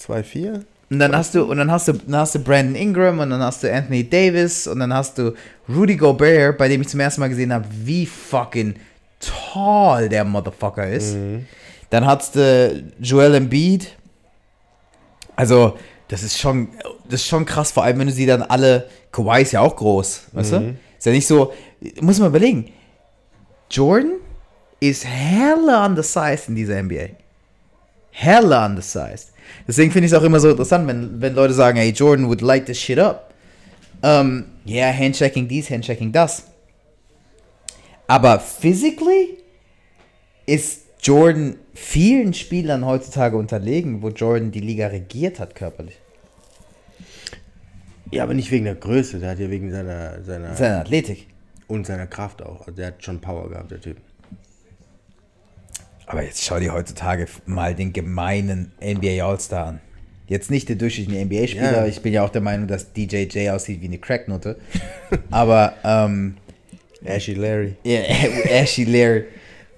2-4? 0.00 0.64
Und 0.90 0.98
dann 1.00 1.14
hast 1.14 1.34
du, 1.34 1.44
und 1.44 1.58
dann 1.58 1.70
hast 1.70 1.88
du, 1.88 1.92
dann 1.92 2.16
hast 2.20 2.34
du 2.34 2.38
Brandon 2.38 2.74
Ingram 2.74 3.18
und 3.18 3.30
dann 3.30 3.42
hast 3.42 3.62
du 3.62 3.72
Anthony 3.72 4.08
Davis 4.08 4.66
und 4.66 4.78
dann 4.80 4.92
hast 4.94 5.18
du 5.18 5.34
Rudy 5.68 5.96
Gobert, 5.96 6.56
bei 6.56 6.68
dem 6.68 6.80
ich 6.80 6.88
zum 6.88 7.00
ersten 7.00 7.20
Mal 7.20 7.28
gesehen 7.28 7.52
habe, 7.52 7.66
wie 7.70 8.06
fucking 8.06 8.74
tall 9.20 10.08
der 10.08 10.24
Motherfucker 10.24 10.88
ist. 10.88 11.14
Dann 11.90 12.06
hast 12.06 12.36
du 12.36 12.84
Joel 13.00 13.34
Embiid. 13.34 13.94
Also, 15.36 15.76
das 16.08 16.22
ist 16.22 16.38
schon, 16.38 16.68
das 17.04 17.20
ist 17.20 17.26
schon 17.26 17.44
krass, 17.44 17.70
vor 17.70 17.84
allem 17.84 17.98
wenn 17.98 18.06
du 18.06 18.12
sie 18.12 18.24
dann 18.26 18.42
alle, 18.42 18.88
Kawhi 19.12 19.42
ist 19.42 19.52
ja 19.52 19.60
auch 19.60 19.76
groß, 19.76 20.28
weißt 20.32 20.52
du? 20.52 20.56
Ist 20.96 21.06
ja 21.06 21.12
nicht 21.12 21.26
so, 21.26 21.52
muss 22.00 22.18
man 22.18 22.28
überlegen. 22.28 22.72
Jordan 23.70 24.12
ist 24.80 25.04
hella 25.04 25.84
undersized 25.84 26.48
in 26.48 26.54
dieser 26.56 26.82
NBA. 26.82 27.10
Hella 28.10 28.66
undersized. 28.66 29.32
Deswegen 29.66 29.90
finde 29.90 30.06
ich 30.06 30.12
es 30.12 30.18
auch 30.18 30.24
immer 30.24 30.40
so 30.40 30.50
interessant, 30.50 30.86
wenn, 30.86 31.20
wenn 31.20 31.34
Leute 31.34 31.54
sagen, 31.54 31.78
hey, 31.78 31.90
Jordan 31.90 32.26
would 32.28 32.40
light 32.40 32.66
this 32.66 32.80
shit 32.80 32.98
up. 32.98 33.34
Ja, 34.02 34.32
yeah, 34.66 34.92
Handchecking 34.92 35.48
dies, 35.48 35.70
Handchecking 35.70 36.12
das. 36.12 36.44
Aber 38.06 38.38
physically 38.40 39.38
ist 40.46 40.82
Jordan 41.02 41.56
vielen 41.74 42.32
Spielern 42.32 42.86
heutzutage 42.86 43.36
unterlegen, 43.36 44.02
wo 44.02 44.08
Jordan 44.08 44.50
die 44.50 44.60
Liga 44.60 44.86
regiert 44.86 45.40
hat 45.40 45.54
körperlich. 45.54 45.98
Ja, 48.10 48.22
aber 48.22 48.34
nicht 48.34 48.50
wegen 48.50 48.64
der 48.64 48.74
Größe, 48.74 49.18
der 49.18 49.30
hat 49.30 49.38
ja 49.38 49.50
wegen 49.50 49.70
seiner, 49.70 50.22
seiner 50.22 50.56
Seine 50.56 50.78
Athletik. 50.78 51.26
und 51.66 51.86
seiner 51.86 52.06
Kraft 52.06 52.42
auch. 52.42 52.60
Also 52.60 52.72
der 52.72 52.86
hat 52.88 53.04
schon 53.04 53.20
Power 53.20 53.50
gehabt, 53.50 53.70
der 53.70 53.80
Typ. 53.80 53.98
Aber 56.08 56.22
jetzt 56.24 56.42
schau 56.42 56.58
dir 56.58 56.72
heutzutage 56.72 57.26
mal 57.44 57.74
den 57.74 57.92
gemeinen 57.92 58.72
NBA 58.80 59.22
All-Star 59.22 59.66
an. 59.66 59.80
Jetzt 60.26 60.50
nicht 60.50 60.68
der 60.70 60.76
durchschnittliche 60.76 61.20
NBA-Spieler, 61.24 61.82
Ja. 61.82 61.86
ich 61.86 62.00
bin 62.00 62.12
ja 62.14 62.24
auch 62.24 62.30
der 62.30 62.40
Meinung, 62.40 62.66
dass 62.66 62.92
DJJ 62.94 63.50
aussieht 63.50 63.80
wie 63.82 63.86
eine 63.86 63.98
Cracknote. 63.98 64.56
Aber, 65.30 65.74
ähm, 65.84 66.36
Ashy 67.06 67.34
Larry. 67.34 67.76
Ja, 67.84 68.00
Ashy 68.62 68.84
Larry. 68.84 69.24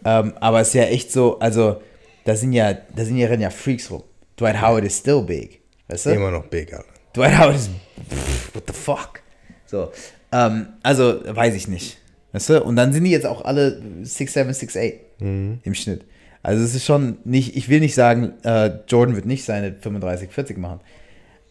Ähm, 0.05 0.33
aber 0.41 0.61
es 0.61 0.69
ist 0.69 0.75
ja 0.75 0.85
echt 0.85 1.11
so, 1.13 1.39
also, 1.41 1.81
da 2.25 2.37
sind 2.37 2.53
ja, 2.53 2.75
da 2.75 3.05
sind 3.05 3.17
ja, 3.17 3.27
rennen 3.27 3.43
ja 3.43 3.51
Freaks 3.51 3.91
rum. 3.91 4.03
Dwight 4.39 4.61
Howard 4.63 4.85
ist 4.85 5.01
still 5.01 5.23
big. 5.23 5.61
Weißt 5.89 6.07
du? 6.07 6.11
Immer 6.11 6.31
noch 6.31 6.47
big, 6.47 6.73
Alter. 6.73 6.87
Dwight 7.15 7.39
Howard 7.39 7.57
ist, 7.57 7.71
pff, 8.09 8.55
what 8.55 8.65
the 8.69 8.73
fuck? 8.73 9.21
So, 9.67 9.91
ähm, 10.33 10.69
also, 10.83 11.21
weiß 11.27 11.55
ich 11.55 11.67
nicht. 11.69 11.99
Weißt 12.33 12.49
du? 12.51 12.63
Und 12.63 12.77
dann 12.77 12.93
sind 12.93 13.03
die 13.05 13.11
jetzt 13.11 13.27
auch 13.27 13.45
alle 13.45 13.83
6'7, 14.05 14.49
6'8 14.55 14.95
im 15.21 15.75
Schnitt. 15.75 16.05
Also, 16.43 16.65
es 16.65 16.75
ist 16.75 16.85
schon 16.85 17.19
nicht, 17.25 17.57
ich 17.57 17.69
will 17.69 17.81
nicht 17.81 17.95
sagen, 17.95 18.35
äh, 18.45 18.71
Jordan 18.89 19.17
wird 19.17 19.27
nicht 19.27 19.45
seine 19.45 19.73
35, 19.73 20.31
40 20.31 20.59
machen. 20.59 20.81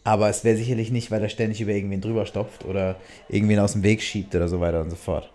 Aber 0.02 0.28
es 0.28 0.44
wäre 0.44 0.56
sicherlich 0.56 0.90
nicht, 0.90 1.10
weil 1.10 1.22
er 1.22 1.28
ständig 1.28 1.60
über 1.60 1.72
irgendwen 1.72 2.00
drüber 2.00 2.26
stopft 2.26 2.64
oder 2.64 2.96
irgendwen 3.28 3.58
aus 3.58 3.72
dem 3.72 3.82
Weg 3.82 4.02
schiebt 4.02 4.34
oder 4.34 4.48
so 4.48 4.60
weiter 4.60 4.80
und 4.80 4.90
so 4.90 4.96
fort. 4.96 5.30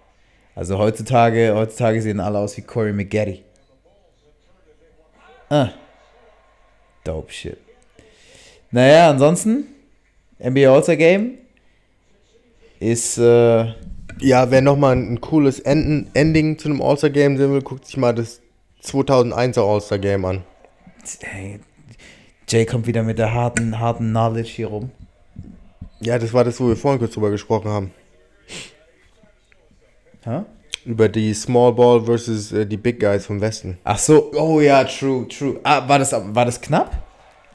Also 0.56 0.80
heutzutage, 0.80 1.54
heutzutage 1.54 2.02
sehen 2.02 2.20
alle 2.20 2.40
aus 2.40 2.58
wie 2.58 2.62
Corey 2.62 2.94
McGarry. 2.94 3.44
Ah. 5.50 5.70
Dope 7.04 7.32
shit. 7.32 7.58
Naja, 8.72 9.12
ansonsten, 9.12 9.66
NBA 10.40 10.70
All-Star 10.70 10.96
Game 10.96 11.38
ist, 12.80 13.18
äh, 13.18 13.74
Ja, 14.22 14.50
wer 14.50 14.62
nochmal 14.62 14.96
ein, 14.96 15.20
cooles 15.20 15.60
Enden, 15.60 16.10
Ending 16.14 16.58
zu 16.58 16.70
einem 16.70 16.82
All-Star-Game 16.82 17.38
sehen 17.38 17.52
will, 17.52 17.62
guckt 17.62 17.86
sich 17.86 17.98
mal 17.98 18.14
das 18.16 18.42
2001er 18.86 19.62
All-Star-Game 19.62 20.26
an. 20.26 20.44
hey, 21.22 21.60
Jay 22.48 22.66
kommt 22.66 22.88
wieder 22.88 23.04
mit 23.04 23.18
der 23.18 23.34
harten, 23.34 23.80
harten 23.80 24.10
Knowledge 24.12 24.50
hier 24.50 24.68
rum. 24.68 24.92
Ja, 26.00 26.20
das 26.20 26.34
war 26.34 26.44
das, 26.44 26.60
wo 26.60 26.68
wir 26.68 26.76
vorhin 26.76 27.00
kurz 27.00 27.14
drüber 27.14 27.32
gesprochen 27.32 27.70
haben. 27.70 27.92
Hä? 30.24 30.42
Über 30.86 31.10
die 31.10 31.34
Small 31.34 31.74
Ball 31.74 32.04
versus 32.04 32.52
äh, 32.52 32.66
die 32.66 32.78
Big 32.78 33.00
Guys 33.00 33.26
vom 33.26 33.42
Westen. 33.42 33.80
Ach 33.84 33.98
so, 33.98 34.32
oh 34.36 34.60
ja, 34.60 34.84
true, 34.84 35.28
true. 35.28 35.60
Ah, 35.64 35.88
war 35.88 35.98
das, 35.98 36.12
war 36.12 36.46
das 36.46 36.62
knapp? 36.62 36.92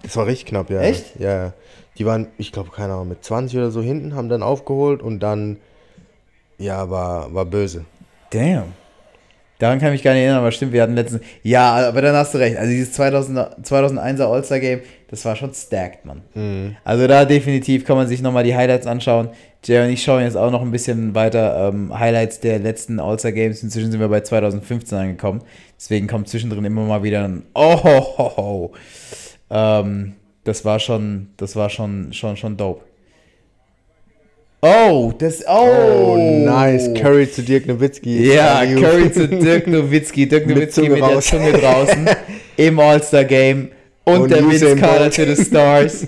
Das 0.03 0.16
war 0.16 0.26
richtig 0.26 0.47
knapp, 0.47 0.70
ja. 0.70 0.81
Echt? 0.81 1.18
Ja, 1.20 1.45
ja. 1.45 1.53
Die 1.99 2.07
waren, 2.07 2.28
ich 2.39 2.51
glaube, 2.51 2.70
keine 2.70 2.95
Ahnung, 2.95 3.09
mit 3.09 3.24
20 3.24 3.59
oder 3.59 3.70
so 3.70 3.83
hinten, 3.83 4.14
haben 4.16 4.28
dann 4.28 4.43
aufgeholt 4.43 5.03
und 5.03 5.20
dann, 5.20 5.59
ja, 6.59 6.91
war, 6.91 7.33
war 7.35 7.45
böse. 7.45 7.85
Damn. 8.31 8.72
Daran 9.61 9.79
kann 9.79 9.89
ich 9.89 9.97
mich 9.99 10.03
gar 10.03 10.15
nicht 10.15 10.23
erinnern, 10.23 10.39
aber 10.39 10.53
stimmt, 10.53 10.73
wir 10.73 10.81
hatten 10.83 10.95
letztens. 10.95 11.23
Ja, 11.43 11.89
aber 11.89 12.01
dann 12.01 12.17
hast 12.17 12.33
du 12.33 12.39
recht. 12.39 12.57
Also 12.57 12.71
dieses 12.71 12.93
2000, 12.95 13.39
2001er 13.63 14.23
All-Star-Game, 14.25 14.81
das 15.09 15.23
war 15.27 15.37
schon 15.37 15.53
stacked, 15.53 16.07
Mann. 16.07 16.23
Also 16.83 17.07
da 17.07 17.27
definitiv 17.27 17.85
kann 17.85 17.99
man 17.99 18.09
sich 18.09 18.23
nochmal 18.23 18.43
die 18.43 18.57
Highlights 18.57 18.87
anschauen. 18.87 19.29
Jay 19.63 19.85
und 19.85 19.93
ich 19.93 20.03
schauen 20.03 20.23
jetzt 20.23 20.37
auch 20.39 20.51
noch 20.51 20.63
ein 20.63 20.71
bisschen 20.71 21.15
weiter 21.15 21.69
ähm, 21.69 21.97
Highlights 21.97 22.41
der 22.41 22.59
letzten 22.59 22.99
All-Star-Games. 23.01 23.63
Inzwischen 23.63 23.91
sind 23.91 24.01
wir 24.01 24.09
bei 24.09 24.23
2015 24.23 24.97
angekommen. 24.97 25.43
Deswegen 25.77 26.07
kommt 26.07 26.29
zwischendrin 26.29 26.65
immer 26.65 26.87
mal 26.87 27.03
wieder 27.03 27.25
ein 27.25 27.43
Oh, 27.53 27.85
ho, 27.85 28.19
ho, 28.19 28.37
ho. 28.39 28.73
Ähm, 29.51 30.15
das 30.45 30.65
war 30.65 30.79
schon, 30.79 31.29
das 31.37 31.55
war 31.55 31.69
schon, 31.69 32.15
schon, 32.15 32.39
schon 32.39 32.57
dope. 32.57 32.83
Oh, 34.63 35.13
das, 35.17 35.43
oh, 35.47 36.13
Oh, 36.13 36.17
nice. 36.45 36.93
Curry 36.95 37.31
zu 37.31 37.43
Dirk 37.43 37.67
Nowitzki. 37.67 38.33
ja, 38.35 38.57
Alley-oop. 38.57 38.83
Curry 38.85 39.13
zu 39.13 39.27
Dirk 39.29 39.67
Nowitzki. 39.67 40.29
Dirk 40.29 40.47
Mit 40.47 40.57
Nowitzki 40.57 40.89
mit, 40.89 41.01
raus. 41.03 41.27
der 41.31 41.39
Zunge 41.41 41.53
draußen 41.61 42.09
im 42.59 42.79
All-Star-Game. 42.79 43.71
Und, 44.05 44.21
Und 44.23 44.31
der 44.31 44.47
Vince 44.47 44.77
Carter 44.77 45.11
to 45.11 45.35
the 45.35 45.45
Stars. 45.45 46.07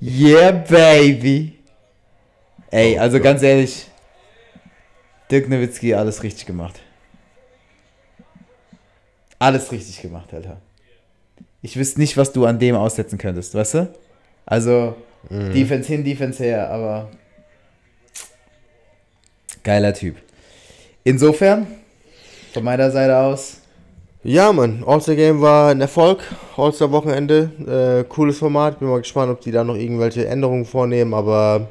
yeah, 0.00 0.50
baby. 0.50 1.52
Ey, 2.70 2.96
Oh 2.96 3.02
also 3.02 3.18
Gott. 3.18 3.24
ganz 3.24 3.42
ehrlich, 3.42 3.86
Dirk 5.30 5.48
Nowitzki 5.48 5.94
alles 5.94 6.22
richtig 6.22 6.46
gemacht. 6.46 6.80
Alles 9.38 9.70
richtig 9.72 10.00
gemacht, 10.02 10.32
Alter. 10.32 10.60
Ich 11.62 11.76
wüsste 11.76 12.00
nicht, 12.00 12.16
was 12.16 12.32
du 12.32 12.46
an 12.46 12.58
dem 12.58 12.74
aussetzen 12.76 13.18
könntest, 13.18 13.54
weißt 13.54 13.74
du? 13.74 13.94
Also, 14.46 14.96
Mhm. 15.28 15.52
Defense 15.54 15.86
hin, 15.86 16.02
Defense 16.04 16.42
her, 16.42 16.68
aber 16.70 17.08
geiler 19.62 19.94
Typ. 19.94 20.16
Insofern, 21.04 21.66
von 22.52 22.64
meiner 22.64 22.90
Seite 22.90 23.16
aus, 23.16 23.58
Ja, 24.24 24.52
Mann, 24.52 24.84
All-Star-Game 24.86 25.40
war 25.40 25.70
ein 25.70 25.80
Erfolg. 25.80 26.20
All-Star-Wochenende, 26.56 27.50
äh, 27.66 28.08
cooles 28.08 28.38
Format. 28.38 28.78
Bin 28.78 28.88
mal 28.88 29.00
gespannt, 29.00 29.32
ob 29.32 29.40
die 29.40 29.50
da 29.50 29.64
noch 29.64 29.74
irgendwelche 29.74 30.26
Änderungen 30.26 30.64
vornehmen, 30.64 31.12
aber 31.12 31.68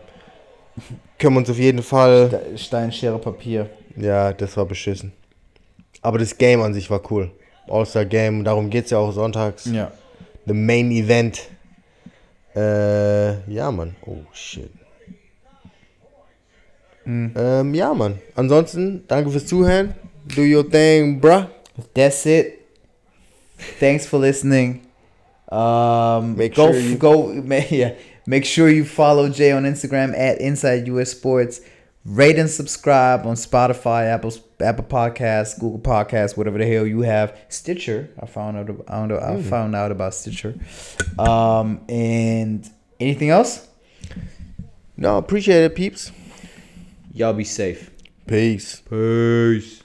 können 1.17 1.35
wir 1.35 1.39
uns 1.39 1.49
auf 1.49 1.57
jeden 1.57 1.81
Fall. 1.81 2.41
Stein, 2.57 2.91
Schere, 2.91 3.19
Papier. 3.19 3.69
Ja, 3.95 4.33
das 4.33 4.57
war 4.57 4.65
beschissen. 4.65 5.13
Aber 6.01 6.17
das 6.17 6.37
Game 6.37 6.61
an 6.61 6.73
sich 6.73 6.89
war 6.89 7.01
cool. 7.11 7.31
All-Star-Game, 7.69 8.43
darum 8.43 8.69
geht 8.69 8.85
es 8.85 8.91
ja 8.91 8.97
auch 8.97 9.11
sonntags. 9.13 9.65
Ja. 9.65 9.91
The 10.45 10.53
Main 10.53 10.91
Event. 10.91 11.43
Äh, 12.53 13.49
ja, 13.49 13.71
Mann. 13.71 13.95
Oh, 14.05 14.17
shit. 14.33 14.71
Ähm, 17.35 17.73
ja, 17.73 17.93
Mann. 17.93 18.19
Ansonsten, 18.35 19.03
danke 19.07 19.29
fürs 19.31 19.45
Zuhören. 19.47 19.93
Do 20.35 20.41
your 20.43 20.63
thing, 20.69 21.19
bruh. 21.19 21.47
That's 21.93 22.25
it. 22.25 22.59
Thanks 23.79 24.05
for 24.05 24.19
listening. 24.19 24.81
Um, 25.51 26.35
Make 26.37 26.55
go 26.55 26.71
sure 26.71 26.79
you- 26.79 26.97
go 26.97 27.31
yeah. 27.69 27.91
Make 28.25 28.45
sure 28.45 28.69
you 28.69 28.85
follow 28.85 29.27
Jay 29.29 29.51
on 29.51 29.65
Instagram 29.65 30.13
at 30.17 30.39
Inside 30.39 30.87
US 30.87 31.11
Sports. 31.11 31.61
Rate 32.05 32.39
and 32.39 32.49
subscribe 32.49 33.27
on 33.27 33.35
Spotify, 33.35 34.05
Apple 34.07 34.31
Apple 34.59 34.85
Podcasts, 34.85 35.59
Google 35.59 35.79
Podcasts, 35.79 36.35
whatever 36.35 36.57
the 36.57 36.65
hell 36.65 36.87
you 36.87 37.01
have. 37.01 37.35
Stitcher. 37.49 38.09
I 38.19 38.25
found 38.25 38.57
out. 38.57 38.69
I 38.87 38.91
found 38.91 39.11
out, 39.11 39.21
I 39.23 39.41
found 39.41 39.75
out 39.75 39.91
about 39.91 40.13
Stitcher. 40.15 40.55
Um, 41.19 41.81
and 41.89 42.67
anything 42.99 43.29
else? 43.29 43.67
No, 44.97 45.17
appreciate 45.17 45.63
it, 45.63 45.75
peeps. 45.75 46.11
Y'all 47.13 47.33
be 47.33 47.43
safe. 47.43 47.91
Peace. 48.25 48.81
Peace. 48.89 49.83